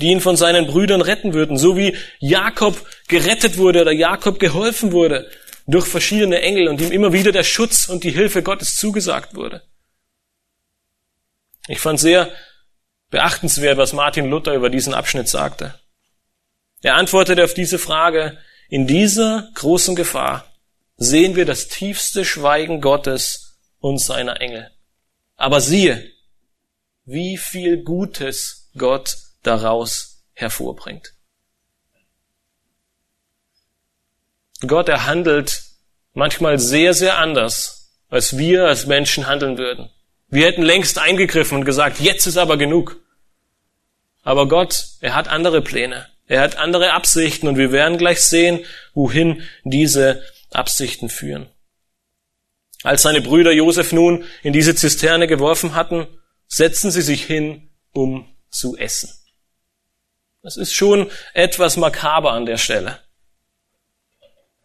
Die 0.00 0.08
ihn 0.08 0.20
von 0.20 0.36
seinen 0.36 0.66
Brüdern 0.66 1.00
retten 1.00 1.34
würden, 1.34 1.58
so 1.58 1.76
wie 1.76 1.96
Jakob 2.18 2.86
gerettet 3.08 3.58
wurde 3.58 3.82
oder 3.82 3.92
Jakob 3.92 4.38
geholfen 4.38 4.92
wurde 4.92 5.30
durch 5.66 5.86
verschiedene 5.86 6.40
Engel 6.40 6.68
und 6.68 6.80
ihm 6.80 6.92
immer 6.92 7.12
wieder 7.12 7.32
der 7.32 7.44
Schutz 7.44 7.88
und 7.88 8.04
die 8.04 8.10
Hilfe 8.10 8.42
Gottes 8.42 8.76
zugesagt 8.76 9.34
wurde. 9.34 9.62
Ich 11.66 11.80
fand 11.80 12.00
sehr 12.00 12.32
beachtenswert, 13.10 13.76
was 13.76 13.92
Martin 13.92 14.30
Luther 14.30 14.54
über 14.54 14.70
diesen 14.70 14.94
Abschnitt 14.94 15.28
sagte. 15.28 15.78
Er 16.82 16.94
antwortete 16.94 17.44
auf 17.44 17.54
diese 17.54 17.78
Frage, 17.78 18.38
in 18.68 18.86
dieser 18.86 19.50
großen 19.54 19.96
Gefahr 19.96 20.44
sehen 20.96 21.36
wir 21.36 21.44
das 21.44 21.68
tiefste 21.68 22.24
Schweigen 22.24 22.80
Gottes 22.80 23.58
und 23.78 23.98
seiner 23.98 24.40
Engel. 24.40 24.70
Aber 25.36 25.60
siehe, 25.60 26.10
wie 27.04 27.36
viel 27.36 27.82
Gutes 27.82 28.70
Gott 28.76 29.16
daraus 29.48 30.24
hervorbringt. 30.34 31.14
Gott, 34.66 34.88
er 34.88 35.06
handelt 35.06 35.62
manchmal 36.12 36.58
sehr, 36.58 36.94
sehr 36.94 37.18
anders, 37.18 37.92
als 38.08 38.38
wir 38.38 38.66
als 38.66 38.86
Menschen 38.86 39.26
handeln 39.26 39.56
würden. 39.58 39.90
Wir 40.28 40.46
hätten 40.46 40.62
längst 40.62 40.98
eingegriffen 40.98 41.58
und 41.58 41.64
gesagt, 41.64 42.00
jetzt 42.00 42.26
ist 42.26 42.36
aber 42.36 42.56
genug. 42.56 43.00
Aber 44.22 44.48
Gott, 44.48 44.84
er 45.00 45.14
hat 45.14 45.28
andere 45.28 45.62
Pläne. 45.62 46.06
Er 46.26 46.42
hat 46.42 46.56
andere 46.56 46.92
Absichten 46.92 47.48
und 47.48 47.56
wir 47.56 47.72
werden 47.72 47.96
gleich 47.96 48.20
sehen, 48.20 48.64
wohin 48.92 49.42
diese 49.64 50.22
Absichten 50.50 51.08
führen. 51.08 51.48
Als 52.82 53.02
seine 53.02 53.22
Brüder 53.22 53.52
Josef 53.52 53.92
nun 53.92 54.24
in 54.42 54.52
diese 54.52 54.74
Zisterne 54.74 55.26
geworfen 55.26 55.74
hatten, 55.74 56.06
setzten 56.46 56.90
sie 56.90 57.02
sich 57.02 57.24
hin, 57.24 57.70
um 57.92 58.28
zu 58.50 58.76
essen. 58.76 59.17
Das 60.42 60.56
ist 60.56 60.72
schon 60.72 61.10
etwas 61.34 61.76
makaber 61.76 62.32
an 62.32 62.46
der 62.46 62.58
Stelle. 62.58 62.98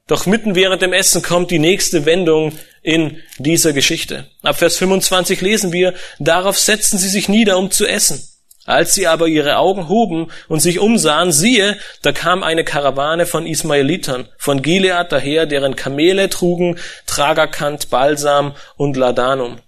Doch 0.08 0.26
mitten 0.26 0.54
während 0.54 0.82
dem 0.82 0.94
Essen 0.94 1.22
kommt 1.22 1.50
die 1.50 1.60
nächste 1.60 2.06
Wendung 2.06 2.58
in 2.82 3.22
dieser 3.38 3.74
Geschichte. 3.74 4.28
Ab 4.44 4.58
Vers 4.58 4.78
25 4.78 5.42
lesen 5.42 5.72
wir, 5.72 5.94
darauf 6.20 6.60
setzten 6.60 6.98
sie 6.98 7.08
sich 7.08 7.30
nieder, 7.30 7.58
um 7.58 7.72
zu 7.72 7.88
essen. 7.88 8.22
Als 8.66 8.94
sie 8.94 9.08
aber 9.08 9.28
ihre 9.28 9.58
Augen 9.58 9.90
hoben 9.90 10.32
und 10.48 10.60
sich 10.60 10.80
umsahen, 10.80 11.32
siehe, 11.32 11.78
da 12.02 12.12
kam 12.12 12.44
eine 12.44 12.64
Karawane 12.64 13.26
von 13.26 13.46
Ismaelitern, 13.46 14.30
von 14.38 14.62
Gilead 14.62 15.12
daher, 15.12 15.46
deren 15.46 15.76
Kamele 15.76 16.30
trugen 16.30 16.80
Tragakant, 17.06 17.90
Balsam 17.90 18.56
und 18.78 18.96
Ladanum. 18.96 19.60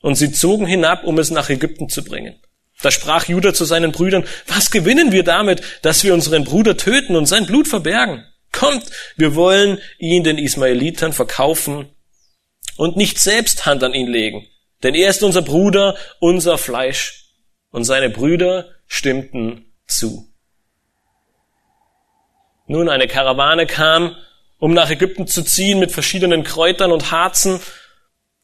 Und 0.00 0.16
sie 0.16 0.30
zogen 0.30 0.66
hinab, 0.66 1.04
um 1.04 1.18
es 1.18 1.30
nach 1.30 1.48
Ägypten 1.48 1.88
zu 1.88 2.04
bringen. 2.04 2.36
Da 2.82 2.90
sprach 2.90 3.26
Judah 3.26 3.54
zu 3.54 3.64
seinen 3.64 3.92
Brüdern, 3.92 4.26
was 4.46 4.70
gewinnen 4.70 5.12
wir 5.12 5.24
damit, 5.24 5.62
dass 5.82 6.04
wir 6.04 6.12
unseren 6.14 6.44
Bruder 6.44 6.76
töten 6.76 7.16
und 7.16 7.26
sein 7.26 7.46
Blut 7.46 7.68
verbergen? 7.68 8.24
Kommt, 8.52 8.90
wir 9.16 9.34
wollen 9.34 9.78
ihn 9.98 10.24
den 10.24 10.38
Ismaelitern 10.38 11.12
verkaufen 11.12 11.90
und 12.76 12.96
nicht 12.96 13.18
selbst 13.18 13.66
Hand 13.66 13.82
an 13.82 13.94
ihn 13.94 14.08
legen, 14.08 14.46
denn 14.82 14.94
er 14.94 15.10
ist 15.10 15.22
unser 15.22 15.42
Bruder, 15.42 15.96
unser 16.20 16.58
Fleisch. 16.58 17.22
Und 17.70 17.84
seine 17.84 18.08
Brüder 18.08 18.70
stimmten 18.86 19.72
zu. 19.86 20.32
Nun, 22.66 22.88
eine 22.88 23.06
Karawane 23.06 23.66
kam, 23.66 24.16
um 24.58 24.72
nach 24.72 24.90
Ägypten 24.90 25.26
zu 25.26 25.42
ziehen 25.42 25.78
mit 25.78 25.92
verschiedenen 25.92 26.42
Kräutern 26.42 26.90
und 26.90 27.10
Harzen, 27.10 27.60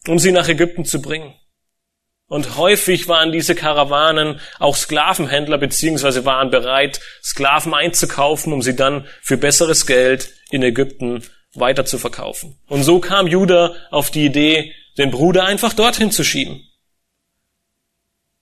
um 0.06 0.18
sie 0.18 0.32
nach 0.32 0.48
Ägypten 0.48 0.84
zu 0.84 1.00
bringen. 1.00 1.34
Und 2.32 2.56
häufig 2.56 3.08
waren 3.08 3.30
diese 3.30 3.54
Karawanen 3.54 4.40
auch 4.58 4.74
Sklavenhändler 4.74 5.58
beziehungsweise 5.58 6.24
waren 6.24 6.48
bereit, 6.48 6.98
Sklaven 7.22 7.74
einzukaufen, 7.74 8.54
um 8.54 8.62
sie 8.62 8.74
dann 8.74 9.06
für 9.20 9.36
besseres 9.36 9.86
Geld 9.86 10.30
in 10.50 10.62
Ägypten 10.62 11.24
weiter 11.52 11.84
zu 11.84 11.98
verkaufen. 11.98 12.58
Und 12.68 12.84
so 12.84 13.00
kam 13.00 13.26
Judah 13.26 13.74
auf 13.90 14.10
die 14.10 14.24
Idee, 14.24 14.72
den 14.96 15.10
Bruder 15.10 15.44
einfach 15.44 15.74
dorthin 15.74 16.10
zu 16.10 16.24
schieben. 16.24 16.66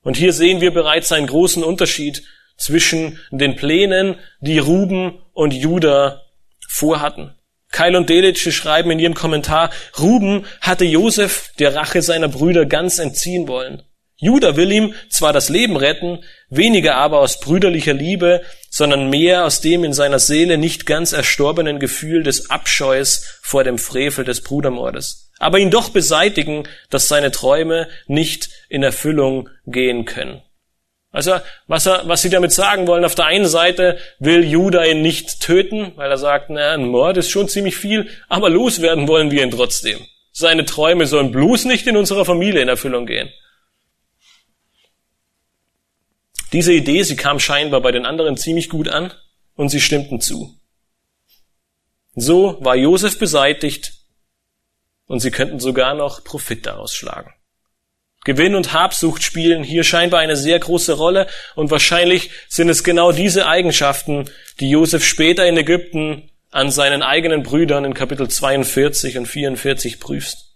Und 0.03 0.17
hier 0.17 0.35
sehen 0.35 0.61
wir 0.61 0.73
bereits 0.73 1.11
einen 1.11 1.27
großen 1.27 1.65
Unterschied 1.65 2.23
zwischen 2.57 3.19
den 3.33 3.57
Plänen, 3.57 4.21
die 4.39 4.61
Ruben 4.61 5.21
und 5.33 5.53
Judah 5.53 6.23
vorhatten. 6.69 7.35
Keil 7.73 7.95
und 7.97 8.11
Delitzsch 8.11 8.51
schreiben 8.53 8.91
in 8.91 8.99
ihrem 8.99 9.15
Kommentar, 9.15 9.71
Ruben 9.99 10.45
hatte 10.61 10.85
Josef 10.85 11.53
der 11.59 11.75
Rache 11.75 12.03
seiner 12.03 12.29
Brüder 12.29 12.67
ganz 12.67 12.99
entziehen 12.99 13.49
wollen. 13.49 13.83
Judah 14.17 14.57
will 14.57 14.71
ihm 14.71 14.95
zwar 15.09 15.33
das 15.33 15.49
Leben 15.49 15.77
retten, 15.77 16.23
weniger 16.51 16.97
aber 16.97 17.21
aus 17.21 17.41
brüderlicher 17.41 17.95
Liebe, 17.95 18.43
sondern 18.69 19.09
mehr 19.09 19.47
aus 19.47 19.63
dem 19.63 19.83
in 19.83 19.95
seiner 19.95 20.19
Seele 20.19 20.59
nicht 20.59 20.85
ganz 20.85 21.13
erstorbenen 21.13 21.79
Gefühl 21.79 22.23
des 22.23 22.51
Abscheus 22.51 23.25
vor 23.41 23.65
dem 23.65 23.79
Frevel 23.79 24.25
des 24.27 24.43
Brudermordes. 24.43 25.31
Aber 25.39 25.59
ihn 25.59 25.71
doch 25.71 25.89
beseitigen, 25.89 26.65
dass 26.91 27.09
seine 27.09 27.31
Träume 27.31 27.89
nicht 28.07 28.51
in 28.69 28.83
Erfüllung 28.83 29.49
gehen 29.65 30.05
können. 30.05 30.43
Also, 31.13 31.41
was, 31.67 31.87
er, 31.87 32.07
was 32.07 32.23
sie 32.23 32.31
damit 32.31 32.53
sagen 32.53 32.87
wollen, 32.87 33.05
auf 33.05 33.17
der 33.17 33.27
einen 33.27 33.49
Seite 33.49 33.99
will 34.21 34.45
Judah 34.45 34.85
ihn 34.85 35.03
nicht 35.03 35.41
töten, 35.41 35.93
weil 35.97 36.11
er 36.11 36.19
sagt, 36.19 36.51
na, 36.51 36.73
ein 36.73 36.87
Mord 36.87 37.17
ist 37.17 37.31
schon 37.31 37.49
ziemlich 37.49 37.77
viel, 37.77 38.09
aber 38.29 38.49
loswerden 38.49 39.09
wollen 39.09 39.33
wir 39.33 39.43
ihn 39.43 39.51
trotzdem. 39.51 40.07
Seine 40.33 40.65
Träume 40.65 41.07
sollen 41.07 41.33
bloß 41.33 41.65
nicht 41.65 41.87
in 41.89 41.97
unserer 41.97 42.25
Familie 42.25 42.63
in 42.63 42.69
Erfüllung 42.69 43.07
gehen. 43.07 43.29
Diese 46.53 46.73
Idee, 46.73 47.03
sie 47.03 47.17
kam 47.17 47.41
scheinbar 47.41 47.81
bei 47.81 47.93
den 47.93 48.07
anderen 48.07 48.37
ziemlich 48.37 48.69
gut 48.69 48.89
an 48.89 49.13
und 49.55 49.69
sie 49.69 49.81
stimmten 49.81 50.21
zu. 50.21 50.57
So 52.15 52.57
war 52.61 52.77
Josef 52.77 53.19
beseitigt 53.19 53.93
und 55.07 55.21
sie 55.21 55.31
könnten 55.31 55.59
sogar 55.59 55.95
noch 55.95 56.23
Profit 56.23 56.67
daraus 56.67 56.95
schlagen. 56.95 57.33
Gewinn 58.25 58.55
und 58.55 58.75
Habsucht 58.75 59.23
spielen 59.23 59.65
hier 59.65 59.83
scheinbar 59.83 60.21
eine 60.21 60.37
sehr 60.37 60.59
große 60.59 60.93
Rolle 60.93 61.27
und 61.55 61.71
wahrscheinlich 61.71 62.31
sind 62.49 62.69
es 62.69 62.85
genau 62.85 63.13
diese 63.13 63.47
Eigenschaften, 63.47 64.29
die 64.61 64.71
Josef 64.71 65.05
später 65.05 65.47
in 65.47 65.57
Ägypten 65.57 66.31
an 66.51 66.71
seinen 66.71 67.03
eigenen 67.03 67.43
Brüdern 67.43 67.85
in 67.85 67.95
Kapitel 67.95 68.29
42 68.29 69.17
und 69.17 69.27
44 69.27 70.01
prüfst. 70.01 70.50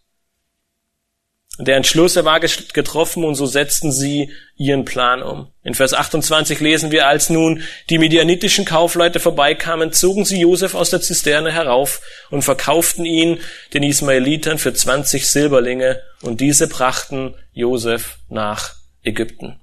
Der 1.59 1.77
Entschluss, 1.77 2.17
war 2.17 2.41
getroffen 2.41 3.25
und 3.25 3.37
so 3.37 3.47
setzten 3.47 3.93
sie 3.93 4.33
ihren 4.57 4.85
Plan 4.85 5.23
um. 5.23 5.53
In 5.63 5.75
Vers 5.75 5.95
28 5.95 6.59
lesen 6.59 6.91
wir, 6.91 7.07
als 7.07 7.31
nun 7.31 7.63
die 7.91 7.99
medianitischen 7.99 8.65
Kaufleute 8.65 9.21
vorbeikamen, 9.21 9.93
zogen 9.93 10.25
sie 10.25 10.41
Josef 10.41 10.75
aus 10.75 10.91
der 10.91 11.01
Zisterne 11.01 11.53
herauf 11.53 12.01
und 12.31 12.43
verkauften 12.43 13.05
ihn 13.05 13.39
den 13.73 13.85
Ismaelitern 13.85 14.59
für 14.59 14.75
20 14.75 15.29
Silberlinge 15.29 16.03
und 16.23 16.41
diese 16.41 16.67
brachten 16.67 17.35
Josef 17.53 18.19
nach 18.29 18.75
Ägypten. 19.05 19.61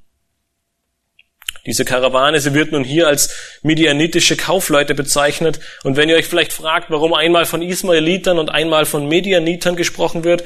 Diese 1.66 1.86
Karawane, 1.86 2.40
sie 2.40 2.56
wird 2.56 2.72
nun 2.72 2.84
hier 2.84 3.08
als 3.08 3.60
medianitische 3.62 4.36
Kaufleute 4.36 4.96
bezeichnet. 4.96 5.60
Und 5.84 5.96
wenn 5.96 6.10
ihr 6.10 6.16
euch 6.16 6.26
vielleicht 6.26 6.54
fragt, 6.54 6.90
warum 6.90 7.14
einmal 7.14 7.46
von 7.46 7.62
Ismaelitern 7.62 8.40
und 8.40 8.50
einmal 8.50 8.86
von 8.86 9.08
Medianitern 9.08 9.76
gesprochen 9.76 10.24
wird, 10.24 10.44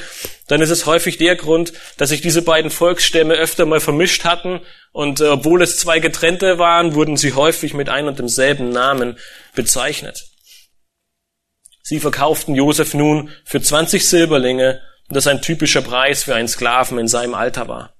dann 0.48 0.62
ist 0.62 0.72
es 0.72 0.86
häufig 0.86 1.18
der 1.18 1.38
Grund, 1.38 1.72
dass 1.98 2.10
sich 2.10 2.20
diese 2.22 2.42
beiden 2.42 2.70
Volksstämme 2.70 3.36
öfter 3.36 3.66
mal 3.66 3.80
vermischt 3.80 4.26
hatten. 4.26 4.60
Und 4.92 5.22
äh, 5.22 5.28
obwohl 5.28 5.62
es 5.62 5.78
zwei 5.78 6.00
getrennte 6.00 6.60
waren, 6.60 6.96
wurden 6.96 7.16
sie 7.16 7.34
häufig 7.34 7.74
mit 7.74 7.88
ein 7.88 8.08
und 8.08 8.20
demselben 8.20 8.70
Namen 8.70 9.18
bezeichnet. 9.56 10.26
Sie 11.82 12.00
verkauften 12.00 12.56
Josef 12.56 12.94
nun 12.94 13.30
für 13.46 13.62
20 13.62 14.06
Silberlinge, 14.06 14.82
das 15.08 15.28
ein 15.28 15.42
typischer 15.42 15.82
Preis 15.82 16.24
für 16.24 16.36
einen 16.36 16.48
Sklaven 16.48 16.98
in 16.98 17.08
seinem 17.08 17.36
Alter 17.36 17.68
war. 17.68 17.94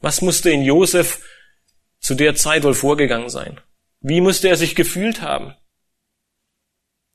Was 0.00 0.22
musste 0.22 0.50
in 0.50 0.62
Josef 0.62 1.20
zu 2.00 2.14
der 2.14 2.34
Zeit 2.34 2.64
wohl 2.64 2.74
vorgegangen 2.74 3.30
sein? 3.30 3.60
Wie 4.00 4.20
musste 4.20 4.48
er 4.48 4.56
sich 4.56 4.74
gefühlt 4.74 5.22
haben? 5.22 5.54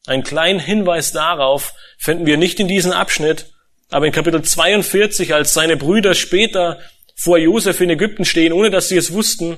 Einen 0.05 0.23
kleinen 0.23 0.59
Hinweis 0.59 1.11
darauf 1.13 1.73
finden 1.97 2.25
wir 2.25 2.37
nicht 2.37 2.59
in 2.59 2.67
diesem 2.67 2.91
Abschnitt, 2.91 3.53
aber 3.89 4.05
in 4.05 4.11
Kapitel 4.11 4.41
42, 4.41 5.33
als 5.33 5.53
seine 5.53 5.77
Brüder 5.77 6.13
später 6.13 6.79
vor 7.15 7.37
Josef 7.37 7.79
in 7.79 7.89
Ägypten 7.89 8.25
stehen, 8.25 8.51
ohne 8.51 8.69
dass 8.69 8.89
sie 8.89 8.97
es 8.97 9.13
wussten, 9.13 9.57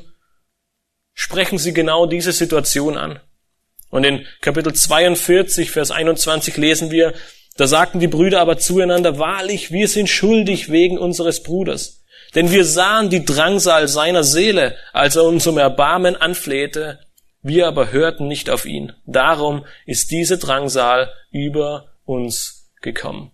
sprechen 1.13 1.57
sie 1.57 1.73
genau 1.73 2.05
diese 2.05 2.32
Situation 2.32 2.97
an. 2.97 3.19
Und 3.89 4.03
in 4.03 4.26
Kapitel 4.41 4.73
42, 4.73 5.71
Vers 5.71 5.89
21 5.89 6.57
lesen 6.57 6.91
wir, 6.91 7.13
da 7.55 7.67
sagten 7.67 8.01
die 8.01 8.07
Brüder 8.07 8.41
aber 8.41 8.57
zueinander, 8.57 9.17
wahrlich, 9.17 9.71
wir 9.71 9.88
sind 9.88 10.09
schuldig 10.09 10.69
wegen 10.69 10.97
unseres 10.97 11.41
Bruders. 11.41 12.03
Denn 12.36 12.51
wir 12.51 12.65
sahen 12.65 13.09
die 13.09 13.23
Drangsal 13.23 13.88
seiner 13.88 14.23
Seele, 14.23 14.75
als 14.91 15.15
er 15.15 15.23
uns 15.23 15.47
um 15.47 15.57
Erbarmen 15.57 16.17
anflehte, 16.17 16.99
wir 17.41 17.67
aber 17.67 17.91
hörten 17.91 18.27
nicht 18.27 18.49
auf 18.49 18.65
ihn. 18.65 18.91
Darum 19.05 19.65
ist 19.86 20.11
diese 20.11 20.38
Drangsal 20.38 21.13
über 21.31 21.93
uns 22.03 22.69
gekommen. 22.81 23.31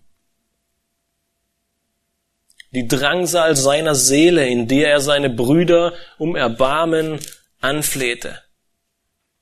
Die 2.70 2.86
Drangsal 2.86 3.56
seiner 3.56 3.94
Seele, 3.94 4.46
in 4.46 4.68
der 4.68 4.90
er 4.90 5.00
seine 5.00 5.28
Brüder 5.28 5.92
um 6.18 6.36
Erbarmen 6.36 7.18
anflehte. 7.60 8.38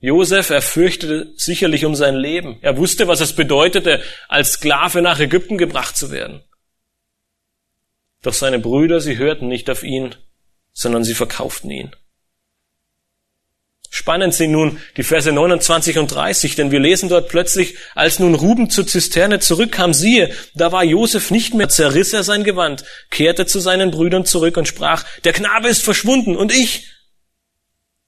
Josef, 0.00 0.50
er 0.50 0.62
fürchtete 0.62 1.32
sicherlich 1.36 1.84
um 1.84 1.94
sein 1.94 2.16
Leben. 2.16 2.58
Er 2.62 2.76
wusste, 2.78 3.06
was 3.06 3.20
es 3.20 3.34
bedeutete, 3.34 4.00
als 4.28 4.52
Sklave 4.52 5.02
nach 5.02 5.20
Ägypten 5.20 5.58
gebracht 5.58 5.96
zu 5.96 6.11
werden. 6.11 6.42
Doch 8.22 8.34
seine 8.34 8.58
Brüder, 8.58 9.00
sie 9.00 9.16
hörten 9.16 9.48
nicht 9.48 9.70
auf 9.70 9.82
ihn, 9.82 10.14
sondern 10.72 11.04
sie 11.04 11.14
verkauften 11.14 11.70
ihn. 11.70 11.94
Spannend 13.92 14.34
sind 14.34 14.52
nun 14.52 14.78
die 14.96 15.02
Verse 15.02 15.30
29 15.30 15.98
und 15.98 16.14
30, 16.14 16.54
denn 16.54 16.70
wir 16.70 16.78
lesen 16.78 17.08
dort 17.08 17.28
plötzlich, 17.28 17.76
als 17.94 18.20
nun 18.20 18.34
Ruben 18.34 18.70
zur 18.70 18.86
Zisterne 18.86 19.40
zurückkam, 19.40 19.92
siehe, 19.92 20.32
da 20.54 20.70
war 20.70 20.84
Josef 20.84 21.32
nicht 21.32 21.54
mehr, 21.54 21.68
zerriss 21.68 22.12
er 22.12 22.22
sein 22.22 22.44
Gewand, 22.44 22.84
kehrte 23.10 23.46
zu 23.46 23.58
seinen 23.58 23.90
Brüdern 23.90 24.24
zurück 24.24 24.56
und 24.56 24.68
sprach, 24.68 25.04
der 25.24 25.32
Knabe 25.32 25.68
ist 25.68 25.82
verschwunden 25.82 26.36
und 26.36 26.52
ich, 26.52 26.86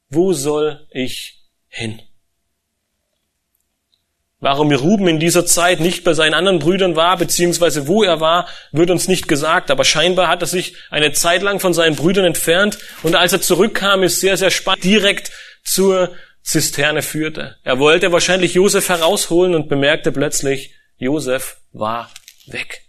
wo 0.08 0.32
soll 0.32 0.86
ich 0.92 1.42
hin? 1.66 2.00
Warum 4.42 4.72
Ruben 4.72 5.06
in 5.06 5.20
dieser 5.20 5.46
Zeit 5.46 5.78
nicht 5.78 6.02
bei 6.02 6.14
seinen 6.14 6.34
anderen 6.34 6.58
Brüdern 6.58 6.96
war, 6.96 7.16
beziehungsweise 7.16 7.86
wo 7.86 8.02
er 8.02 8.18
war, 8.18 8.48
wird 8.72 8.90
uns 8.90 9.06
nicht 9.06 9.28
gesagt. 9.28 9.70
Aber 9.70 9.84
scheinbar 9.84 10.26
hat 10.26 10.42
er 10.42 10.48
sich 10.48 10.74
eine 10.90 11.12
Zeit 11.12 11.42
lang 11.42 11.60
von 11.60 11.72
seinen 11.72 11.94
Brüdern 11.94 12.24
entfernt 12.24 12.76
und 13.04 13.14
als 13.14 13.32
er 13.32 13.40
zurückkam, 13.40 14.02
ist 14.02 14.18
sehr, 14.18 14.36
sehr 14.36 14.50
spannend, 14.50 14.82
direkt 14.82 15.30
zur 15.62 16.10
Zisterne 16.42 17.02
führte. 17.02 17.54
Er 17.62 17.78
wollte 17.78 18.10
wahrscheinlich 18.10 18.54
Josef 18.54 18.88
herausholen 18.88 19.54
und 19.54 19.68
bemerkte 19.68 20.10
plötzlich, 20.10 20.74
Josef 20.96 21.58
war 21.72 22.10
weg. 22.46 22.82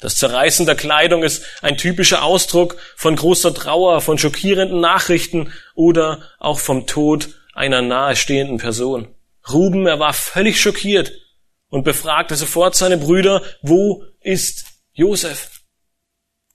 Das 0.00 0.16
Zerreißen 0.16 0.66
der 0.66 0.74
Kleidung 0.74 1.22
ist 1.22 1.44
ein 1.62 1.76
typischer 1.76 2.24
Ausdruck 2.24 2.76
von 2.96 3.14
großer 3.14 3.54
Trauer, 3.54 4.00
von 4.00 4.18
schockierenden 4.18 4.80
Nachrichten 4.80 5.52
oder 5.76 6.22
auch 6.40 6.58
vom 6.58 6.88
Tod 6.88 7.28
einer 7.54 7.82
nahestehenden 7.82 8.58
Person. 8.58 9.14
Ruben, 9.52 9.86
er 9.86 9.98
war 9.98 10.12
völlig 10.12 10.60
schockiert 10.60 11.12
und 11.68 11.84
befragte 11.84 12.36
sofort 12.36 12.74
seine 12.74 12.98
Brüder, 12.98 13.42
wo 13.62 14.04
ist 14.20 14.66
Josef? 14.92 15.62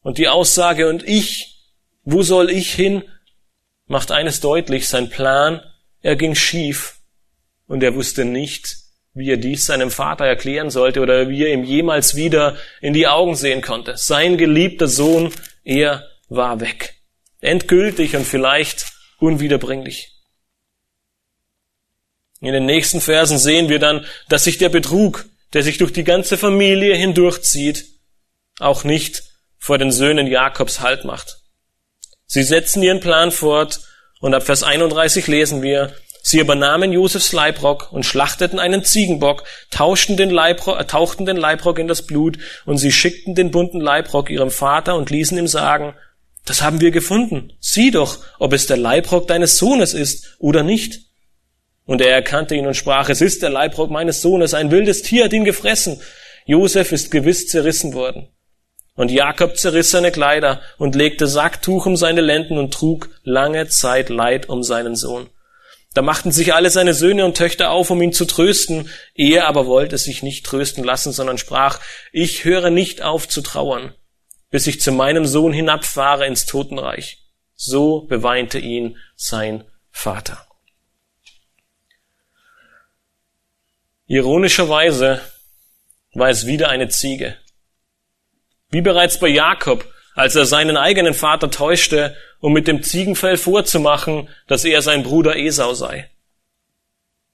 Und 0.02 0.18
die 0.18 0.28
Aussage, 0.28 0.90
und 0.90 1.08
ich, 1.08 1.72
wo 2.04 2.24
soll 2.24 2.50
ich 2.50 2.74
hin, 2.74 3.04
macht 3.86 4.12
eines 4.12 4.40
deutlich, 4.40 4.88
sein 4.88 5.10
Plan, 5.10 5.62
er 6.02 6.16
ging 6.16 6.36
schief 6.36 6.98
und 7.68 7.84
er 7.84 7.96
wusste 7.96 8.26
nicht, 8.26 8.78
wie 9.14 9.30
er 9.30 9.38
dies 9.38 9.66
seinem 9.66 9.92
Vater 9.92 10.26
erklären 10.26 10.70
sollte 10.70 11.00
oder 11.00 11.30
wie 11.30 11.44
er 11.44 11.54
ihm 11.54 11.64
jemals 11.64 12.16
wieder 12.16 12.58
in 12.82 12.94
die 12.94 13.08
Augen 13.08 13.36
sehen 13.36 13.62
konnte. 13.62 13.96
Sein 13.96 14.38
geliebter 14.38 14.88
Sohn, 14.88 15.32
er 15.64 16.08
war 16.30 16.60
weg. 16.60 16.96
Endgültig 17.40 18.16
und 18.16 18.26
vielleicht 18.26 18.88
unwiederbringlich. 19.20 20.13
In 22.44 22.52
den 22.52 22.66
nächsten 22.66 23.00
Versen 23.00 23.40
sehen 23.40 23.70
wir 23.70 23.80
dann, 23.80 24.06
dass 24.28 24.44
sich 24.44 24.58
der 24.58 24.68
Betrug, 24.68 25.26
der 25.54 25.64
sich 25.64 25.78
durch 25.78 25.94
die 25.94 26.04
ganze 26.04 26.38
Familie 26.38 26.94
hindurchzieht, 26.94 27.86
auch 28.60 28.84
nicht 28.84 29.24
vor 29.58 29.78
den 29.78 29.94
Söhnen 29.94 30.28
Jakobs 30.28 30.82
Halt 30.82 31.06
macht. 31.06 31.38
Sie 32.26 32.44
setzen 32.44 32.84
ihren 32.84 33.00
Plan 33.00 33.32
fort 33.32 33.80
und 34.20 34.34
ab 34.34 34.44
Vers 34.44 34.62
31 34.62 35.28
lesen 35.28 35.62
wir, 35.62 35.96
Sie 36.26 36.40
übernahmen 36.40 36.92
Josefs 36.92 37.32
Leibrock 37.32 37.92
und 37.92 38.06
schlachteten 38.06 38.60
einen 38.60 38.84
Ziegenbock, 38.84 39.44
tauschten 39.72 40.16
den 40.16 40.30
Leibrock, 40.30 40.80
äh, 40.80 40.86
tauchten 40.86 41.26
den 41.26 41.38
Leibrock 41.38 41.80
in 41.80 41.88
das 41.88 42.06
Blut 42.06 42.38
und 42.66 42.78
sie 42.78 42.94
schickten 42.94 43.36
den 43.36 43.52
bunten 43.52 43.82
Leibrock 43.82 44.30
ihrem 44.30 44.50
Vater 44.50 44.96
und 44.96 45.10
ließen 45.10 45.38
ihm 45.38 45.48
sagen, 45.48 45.96
das 46.46 46.62
haben 46.62 46.80
wir 46.80 46.92
gefunden. 46.92 47.54
Sieh 47.60 47.92
doch, 47.92 48.20
ob 48.40 48.54
es 48.54 48.68
der 48.68 48.78
Leibrock 48.78 49.28
deines 49.28 49.58
Sohnes 49.58 49.94
ist 49.94 50.36
oder 50.40 50.64
nicht. 50.64 51.13
Und 51.86 52.02
er 52.02 52.12
erkannte 52.12 52.56
ihn 52.56 52.66
und 52.66 52.76
sprach, 52.76 53.10
es 53.10 53.22
ist 53.22 53.42
der 53.42 53.50
Leibrock 53.50 53.92
meines 53.92 54.22
Sohnes, 54.22 54.54
ein 54.54 54.72
wildes 54.72 55.02
Tier 55.02 55.26
hat 55.26 55.34
ihn 55.34 55.46
gefressen. 55.46 56.02
Josef 56.46 56.92
ist 56.92 57.12
gewiss 57.12 57.48
zerrissen 57.48 57.94
worden. 57.94 58.30
Und 58.96 59.12
Jakob 59.12 59.58
zerriss 59.58 59.92
seine 59.92 60.12
Kleider 60.12 60.62
und 60.78 60.96
legte 60.96 61.28
Sacktuch 61.28 61.86
um 61.86 61.98
seine 61.98 62.22
Lenden 62.22 62.58
und 62.58 62.74
trug 62.74 63.10
lange 63.24 63.68
Zeit 63.68 64.10
Leid 64.10 64.50
um 64.50 64.62
seinen 64.62 64.96
Sohn. 64.96 65.30
Da 65.94 66.02
machten 66.02 66.32
sich 66.32 66.54
alle 66.54 66.70
seine 66.70 66.94
Söhne 66.94 67.26
und 67.26 67.38
Töchter 67.38 67.72
auf, 67.72 67.90
um 67.90 68.02
ihn 68.02 68.14
zu 68.14 68.26
trösten. 68.26 68.90
Er 69.14 69.48
aber 69.48 69.68
wollte 69.68 69.98
sich 69.98 70.24
nicht 70.24 70.46
trösten 70.46 70.84
lassen, 70.84 71.12
sondern 71.12 71.38
sprach, 71.38 71.80
ich 72.12 72.46
höre 72.46 72.70
nicht 72.70 73.02
auf 73.02 73.28
zu 73.28 73.42
trauern, 73.42 73.94
bis 74.50 74.68
ich 74.68 74.82
zu 74.82 74.92
meinem 74.92 75.26
Sohn 75.26 75.54
hinabfahre 75.54 76.26
ins 76.26 76.46
Totenreich. 76.46 77.20
So 77.56 78.02
beweinte 78.02 78.60
ihn 78.60 78.98
sein 79.16 79.64
Vater. 79.92 80.48
Ironischerweise 84.14 85.22
war 86.14 86.30
es 86.30 86.46
wieder 86.46 86.70
eine 86.70 86.88
Ziege. 86.88 87.36
Wie 88.70 88.82
bereits 88.82 89.20
bei 89.20 89.28
Jakob, 89.28 89.92
als 90.14 90.36
er 90.36 90.46
seinen 90.46 90.78
eigenen 90.78 91.16
Vater 91.16 91.50
täuschte, 91.50 92.16
um 92.40 92.54
mit 92.54 92.68
dem 92.68 92.84
Ziegenfell 92.84 93.38
vorzumachen, 93.38 94.30
dass 94.46 94.66
er 94.66 94.84
sein 94.84 95.02
Bruder 95.02 95.36
Esau 95.36 95.74
sei. 95.74 96.12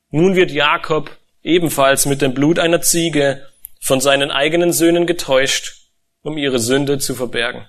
Nun 0.10 0.38
wird 0.38 0.52
Jakob 0.52 1.12
ebenfalls 1.44 2.06
mit 2.06 2.22
dem 2.22 2.34
Blut 2.34 2.60
einer 2.60 2.80
Ziege 2.80 3.46
von 3.82 4.00
seinen 4.00 4.32
eigenen 4.32 4.72
Söhnen 4.72 5.06
getäuscht, 5.06 5.90
um 6.22 6.38
ihre 6.38 6.60
Sünde 6.60 6.98
zu 6.98 7.14
verbergen. 7.14 7.68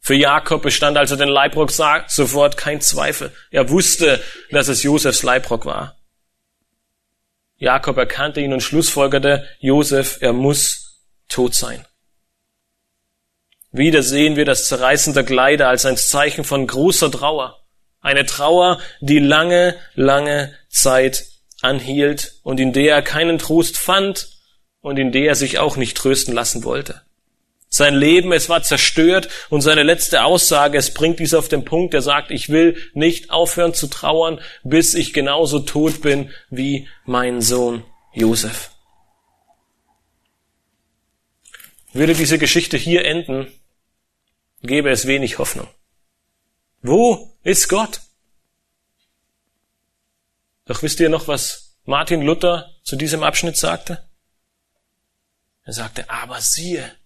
Für 0.00 0.16
Jakob 0.16 0.62
bestand 0.62 0.96
also 0.96 1.14
den 1.14 1.28
Leibrock 1.28 1.70
sofort 1.70 2.56
kein 2.56 2.80
Zweifel. 2.80 3.30
Er 3.52 3.70
wusste, 3.70 4.20
dass 4.50 4.66
es 4.66 4.82
Josefs 4.82 5.22
Leibrock 5.22 5.64
war. 5.64 5.96
Jakob 7.64 7.96
erkannte 7.96 8.42
ihn 8.42 8.52
und 8.52 8.60
schlussfolgerte, 8.60 9.48
Josef, 9.58 10.18
er 10.20 10.34
muss 10.34 11.00
tot 11.28 11.54
sein. 11.54 11.86
Wieder 13.72 14.02
sehen 14.02 14.36
wir 14.36 14.44
das 14.44 14.68
Zerreißen 14.68 15.14
der 15.14 15.24
Kleider 15.24 15.68
als 15.68 15.86
ein 15.86 15.96
Zeichen 15.96 16.44
von 16.44 16.66
großer 16.66 17.10
Trauer. 17.10 17.64
Eine 18.00 18.26
Trauer, 18.26 18.80
die 19.00 19.18
lange, 19.18 19.76
lange 19.94 20.54
Zeit 20.68 21.24
anhielt 21.62 22.34
und 22.42 22.60
in 22.60 22.74
der 22.74 22.96
er 22.96 23.02
keinen 23.02 23.38
Trost 23.38 23.78
fand 23.78 24.28
und 24.80 24.98
in 24.98 25.10
der 25.10 25.28
er 25.28 25.34
sich 25.34 25.58
auch 25.58 25.78
nicht 25.78 25.96
trösten 25.96 26.34
lassen 26.34 26.64
wollte. 26.64 27.00
Sein 27.74 27.96
Leben, 27.96 28.32
es 28.32 28.48
war 28.48 28.62
zerstört 28.62 29.28
und 29.50 29.60
seine 29.60 29.82
letzte 29.82 30.22
Aussage, 30.22 30.78
es 30.78 30.94
bringt 30.94 31.18
dies 31.18 31.34
auf 31.34 31.48
den 31.48 31.64
Punkt, 31.64 31.92
er 31.92 32.02
sagt, 32.02 32.30
ich 32.30 32.48
will 32.48 32.76
nicht 32.92 33.30
aufhören 33.30 33.74
zu 33.74 33.88
trauern, 33.88 34.40
bis 34.62 34.94
ich 34.94 35.12
genauso 35.12 35.58
tot 35.58 36.00
bin 36.00 36.32
wie 36.50 36.88
mein 37.04 37.40
Sohn 37.40 37.84
Josef. 38.12 38.70
Würde 41.92 42.14
diese 42.14 42.38
Geschichte 42.38 42.76
hier 42.76 43.04
enden, 43.06 43.52
gäbe 44.62 44.90
es 44.90 45.08
wenig 45.08 45.38
Hoffnung. 45.38 45.66
Wo 46.80 47.36
ist 47.42 47.68
Gott? 47.68 48.02
Doch 50.66 50.80
wisst 50.84 51.00
ihr 51.00 51.08
noch, 51.08 51.26
was 51.26 51.76
Martin 51.86 52.22
Luther 52.22 52.72
zu 52.84 52.94
diesem 52.94 53.24
Abschnitt 53.24 53.56
sagte? 53.56 54.08
Er 55.64 55.72
sagte, 55.72 56.08
aber 56.08 56.40
siehe, 56.40 56.96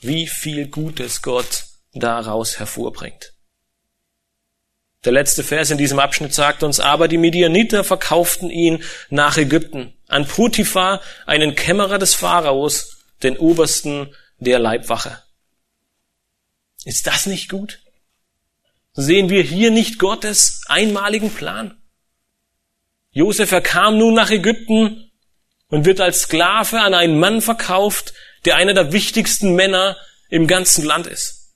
wie 0.00 0.26
viel 0.26 0.68
Gutes 0.68 1.22
Gott 1.22 1.64
daraus 1.92 2.58
hervorbringt. 2.58 3.32
Der 5.04 5.12
letzte 5.12 5.44
Vers 5.44 5.70
in 5.70 5.78
diesem 5.78 5.98
Abschnitt 5.98 6.34
sagt 6.34 6.62
uns, 6.62 6.80
aber 6.80 7.08
die 7.08 7.18
Midianiter 7.18 7.84
verkauften 7.84 8.50
ihn 8.50 8.82
nach 9.10 9.36
Ägypten, 9.36 9.94
an 10.08 10.26
Potiphar, 10.26 11.00
einen 11.26 11.54
Kämmerer 11.54 11.98
des 11.98 12.14
Pharaos, 12.14 12.98
den 13.22 13.36
Obersten 13.36 14.14
der 14.38 14.58
Leibwache. 14.58 15.22
Ist 16.84 17.06
das 17.06 17.26
nicht 17.26 17.48
gut? 17.48 17.80
Sehen 18.92 19.30
wir 19.30 19.42
hier 19.42 19.70
nicht 19.70 19.98
Gottes 19.98 20.62
einmaligen 20.66 21.32
Plan? 21.32 21.80
Josef, 23.12 23.52
er 23.52 23.60
kam 23.60 23.98
nun 23.98 24.14
nach 24.14 24.30
Ägypten 24.30 25.10
und 25.68 25.84
wird 25.84 26.00
als 26.00 26.22
Sklave 26.22 26.80
an 26.80 26.94
einen 26.94 27.18
Mann 27.18 27.40
verkauft, 27.40 28.14
der 28.44 28.56
einer 28.56 28.74
der 28.74 28.92
wichtigsten 28.92 29.54
Männer 29.54 29.96
im 30.28 30.46
ganzen 30.46 30.84
Land 30.84 31.06
ist. 31.06 31.54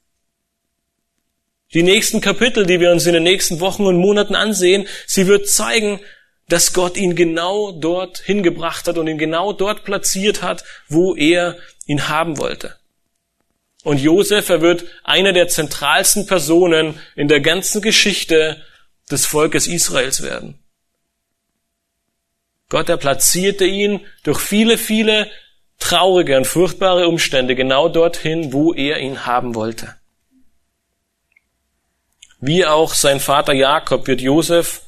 Die 1.74 1.82
nächsten 1.82 2.20
Kapitel, 2.20 2.66
die 2.66 2.80
wir 2.80 2.90
uns 2.90 3.06
in 3.06 3.14
den 3.14 3.22
nächsten 3.22 3.60
Wochen 3.60 3.86
und 3.86 3.96
Monaten 3.96 4.34
ansehen, 4.34 4.86
sie 5.06 5.26
wird 5.26 5.48
zeigen, 5.48 6.00
dass 6.48 6.74
Gott 6.74 6.96
ihn 6.96 7.16
genau 7.16 7.72
dort 7.72 8.18
hingebracht 8.18 8.86
hat 8.86 8.98
und 8.98 9.06
ihn 9.06 9.16
genau 9.16 9.52
dort 9.52 9.84
platziert 9.84 10.42
hat, 10.42 10.64
wo 10.88 11.14
er 11.14 11.56
ihn 11.86 12.08
haben 12.08 12.36
wollte. 12.36 12.76
Und 13.84 13.98
Josef, 13.98 14.48
er 14.48 14.60
wird 14.60 14.84
einer 15.02 15.32
der 15.32 15.48
zentralsten 15.48 16.26
Personen 16.26 17.00
in 17.16 17.28
der 17.28 17.40
ganzen 17.40 17.80
Geschichte 17.80 18.62
des 19.10 19.26
Volkes 19.26 19.66
Israels 19.66 20.22
werden. 20.22 20.58
Gott, 22.68 22.88
er 22.88 22.96
platzierte 22.96 23.64
ihn 23.64 24.06
durch 24.22 24.40
viele, 24.40 24.78
viele 24.78 25.30
traurige 25.82 26.36
und 26.36 26.46
furchtbare 26.46 27.08
Umstände 27.08 27.54
genau 27.54 27.88
dorthin, 27.88 28.52
wo 28.52 28.72
er 28.72 28.98
ihn 29.00 29.26
haben 29.26 29.54
wollte. 29.54 29.94
Wie 32.40 32.66
auch 32.66 32.94
sein 32.94 33.20
Vater 33.20 33.52
Jakob 33.52 34.06
wird 34.06 34.20
Josef 34.20 34.82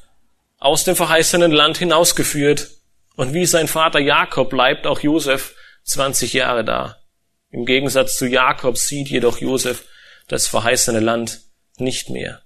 aus 0.58 0.84
dem 0.84 0.96
verheißenen 0.96 1.52
Land 1.52 1.78
hinausgeführt 1.78 2.70
und 3.16 3.32
wie 3.32 3.46
sein 3.46 3.68
Vater 3.68 4.00
Jakob 4.00 4.50
bleibt 4.50 4.86
auch 4.86 5.00
Josef 5.00 5.54
20 5.84 6.32
Jahre 6.32 6.64
da. 6.64 6.96
Im 7.50 7.66
Gegensatz 7.66 8.16
zu 8.16 8.26
Jakob 8.26 8.76
sieht 8.76 9.08
jedoch 9.08 9.38
Josef 9.38 9.84
das 10.26 10.48
verheißene 10.48 11.00
Land 11.00 11.42
nicht 11.76 12.10
mehr. 12.10 12.43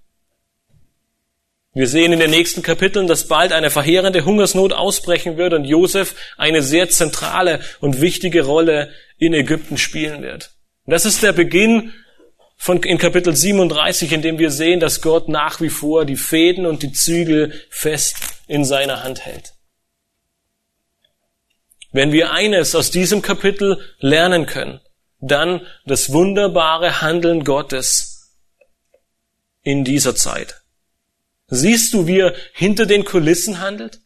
Wir 1.79 1.87
sehen 1.87 2.13
in 2.13 2.19
den 2.19 2.33
nächsten 2.33 2.63
Kapiteln, 2.63 3.07
dass 3.07 3.29
bald 3.29 3.53
eine 3.53 3.71
verheerende 3.71 4.25
Hungersnot 4.25 4.73
ausbrechen 4.73 5.37
wird 5.37 5.53
und 5.53 5.65
Josef 5.65 6.17
eine 6.37 6.61
sehr 6.61 6.91
zentrale 6.91 7.61
und 7.79 8.01
wichtige 8.01 8.45
Rolle 8.45 8.93
in 9.17 9.33
Ägypten 9.33 9.79
spielen 9.79 10.21
wird. 10.21 10.57
Und 10.87 10.91
das 10.91 11.05
ist 11.05 11.23
der 11.23 11.31
Beginn 11.31 11.93
von, 12.57 12.83
in 12.83 12.99
Kapitel 12.99 13.37
37, 13.37 14.11
in 14.11 14.23
dem 14.23 14.41
wir 14.41 14.51
sehen, 14.51 14.81
dass 14.81 15.03
Gott 15.03 15.29
nach 15.29 15.61
wie 15.61 15.69
vor 15.69 16.05
die 16.05 16.17
Fäden 16.17 16.67
und 16.67 16.83
die 16.83 16.91
Zügel 16.91 17.53
fest 17.71 18.17
in 18.49 18.65
seiner 18.65 19.05
Hand 19.05 19.25
hält. 19.25 19.53
Wenn 21.93 22.11
wir 22.11 22.33
eines 22.33 22.75
aus 22.75 22.91
diesem 22.91 23.23
Kapitel 23.23 23.79
lernen 24.01 24.47
können, 24.47 24.81
dann 25.21 25.65
das 25.87 26.13
wunderbare 26.13 27.03
Handeln 27.03 27.45
Gottes 27.45 28.35
in 29.63 29.85
dieser 29.85 30.17
Zeit. 30.17 30.58
Siehst 31.49 31.95
du, 31.95 32.07
wie 32.07 32.21
er 32.21 32.35
hinter 32.53 32.87
den 32.87 33.05
Kulissen 33.05 33.61
handelt? 33.61 34.01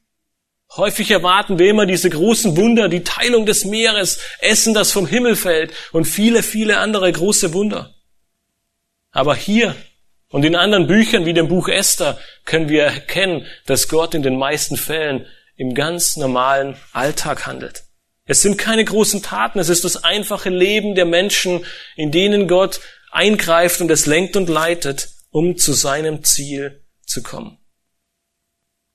Häufig 0.77 1.11
erwarten 1.11 1.59
wir 1.59 1.69
immer 1.69 1.85
diese 1.85 2.09
großen 2.09 2.57
Wunder, 2.57 2.89
die 2.89 3.05
Teilung 3.05 3.45
des 3.45 3.65
Meeres, 3.65 4.21
Essen, 4.39 4.73
das 4.73 4.93
vom 4.93 5.07
Himmel 5.07 5.37
fällt 5.37 5.73
und 5.93 6.07
viele, 6.07 6.43
viele 6.43 6.79
andere 6.79 7.13
große 7.13 7.53
Wunder. 7.53 7.95
Aber 9.11 9.35
hier 9.35 9.75
und 10.29 10.45
in 10.45 10.57
anderen 10.57 10.87
Büchern 10.87 11.27
wie 11.27 11.35
dem 11.35 11.49
Buch 11.49 11.69
Esther 11.69 12.19
können 12.47 12.71
wir 12.71 12.85
erkennen, 12.85 13.45
dass 13.67 13.89
Gott 13.89 14.15
in 14.15 14.23
den 14.23 14.39
meisten 14.39 14.79
Fällen 14.79 15.27
im 15.57 15.75
ganz 15.75 16.17
normalen 16.17 16.77
Alltag 16.93 17.47
handelt. 17.47 17.83
Es 18.25 18.41
sind 18.41 18.57
keine 18.57 18.85
großen 18.85 19.23
Taten, 19.23 19.59
es 19.59 19.69
ist 19.69 19.85
das 19.85 20.05
einfache 20.05 20.49
Leben 20.49 20.95
der 20.95 21.05
Menschen, 21.05 21.67
in 21.97 22.13
denen 22.13 22.49
Gott 22.49 22.81
eingreift 23.11 23.83
und 23.83 23.91
es 23.91 24.07
lenkt 24.07 24.37
und 24.37 24.49
leitet, 24.49 25.09
um 25.31 25.59
zu 25.59 25.75
seinem 25.75 26.25
Ziel 26.25 26.82
zu 27.05 27.23
kommen. 27.23 27.59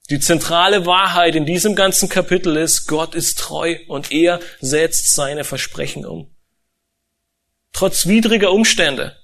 Die 0.09 0.19
zentrale 0.19 0.85
Wahrheit 0.85 1.35
in 1.35 1.45
diesem 1.45 1.75
ganzen 1.75 2.07
Kapitel 2.07 2.55
ist, 2.55 2.87
Gott 2.87 3.13
ist 3.13 3.39
treu 3.39 3.77
und 3.87 4.11
er 4.11 4.39
setzt 4.61 5.13
seine 5.13 5.43
Versprechen 5.43 6.05
um. 6.05 6.33
Trotz 7.73 8.07
widriger 8.07 8.51
Umstände, 8.51 9.17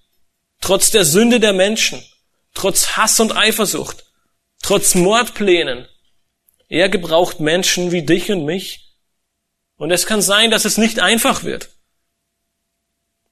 trotz 0.59 0.91
der 0.91 1.05
Sünde 1.05 1.39
der 1.39 1.53
Menschen, 1.53 2.03
trotz 2.53 2.97
Hass 2.97 3.19
und 3.19 3.35
Eifersucht, 3.35 4.03
trotz 4.61 4.95
Mordplänen, 4.95 5.87
er 6.67 6.89
gebraucht 6.89 7.39
Menschen 7.39 7.91
wie 7.91 8.03
dich 8.03 8.31
und 8.31 8.45
mich. 8.45 8.97
Und 9.77 9.91
es 9.91 10.05
kann 10.05 10.21
sein, 10.21 10.51
dass 10.51 10.65
es 10.65 10.77
nicht 10.77 10.99
einfach 10.99 11.43
wird. 11.43 11.69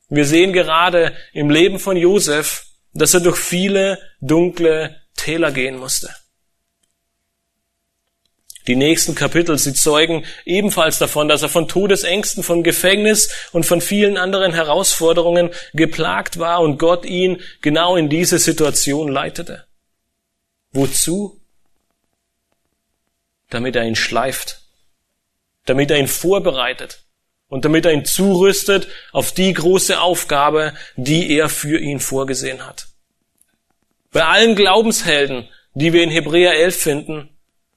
Wir 0.10 0.26
sehen 0.26 0.54
gerade 0.54 1.16
im 1.34 1.50
Leben 1.50 1.80
von 1.80 1.98
Josef, 1.98 2.66
dass 2.94 3.14
er 3.14 3.22
durch 3.22 3.38
viele 3.38 4.00
dunkle 4.20 5.01
Täler 5.16 5.52
gehen 5.52 5.78
musste. 5.78 6.10
Die 8.68 8.76
nächsten 8.76 9.16
Kapitel, 9.16 9.58
sie 9.58 9.74
zeugen 9.74 10.24
ebenfalls 10.46 11.00
davon, 11.00 11.28
dass 11.28 11.42
er 11.42 11.50
von 11.50 11.68
Todesängsten, 11.68 12.44
von 12.44 12.64
Gefängnis 12.64 13.30
und 13.52 13.66
von 13.66 13.82
vielen 13.82 14.18
anderen 14.18 14.54
Herausforderungen 14.54 15.50
geplagt 15.74 16.38
war 16.38 16.62
und 16.62 16.78
Gott 16.78 17.06
ihn 17.06 17.42
genau 17.62 17.96
in 17.96 18.08
diese 18.08 18.38
Situation 18.38 19.08
leitete. 19.08 19.66
Wozu? 20.72 21.42
Damit 23.50 23.76
er 23.76 23.84
ihn 23.84 23.96
schleift, 23.96 24.62
damit 25.66 25.92
er 25.92 25.98
ihn 25.98 26.08
vorbereitet 26.08 27.04
und 27.48 27.66
damit 27.66 27.86
er 27.86 27.92
ihn 27.92 28.06
zurüstet 28.06 28.88
auf 29.12 29.34
die 29.34 29.54
große 29.54 30.00
Aufgabe, 30.00 30.74
die 30.96 31.36
er 31.36 31.50
für 31.50 31.80
ihn 31.80 32.00
vorgesehen 32.00 32.66
hat. 32.66 32.91
Bei 34.12 34.26
allen 34.26 34.56
Glaubenshelden, 34.56 35.48
die 35.74 35.94
wir 35.94 36.04
in 36.04 36.10
Hebräer 36.10 36.54
11 36.54 36.76
finden, 36.76 37.30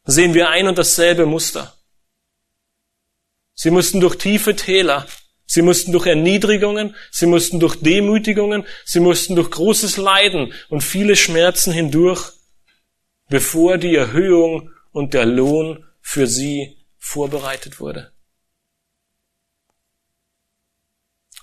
sehen 0.05 0.35
wir 0.35 0.51
ein 0.51 0.67
und 0.67 0.77
dasselbe 0.77 1.27
Muster. 1.27 1.75
Sie 3.55 3.71
mussten 3.71 4.01
durch 4.01 4.17
tiefe 4.17 4.57
Täler, 4.57 5.07
sie 5.47 5.63
mussten 5.63 5.93
durch 5.93 6.07
Erniedrigungen, 6.07 6.97
sie 7.13 7.27
mussten 7.27 7.61
durch 7.61 7.77
Demütigungen, 7.77 8.67
sie 8.85 8.99
mussten 8.99 9.37
durch 9.37 9.51
großes 9.51 9.97
Leiden 9.97 10.53
und 10.69 10.83
viele 10.83 11.15
Schmerzen 11.15 11.73
hindurch, 11.73 12.33
bevor 13.29 13.79
die 13.79 13.95
Erhöhung 13.95 14.71
und 14.91 15.15
der 15.15 15.27
Lohn 15.27 15.85
für 16.01 16.27
sie 16.27 16.77
vorbereitet 16.99 17.79
wurde. 17.79 18.11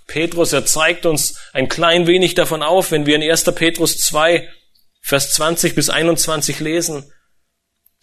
Petrus, 0.05 0.51
er 0.51 0.65
zeigt 0.65 1.05
uns 1.05 1.39
ein 1.53 1.69
klein 1.69 2.05
wenig 2.07 2.33
davon 2.33 2.61
auf, 2.61 2.91
wenn 2.91 3.05
wir 3.05 3.15
in 3.15 3.23
1. 3.23 3.45
Petrus 3.55 3.97
2 3.97 4.49
Vers 5.01 5.33
20 5.33 5.75
bis 5.75 5.89
21 5.89 6.59
lesen. 6.59 7.11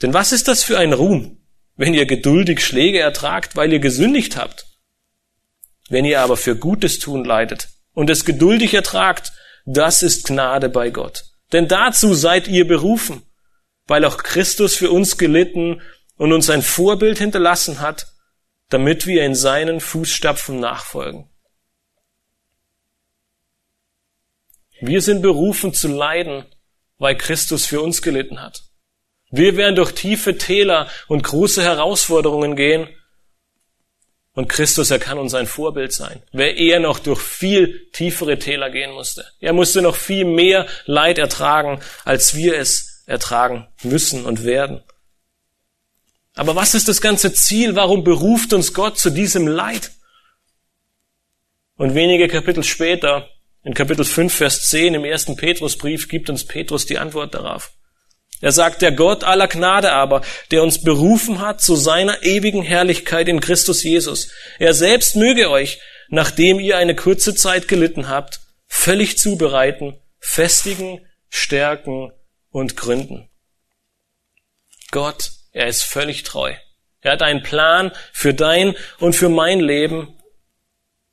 Denn 0.03 0.12
was 0.12 0.32
ist 0.32 0.49
das 0.49 0.62
für 0.62 0.78
ein 0.78 0.92
Ruhm, 0.92 1.38
wenn 1.76 1.94
ihr 1.94 2.07
geduldig 2.07 2.64
Schläge 2.64 2.99
ertragt, 2.99 3.57
weil 3.57 3.72
ihr 3.72 3.78
gesündigt 3.78 4.36
habt? 4.36 4.66
Wenn 5.88 6.05
ihr 6.05 6.20
aber 6.20 6.36
für 6.36 6.57
Gutes 6.57 6.99
tun 6.99 7.24
leidet 7.24 7.68
und 7.94 8.11
es 8.11 8.24
geduldig 8.24 8.74
ertragt, 8.74 9.32
das 9.64 10.03
ist 10.03 10.26
Gnade 10.26 10.68
bei 10.68 10.90
Gott. 10.90 11.24
Denn 11.53 11.66
dazu 11.66 12.12
seid 12.14 12.46
ihr 12.46 12.66
berufen, 12.66 13.22
weil 13.86 14.05
auch 14.05 14.18
Christus 14.18 14.76
für 14.76 14.90
uns 14.90 15.16
gelitten 15.16 15.80
und 16.16 16.32
uns 16.32 16.51
ein 16.51 16.62
Vorbild 16.62 17.18
hinterlassen 17.18 17.80
hat, 17.80 18.07
damit 18.68 19.07
wir 19.07 19.24
in 19.24 19.34
seinen 19.34 19.80
Fußstapfen 19.80 20.61
nachfolgen. 20.61 21.30
Wir 24.80 25.01
sind 25.01 25.22
berufen 25.22 25.72
zu 25.72 25.88
leiden, 25.88 26.44
weil 26.99 27.16
Christus 27.16 27.66
für 27.66 27.80
uns 27.80 28.03
gelitten 28.03 28.42
hat. 28.42 28.62
Wir 29.30 29.57
werden 29.57 29.76
durch 29.76 29.92
tiefe 29.92 30.38
Täler 30.38 30.88
und 31.07 31.22
große 31.22 31.62
Herausforderungen 31.62 32.57
gehen. 32.57 32.88
Und 34.32 34.49
Christus, 34.49 34.90
er 34.90 34.99
kann 34.99 35.18
uns 35.18 35.34
ein 35.34 35.46
Vorbild 35.46 35.92
sein. 35.92 36.22
Wer 36.32 36.57
er 36.57 36.80
noch 36.80 36.99
durch 36.99 37.20
viel 37.20 37.90
tiefere 37.92 38.38
Täler 38.38 38.70
gehen 38.70 38.92
musste. 38.92 39.26
Er 39.40 39.53
musste 39.53 39.82
noch 39.82 39.96
viel 39.96 40.24
mehr 40.24 40.66
Leid 40.86 41.18
ertragen, 41.18 41.80
als 42.05 42.34
wir 42.34 42.57
es 42.57 43.03
ertragen 43.07 43.66
müssen 43.82 44.24
und 44.24 44.44
werden. 44.44 44.82
Aber 46.34 46.55
was 46.55 46.74
ist 46.74 46.86
das 46.86 47.01
ganze 47.01 47.32
Ziel? 47.32 47.74
Warum 47.74 48.05
beruft 48.05 48.53
uns 48.53 48.72
Gott 48.72 48.99
zu 48.99 49.11
diesem 49.11 49.49
Leid? 49.49 49.90
Und 51.76 51.94
wenige 51.94 52.28
Kapitel 52.28 52.62
später, 52.62 53.28
in 53.68 53.74
Kapitel 53.74 54.06
5, 54.06 54.32
Vers 54.34 54.70
10 54.70 54.94
im 54.94 55.04
ersten 55.04 55.36
Petrusbrief, 55.36 56.08
gibt 56.08 56.30
uns 56.30 56.44
Petrus 56.44 56.86
die 56.86 56.96
Antwort 56.96 57.34
darauf. 57.34 57.72
Er 58.40 58.50
sagt, 58.50 58.80
der 58.80 58.92
Gott 58.92 59.24
aller 59.24 59.46
Gnade 59.46 59.92
aber, 59.92 60.22
der 60.50 60.62
uns 60.62 60.82
berufen 60.82 61.42
hat 61.42 61.60
zu 61.60 61.76
seiner 61.76 62.22
ewigen 62.22 62.62
Herrlichkeit 62.62 63.28
in 63.28 63.40
Christus 63.40 63.82
Jesus. 63.82 64.30
Er 64.58 64.72
selbst 64.72 65.16
möge 65.16 65.50
euch, 65.50 65.80
nachdem 66.08 66.58
ihr 66.60 66.78
eine 66.78 66.96
kurze 66.96 67.34
Zeit 67.34 67.68
gelitten 67.68 68.08
habt, 68.08 68.40
völlig 68.68 69.18
zubereiten, 69.18 69.98
festigen, 70.18 71.06
stärken 71.28 72.10
und 72.50 72.74
gründen. 72.74 73.28
Gott, 74.92 75.32
er 75.52 75.66
ist 75.66 75.82
völlig 75.82 76.22
treu. 76.22 76.54
Er 77.02 77.12
hat 77.12 77.20
einen 77.20 77.42
Plan 77.42 77.92
für 78.14 78.32
dein 78.32 78.76
und 78.98 79.12
für 79.12 79.28
mein 79.28 79.60
Leben. 79.60 80.17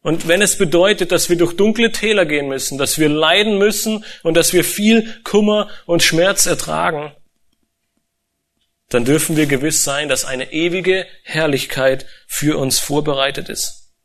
Und 0.06 0.28
wenn 0.28 0.44
es 0.44 0.60
bedeutet, 0.60 1.12
dass 1.12 1.30
wir 1.30 1.36
durch 1.36 1.56
dunkle 1.56 1.92
Täler 1.92 2.28
gehen 2.28 2.48
müssen, 2.48 2.78
dass 2.78 3.00
wir 3.00 3.10
leiden 3.10 3.58
müssen 3.58 4.06
und 4.22 4.38
dass 4.38 4.54
wir 4.54 4.64
viel 4.64 5.12
Kummer 5.24 5.68
und 5.88 6.04
Schmerz 6.04 6.46
ertragen, 6.46 7.12
dann 8.90 9.04
dürfen 9.04 9.36
wir 9.36 9.48
gewiss 9.48 9.84
sein, 9.84 10.08
dass 10.08 10.24
eine 10.24 10.54
ewige 10.54 11.08
Herrlichkeit 11.24 12.06
für 12.28 12.60
uns 12.60 12.78
vorbereitet 12.78 13.50
ist. 13.50 13.96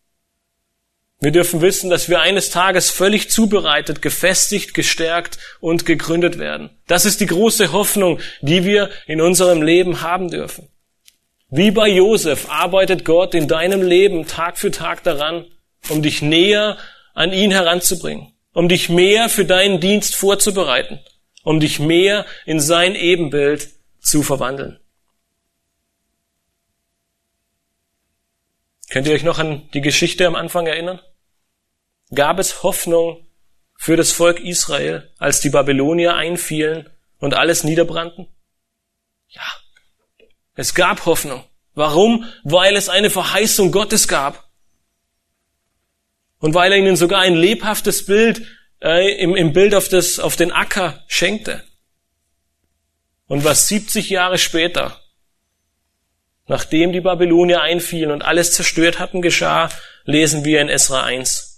Wir 1.20 1.32
dürfen 1.32 1.60
wissen, 1.60 1.90
dass 1.90 2.08
wir 2.08 2.22
eines 2.22 2.48
Tages 2.48 2.88
völlig 2.88 3.30
zubereitet, 3.30 4.00
gefestigt, 4.00 4.72
gestärkt 4.72 5.36
und 5.60 5.84
gegründet 5.84 6.38
werden. 6.38 6.70
Das 6.86 7.04
ist 7.04 7.20
die 7.20 7.26
große 7.26 7.72
Hoffnung, 7.72 8.20
die 8.40 8.64
wir 8.64 8.88
in 9.06 9.20
unserem 9.20 9.60
Leben 9.60 10.00
haben 10.00 10.30
dürfen. 10.30 10.70
Wie 11.50 11.70
bei 11.70 11.88
Josef 11.88 12.48
arbeitet 12.48 13.04
Gott 13.04 13.34
in 13.34 13.48
deinem 13.48 13.82
Leben 13.82 14.26
Tag 14.26 14.56
für 14.56 14.70
Tag 14.70 15.02
daran, 15.02 15.44
um 15.88 16.02
dich 16.02 16.22
näher 16.22 16.78
an 17.14 17.32
ihn 17.32 17.50
heranzubringen, 17.50 18.32
um 18.52 18.68
dich 18.68 18.88
mehr 18.88 19.28
für 19.28 19.44
deinen 19.44 19.80
Dienst 19.80 20.14
vorzubereiten, 20.14 21.00
um 21.42 21.60
dich 21.60 21.78
mehr 21.78 22.26
in 22.46 22.60
sein 22.60 22.94
Ebenbild 22.94 23.68
zu 24.00 24.22
verwandeln. 24.22 24.78
Könnt 28.90 29.06
ihr 29.06 29.14
euch 29.14 29.22
noch 29.22 29.38
an 29.38 29.68
die 29.72 29.80
Geschichte 29.80 30.26
am 30.26 30.34
Anfang 30.34 30.66
erinnern? 30.66 31.00
gab 32.14 32.38
es 32.38 32.62
Hoffnung 32.62 33.26
für 33.76 33.96
das 33.96 34.12
Volk 34.12 34.40
Israel, 34.40 35.12
als 35.18 35.40
die 35.40 35.50
Babylonier 35.50 36.14
einfielen 36.14 36.90
und 37.18 37.34
alles 37.34 37.64
niederbrannten? 37.64 38.28
Ja, 39.28 39.46
es 40.54 40.74
gab 40.74 41.06
Hoffnung. 41.06 41.44
Warum? 41.74 42.24
Weil 42.42 42.76
es 42.76 42.88
eine 42.88 43.10
Verheißung 43.10 43.70
Gottes 43.70 44.08
gab. 44.08 44.49
Und 46.40 46.54
weil 46.54 46.72
er 46.72 46.78
ihnen 46.78 46.96
sogar 46.96 47.20
ein 47.20 47.36
lebhaftes 47.36 48.06
Bild 48.06 48.42
äh, 48.82 49.14
im, 49.22 49.36
im 49.36 49.52
Bild 49.52 49.74
auf, 49.74 49.88
das, 49.88 50.18
auf 50.18 50.36
den 50.36 50.52
Acker 50.52 51.04
schenkte. 51.06 51.62
Und 53.28 53.44
was 53.44 53.68
70 53.68 54.10
Jahre 54.10 54.38
später, 54.38 55.00
nachdem 56.48 56.92
die 56.92 57.00
Babylonier 57.00 57.60
einfielen 57.60 58.10
und 58.10 58.22
alles 58.22 58.52
zerstört 58.52 58.98
hatten, 58.98 59.22
geschah, 59.22 59.70
lesen 60.04 60.44
wir 60.44 60.60
in 60.60 60.68
Esra 60.68 61.04
1. 61.04 61.50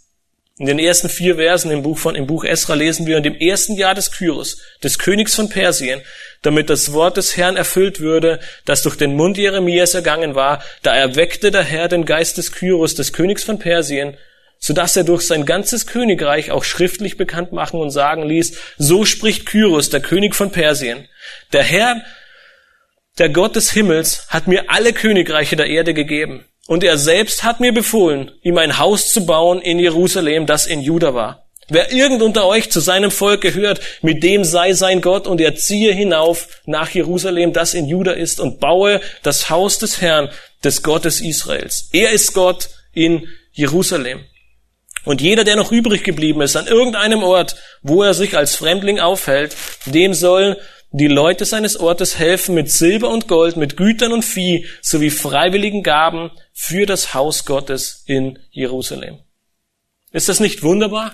In 0.59 0.67
den 0.67 0.79
ersten 0.79 1.09
vier 1.09 1.37
Versen 1.37 1.71
im 1.71 1.83
Buch 1.83 1.97
von, 1.97 2.15
im 2.15 2.27
Buch 2.27 2.45
Esra 2.45 2.75
lesen 2.75 3.07
wir, 3.07 3.17
in 3.17 3.23
dem 3.23 3.35
ersten 3.35 3.75
Jahr 3.75 3.95
des 3.95 4.13
Kyros, 4.13 4.61
des 4.83 4.99
Königs 4.99 5.35
von 5.35 5.49
Persien, 5.49 6.03
damit 6.43 6.69
das 6.69 6.93
Wort 6.93 7.17
des 7.17 7.37
Herrn 7.37 7.57
erfüllt 7.57 8.01
würde, 8.01 8.39
das 8.67 8.83
durch 8.83 8.97
den 8.97 9.17
Mund 9.17 9.39
Jeremias 9.39 9.95
ergangen 9.95 10.35
war, 10.35 10.63
da 10.83 10.95
erweckte 10.95 11.51
der 11.51 11.63
Herr 11.63 11.89
den 11.89 12.05
Geist 12.05 12.37
des 12.37 12.53
Kyros, 12.53 12.95
des 12.95 13.15
Königs 13.15 13.45
von 13.45 13.59
Persien, 13.59 14.19
so 14.63 14.73
dass 14.73 14.97
er 14.97 15.03
durch 15.03 15.27
sein 15.27 15.45
ganzes 15.45 15.89
Königreich 15.89 16.53
auch 16.53 16.63
schriftlich 16.63 17.17
bekannt 17.17 17.51
machen 17.53 17.81
und 17.81 17.91
sagen 17.91 18.23
ließ, 18.23 18.57
so 18.79 19.05
spricht 19.05 19.45
Kyros, 19.45 19.91
der 19.91 20.01
König 20.01 20.37
von 20.37 20.53
Persien. 20.53 21.09
Der 21.53 21.65
Herr, 21.65 22.01
der 23.19 23.29
Gott 23.29 23.57
des 23.57 23.73
Himmels, 23.73 24.29
hat 24.29 24.47
mir 24.47 24.71
alle 24.71 24.93
Königreiche 24.93 25.57
der 25.57 25.67
Erde 25.67 25.95
gegeben. 25.95 26.45
Und 26.69 26.85
er 26.85 26.97
selbst 26.97 27.43
hat 27.43 27.59
mir 27.59 27.75
befohlen, 27.75 28.31
ihm 28.43 28.57
ein 28.57 28.79
Haus 28.79 29.13
zu 29.13 29.27
bauen 29.27 29.61
in 29.61 29.81
Jerusalem, 29.81 30.47
das 30.47 30.67
in 30.67 30.81
Juda 30.81 31.13
war. 31.13 31.49
Wer 31.69 31.93
irgend 31.93 32.23
unter 32.23 32.47
euch 32.47 32.71
zu 32.71 32.79
seinem 32.79 33.11
Volk 33.11 33.41
gehört, 33.41 33.81
mit 34.01 34.23
dem 34.23 34.45
sei 34.45 34.75
sein 34.75 35.01
Gott 35.01 35.27
und 35.27 35.41
er 35.41 35.57
ziehe 35.57 35.93
hinauf 35.93 36.61
nach 36.67 36.91
Jerusalem, 36.91 37.53
das 37.53 37.75
in 37.75 37.89
Juda 37.89 38.13
ist, 38.13 38.39
und 38.39 38.61
baue 38.61 39.01
das 39.25 39.51
Haus 39.51 39.79
des 39.79 40.01
Herrn, 40.01 40.31
des 40.63 40.85
Gottes 40.85 41.21
Israels. 41.21 41.89
Er 41.93 42.13
ist 42.13 42.33
Gott 42.33 42.69
in 42.93 43.27
Jerusalem. 43.53 44.21
Und 45.05 45.21
jeder, 45.21 45.45
der 45.45 45.57
noch 45.57 45.73
übrig 45.73 46.05
geblieben 46.05 46.41
ist 46.43 46.57
an 46.57 46.67
irgendeinem 46.67 47.23
Ort, 47.23 47.57
wo 47.83 48.03
er 48.03 48.15
sich 48.15 48.37
als 48.37 48.55
Fremdling 48.55 49.01
aufhält, 49.01 49.57
dem 49.87 50.15
sollen 50.15 50.57
die 50.93 51.09
Leute 51.09 51.45
seines 51.47 51.79
Ortes 51.79 52.19
helfen 52.19 52.55
mit 52.55 52.71
Silber 52.71 53.09
und 53.09 53.27
Gold, 53.27 53.57
mit 53.57 53.77
Gütern 53.77 54.13
und 54.13 54.25
Vieh 54.25 54.67
sowie 54.83 55.11
freiwilligen 55.11 55.83
Gaben 55.83 56.31
für 56.53 56.85
das 56.85 57.15
Haus 57.15 57.47
Gottes 57.47 58.05
in 58.07 58.39
Jerusalem. 58.51 59.19
Ist 60.13 60.29
das 60.29 60.39
nicht 60.39 60.63
wunderbar? 60.63 61.13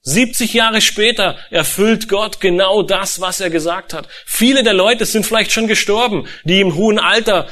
70 0.00 0.54
Jahre 0.54 0.80
später 0.80 1.36
erfüllt 1.50 2.08
Gott 2.08 2.40
genau 2.40 2.82
das, 2.82 3.20
was 3.20 3.40
er 3.40 3.50
gesagt 3.50 3.92
hat. 3.92 4.08
Viele 4.26 4.64
der 4.64 4.74
Leute 4.74 5.04
sind 5.04 5.24
vielleicht 5.24 5.52
schon 5.52 5.68
gestorben, 5.68 6.26
die 6.44 6.60
im 6.60 6.74
hohen 6.74 6.98
Alter 6.98 7.46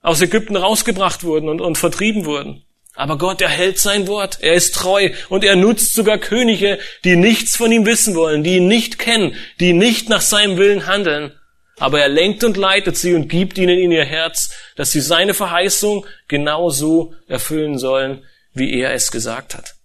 aus 0.00 0.20
Ägypten 0.20 0.56
rausgebracht 0.56 1.22
wurden 1.22 1.48
und, 1.48 1.60
und 1.60 1.76
vertrieben 1.76 2.24
wurden. 2.24 2.64
Aber 2.98 3.16
Gott 3.16 3.40
erhält 3.40 3.78
sein 3.78 4.08
Wort. 4.08 4.38
Er 4.40 4.54
ist 4.54 4.74
treu 4.74 5.10
und 5.28 5.44
er 5.44 5.54
nutzt 5.54 5.94
sogar 5.94 6.18
Könige, 6.18 6.80
die 7.04 7.14
nichts 7.14 7.54
von 7.54 7.70
ihm 7.70 7.86
wissen 7.86 8.16
wollen, 8.16 8.42
die 8.42 8.56
ihn 8.56 8.66
nicht 8.66 8.98
kennen, 8.98 9.36
die 9.60 9.72
nicht 9.72 10.08
nach 10.08 10.20
seinem 10.20 10.56
Willen 10.56 10.88
handeln. 10.88 11.32
Aber 11.76 12.00
er 12.00 12.08
lenkt 12.08 12.42
und 12.42 12.56
leitet 12.56 12.96
sie 12.96 13.14
und 13.14 13.28
gibt 13.28 13.56
ihnen 13.56 13.78
in 13.78 13.92
ihr 13.92 14.04
Herz, 14.04 14.52
dass 14.74 14.90
sie 14.90 15.00
seine 15.00 15.32
Verheißung 15.32 16.06
genauso 16.26 17.14
erfüllen 17.28 17.78
sollen, 17.78 18.26
wie 18.52 18.76
er 18.80 18.92
es 18.94 19.12
gesagt 19.12 19.54
hat. 19.54 19.76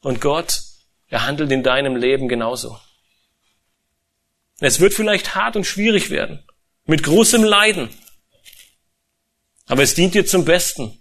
Und 0.00 0.20
Gott, 0.20 0.62
er 1.06 1.28
handelt 1.28 1.52
in 1.52 1.62
deinem 1.62 1.94
Leben 1.94 2.26
genauso. 2.26 2.76
Es 4.58 4.80
wird 4.80 4.94
vielleicht 4.94 5.36
hart 5.36 5.54
und 5.54 5.62
schwierig 5.62 6.10
werden, 6.10 6.42
mit 6.86 7.04
großem 7.04 7.44
Leiden. 7.44 7.88
Aber 9.66 9.84
es 9.84 9.94
dient 9.94 10.14
dir 10.14 10.26
zum 10.26 10.44
Besten 10.44 10.99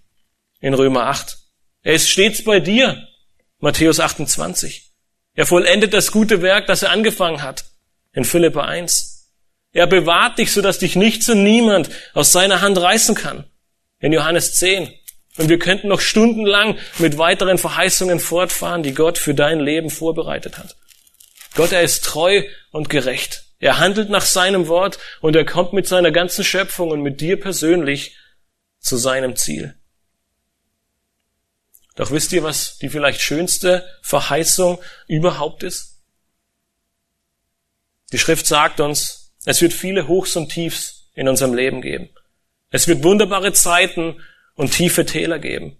in 0.60 0.74
Römer 0.74 1.07
8. 1.07 1.38
Er 1.82 1.93
ist 1.93 2.10
stets 2.10 2.43
bei 2.43 2.60
dir, 2.60 3.07
Matthäus 3.60 3.99
28. 3.99 4.91
Er 5.34 5.45
vollendet 5.45 5.93
das 5.93 6.12
gute 6.12 6.41
Werk, 6.41 6.68
das 6.68 6.84
er 6.84 6.91
angefangen 6.91 7.41
hat, 7.41 7.66
in 8.12 8.26
Philippa 8.26 8.66
1. 8.66 9.32
Er 9.72 9.88
bewahrt 9.88 10.38
dich, 10.39 10.51
sodass 10.51 10.80
dich 10.80 10.95
nichts 10.95 11.30
und 11.30 11.43
niemand 11.43 11.89
aus 12.14 12.32
seiner 12.32 12.62
Hand 12.62 12.78
reißen 12.78 13.16
kann, 13.16 13.45
in 13.99 14.12
Johannes 14.12 14.55
10. 14.55 14.93
Und 15.38 15.47
wir 15.47 15.60
könnten 15.60 15.88
noch 15.88 16.01
stundenlang 16.01 16.78
mit 16.97 17.18
weiteren 17.18 17.57
Verheißungen 17.57 18.20
fortfahren, 18.20 18.84
die 18.84 18.93
Gott 18.93 19.18
für 19.18 19.34
dein 19.34 19.60
Leben 19.60 19.89
vorbereitet 19.89 20.57
hat. 20.57 20.76
Gott, 21.55 21.72
er 21.72 21.82
ist 21.82 22.03
treu 22.03 22.43
und 22.72 22.89
gerecht. 22.89 23.45
Er 23.60 23.80
handelt 23.80 24.10
nach 24.10 24.26
seinem 24.26 24.68
Wort 24.68 24.99
und 25.22 25.36
er 25.36 25.45
kommt 25.45 25.74
mit 25.74 25.88
seiner 25.88 26.12
ganzen 26.12 26.43
Schöpfung 26.43 26.89
und 26.91 27.01
mit 27.01 27.22
dir 27.22 27.39
persönlich 27.39 28.18
zu 28.80 28.97
seinem 28.97 29.36
Ziel. 29.36 29.79
Doch 32.00 32.12
wisst 32.12 32.32
ihr, 32.32 32.43
was 32.43 32.78
die 32.78 32.88
vielleicht 32.88 33.20
schönste 33.20 33.86
Verheißung 34.02 34.80
überhaupt 35.08 35.64
ist? 35.64 36.00
Die 38.14 38.18
Schrift 38.18 38.47
sagt 38.47 38.80
uns, 38.80 39.34
es 39.43 39.62
wird 39.62 39.74
viele 39.74 40.08
Hochs 40.08 40.38
und 40.38 40.47
Tiefs 40.47 41.10
in 41.14 41.28
unserem 41.28 41.54
Leben 41.54 41.82
geben. 41.82 42.10
Es 42.70 42.88
wird 42.88 43.04
wunderbare 43.04 43.52
Zeiten 43.52 44.22
und 44.56 44.72
tiefe 44.72 45.06
Täler 45.06 45.39
geben. 45.39 45.76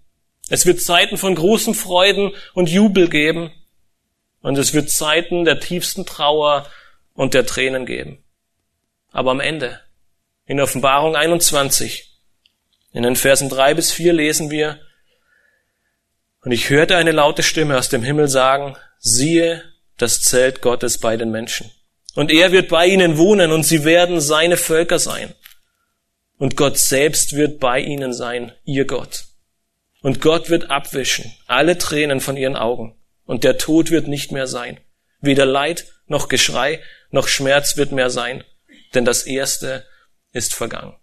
Es 0.50 0.66
wird 0.66 0.82
Zeiten 0.82 1.16
von 1.16 1.34
großen 1.34 1.74
Freuden 1.74 2.32
und 2.52 2.68
Jubel 2.68 3.08
geben. 3.08 3.50
Und 4.42 4.58
es 4.58 4.74
wird 4.74 4.90
Zeiten 4.90 5.46
der 5.46 5.58
tiefsten 5.58 6.04
Trauer 6.04 6.68
und 7.14 7.32
der 7.32 7.46
Tränen 7.46 7.86
geben. 7.86 8.22
Aber 9.10 9.30
am 9.30 9.40
Ende, 9.40 9.80
In 10.44 10.60
Offenbarung 10.60 11.16
21, 11.16 12.12
in 12.92 13.04
den 13.04 13.16
Versen 13.16 13.48
drei 13.48 13.72
bis 13.72 13.90
vier 13.90 14.12
lesen 14.12 14.50
wir, 14.50 14.80
und 16.42 16.52
ich 16.52 16.70
hörte 16.70 16.96
eine 16.96 17.12
laute 17.12 17.42
Stimme 17.42 17.76
aus 17.76 17.88
dem 17.88 18.02
Himmel 18.02 18.28
sagen, 18.28 18.76
siehe 18.98 19.62
das 19.96 20.22
Zelt 20.22 20.62
Gottes 20.62 20.98
bei 20.98 21.16
den 21.16 21.30
Menschen. 21.30 21.70
Und 22.14 22.30
er 22.30 22.52
wird 22.52 22.68
bei 22.68 22.86
ihnen 22.86 23.18
wohnen 23.18 23.52
und 23.52 23.64
sie 23.64 23.84
werden 23.84 24.20
seine 24.20 24.56
Völker 24.56 24.98
sein. 24.98 25.34
Und 26.38 26.56
Gott 26.56 26.78
selbst 26.78 27.36
wird 27.36 27.60
bei 27.60 27.80
ihnen 27.80 28.12
sein, 28.14 28.52
ihr 28.64 28.86
Gott. 28.86 29.24
Und 30.00 30.22
Gott 30.22 30.48
wird 30.48 30.70
abwischen 30.70 31.34
alle 31.46 31.76
Tränen 31.76 32.20
von 32.20 32.36
ihren 32.36 32.56
Augen. 32.56 32.96
Und 33.26 33.44
der 33.44 33.58
Tod 33.58 33.90
wird 33.90 34.08
nicht 34.08 34.32
mehr 34.32 34.46
sein. 34.46 34.80
Weder 35.20 35.44
Leid 35.44 35.86
noch 36.06 36.28
Geschrei 36.28 36.82
noch 37.10 37.28
Schmerz 37.28 37.76
wird 37.76 37.92
mehr 37.92 38.08
sein, 38.08 38.44
denn 38.94 39.04
das 39.04 39.24
Erste 39.24 39.86
ist 40.32 40.54
vergangen. 40.54 40.96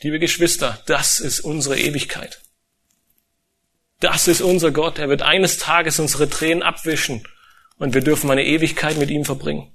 Liebe 0.00 0.18
Geschwister, 0.18 0.82
das 0.86 1.20
ist 1.20 1.40
unsere 1.40 1.78
Ewigkeit. 1.78 2.40
Das 4.00 4.28
ist 4.28 4.40
unser 4.40 4.70
Gott. 4.70 4.98
Er 4.98 5.08
wird 5.08 5.22
eines 5.22 5.58
Tages 5.58 5.98
unsere 5.98 6.28
Tränen 6.28 6.62
abwischen 6.62 7.26
und 7.78 7.94
wir 7.94 8.00
dürfen 8.00 8.30
eine 8.30 8.44
Ewigkeit 8.44 8.96
mit 8.96 9.10
ihm 9.10 9.24
verbringen. 9.24 9.74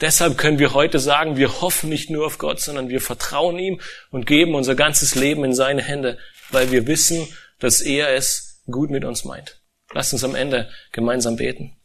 Deshalb 0.00 0.38
können 0.38 0.58
wir 0.58 0.72
heute 0.72 0.98
sagen, 0.98 1.36
wir 1.36 1.60
hoffen 1.60 1.90
nicht 1.90 2.08
nur 2.08 2.24
auf 2.24 2.38
Gott, 2.38 2.60
sondern 2.60 2.88
wir 2.88 3.00
vertrauen 3.00 3.58
ihm 3.58 3.80
und 4.10 4.26
geben 4.26 4.54
unser 4.54 4.74
ganzes 4.74 5.14
Leben 5.14 5.44
in 5.44 5.54
seine 5.54 5.82
Hände, 5.82 6.18
weil 6.50 6.70
wir 6.70 6.86
wissen, 6.86 7.28
dass 7.58 7.80
er 7.80 8.14
es 8.14 8.62
gut 8.70 8.88
mit 8.90 9.04
uns 9.04 9.24
meint. 9.24 9.60
Lasst 9.92 10.12
uns 10.12 10.24
am 10.24 10.34
Ende 10.34 10.70
gemeinsam 10.92 11.36
beten. 11.36 11.76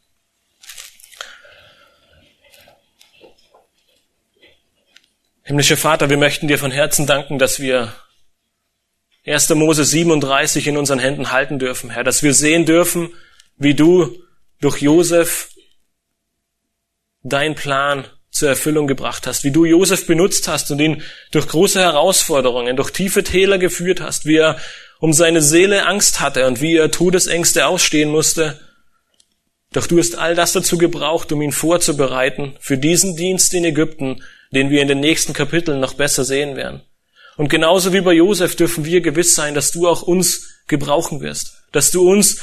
Himmlischer 5.44 5.78
Vater, 5.78 6.10
wir 6.10 6.18
möchten 6.18 6.48
dir 6.48 6.58
von 6.58 6.72
Herzen 6.72 7.06
danken, 7.06 7.38
dass 7.38 7.60
wir 7.60 7.94
1. 9.26 9.50
Mose 9.50 9.84
37 9.84 10.68
in 10.68 10.78
unseren 10.78 11.00
Händen 11.00 11.32
halten 11.32 11.58
dürfen, 11.58 11.90
Herr, 11.90 12.04
dass 12.04 12.22
wir 12.22 12.34
sehen 12.34 12.66
dürfen, 12.66 13.14
wie 13.58 13.74
du 13.74 14.22
durch 14.62 14.82
Josef 14.82 15.50
dein 17.24 17.56
Plan 17.56 18.06
zur 18.30 18.50
Erfüllung 18.50 18.86
gebracht 18.86 19.26
hast, 19.26 19.44
wie 19.44 19.52
du 19.52 19.66
Josef 19.66 20.06
benutzt 20.06 20.48
hast 20.48 20.70
und 20.70 20.80
ihn 20.80 21.02
durch 21.32 21.48
große 21.48 21.80
Herausforderungen, 21.80 22.76
durch 22.76 22.92
tiefe 22.92 23.24
Täler 23.24 23.58
geführt 23.58 24.02
hast, 24.02 24.26
wie 24.26 24.38
er 24.38 24.60
um 25.00 25.12
seine 25.12 25.42
Seele 25.42 25.88
Angst 25.88 26.20
hatte 26.20 26.46
und 26.46 26.62
wie 26.62 26.76
er 26.76 26.92
Todesängste 26.92 27.66
ausstehen 27.66 28.10
musste. 28.10 28.60
Doch 29.72 29.88
du 29.88 29.98
hast 29.98 30.18
all 30.18 30.36
das 30.36 30.54
dazu 30.54 30.78
gebraucht, 30.78 31.32
um 31.32 31.42
ihn 31.42 31.52
vorzubereiten 31.52 32.56
für 32.60 32.78
diesen 32.78 33.16
Dienst 33.16 33.54
in 33.54 33.66
Ägypten, 33.66 34.24
den 34.52 34.70
wir 34.70 34.82
in 34.82 34.88
den 34.88 35.00
nächsten 35.00 35.34
Kapiteln 35.34 35.80
noch 35.80 35.96
besser 35.96 36.24
sehen 36.24 36.56
werden. 36.56 36.82
Und 37.38 37.50
genauso 37.50 37.94
wie 37.94 38.02
bei 38.02 38.14
Josef 38.14 38.56
dürfen 38.56 38.86
wir 38.86 39.02
gewiss 39.02 39.36
sein, 39.36 39.54
dass 39.54 39.72
du 39.72 39.88
auch 39.88 40.02
uns 40.02 40.62
gebrauchen 40.68 41.22
wirst, 41.22 41.64
dass 41.72 41.92
du 41.92 42.10
uns 42.10 42.42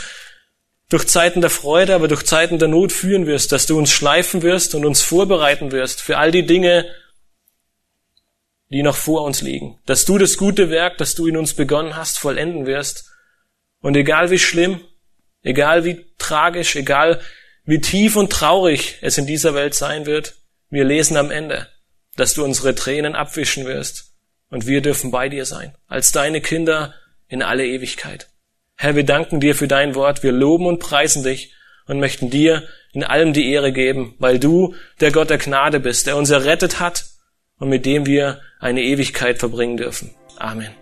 durch 0.89 1.07
Zeiten 1.07 1.41
der 1.41 1.51
Freude, 1.51 1.95
aber 1.95 2.07
durch 2.07 2.25
Zeiten 2.25 2.59
der 2.59 2.69
Not 2.69 2.93
führen 2.93 3.27
wirst, 3.27 3.51
dass 3.53 3.65
du 3.65 3.79
uns 3.79 3.91
schleifen 3.91 4.43
wirst 4.43 4.75
und 4.75 4.85
uns 4.85 5.01
vorbereiten 5.01 5.73
wirst 5.73 6.03
für 6.03 6.19
all 6.19 6.31
die 6.31 6.45
Dinge, 6.45 6.87
die 8.69 8.83
noch 8.83 8.97
vor 8.97 9.25
uns 9.25 9.41
liegen. 9.41 9.79
Dass 9.87 10.05
du 10.05 10.19
das 10.19 10.37
gute 10.37 10.69
Werk, 10.69 10.99
das 10.99 11.15
du 11.15 11.27
in 11.27 11.39
uns 11.39 11.55
begonnen 11.55 11.97
hast, 11.97 12.19
vollenden 12.19 12.67
wirst. 12.67 13.11
Und 13.81 13.97
egal 13.97 14.31
wie 14.31 14.39
schlimm, 14.39 14.81
egal 15.43 15.85
wie 15.85 16.05
tragisch, 16.19 16.77
egal 16.77 17.21
wie 17.65 17.81
tief 17.81 18.17
und 18.17 18.31
traurig 18.31 18.99
es 19.01 19.17
in 19.17 19.27
dieser 19.27 19.55
Welt 19.55 19.75
sein 19.75 20.05
wird, 20.05 20.35
wir 20.69 20.85
lesen 20.85 21.17
am 21.17 21.31
Ende, 21.31 21.69
dass 22.17 22.35
du 22.35 22.45
unsere 22.45 22.75
Tränen 22.75 23.15
abwischen 23.15 23.65
wirst. 23.65 24.12
Und 24.53 24.67
wir 24.67 24.83
dürfen 24.83 25.11
bei 25.11 25.31
dir 25.31 25.47
sein, 25.47 25.75
als 25.89 26.13
deine 26.13 26.43
Kinder 26.43 26.93
in 27.27 27.43
alle 27.43 27.67
Ewigkeit. 27.67 28.29
Herr, 28.77 28.95
wir 28.95 29.05
danken 29.05 29.41
dir 29.41 29.55
für 29.55 29.67
dein 29.67 29.95
Wort, 29.95 30.23
wir 30.23 30.31
loben 30.31 30.67
und 30.67 30.79
preisen 30.79 31.23
dich 31.23 31.55
und 31.87 31.99
möchten 31.99 32.29
dir 32.29 32.63
in 32.93 33.03
allem 33.03 33.33
die 33.33 33.51
Ehre 33.51 33.73
geben, 33.73 34.15
weil 34.19 34.39
du 34.39 34.75
der 35.01 35.11
Gott 35.11 35.31
der 35.31 35.39
Gnade 35.39 35.81
bist, 35.81 36.07
der 36.07 36.19
uns 36.19 36.29
errettet 36.29 36.81
hat 36.81 37.07
und 37.57 37.71
mit 37.71 37.87
dem 37.87 38.05
wir 38.05 38.43
eine 38.61 38.83
Ewigkeit 38.83 39.39
verbringen 39.39 39.79
dürfen. 39.79 40.15
Amen. 40.37 40.82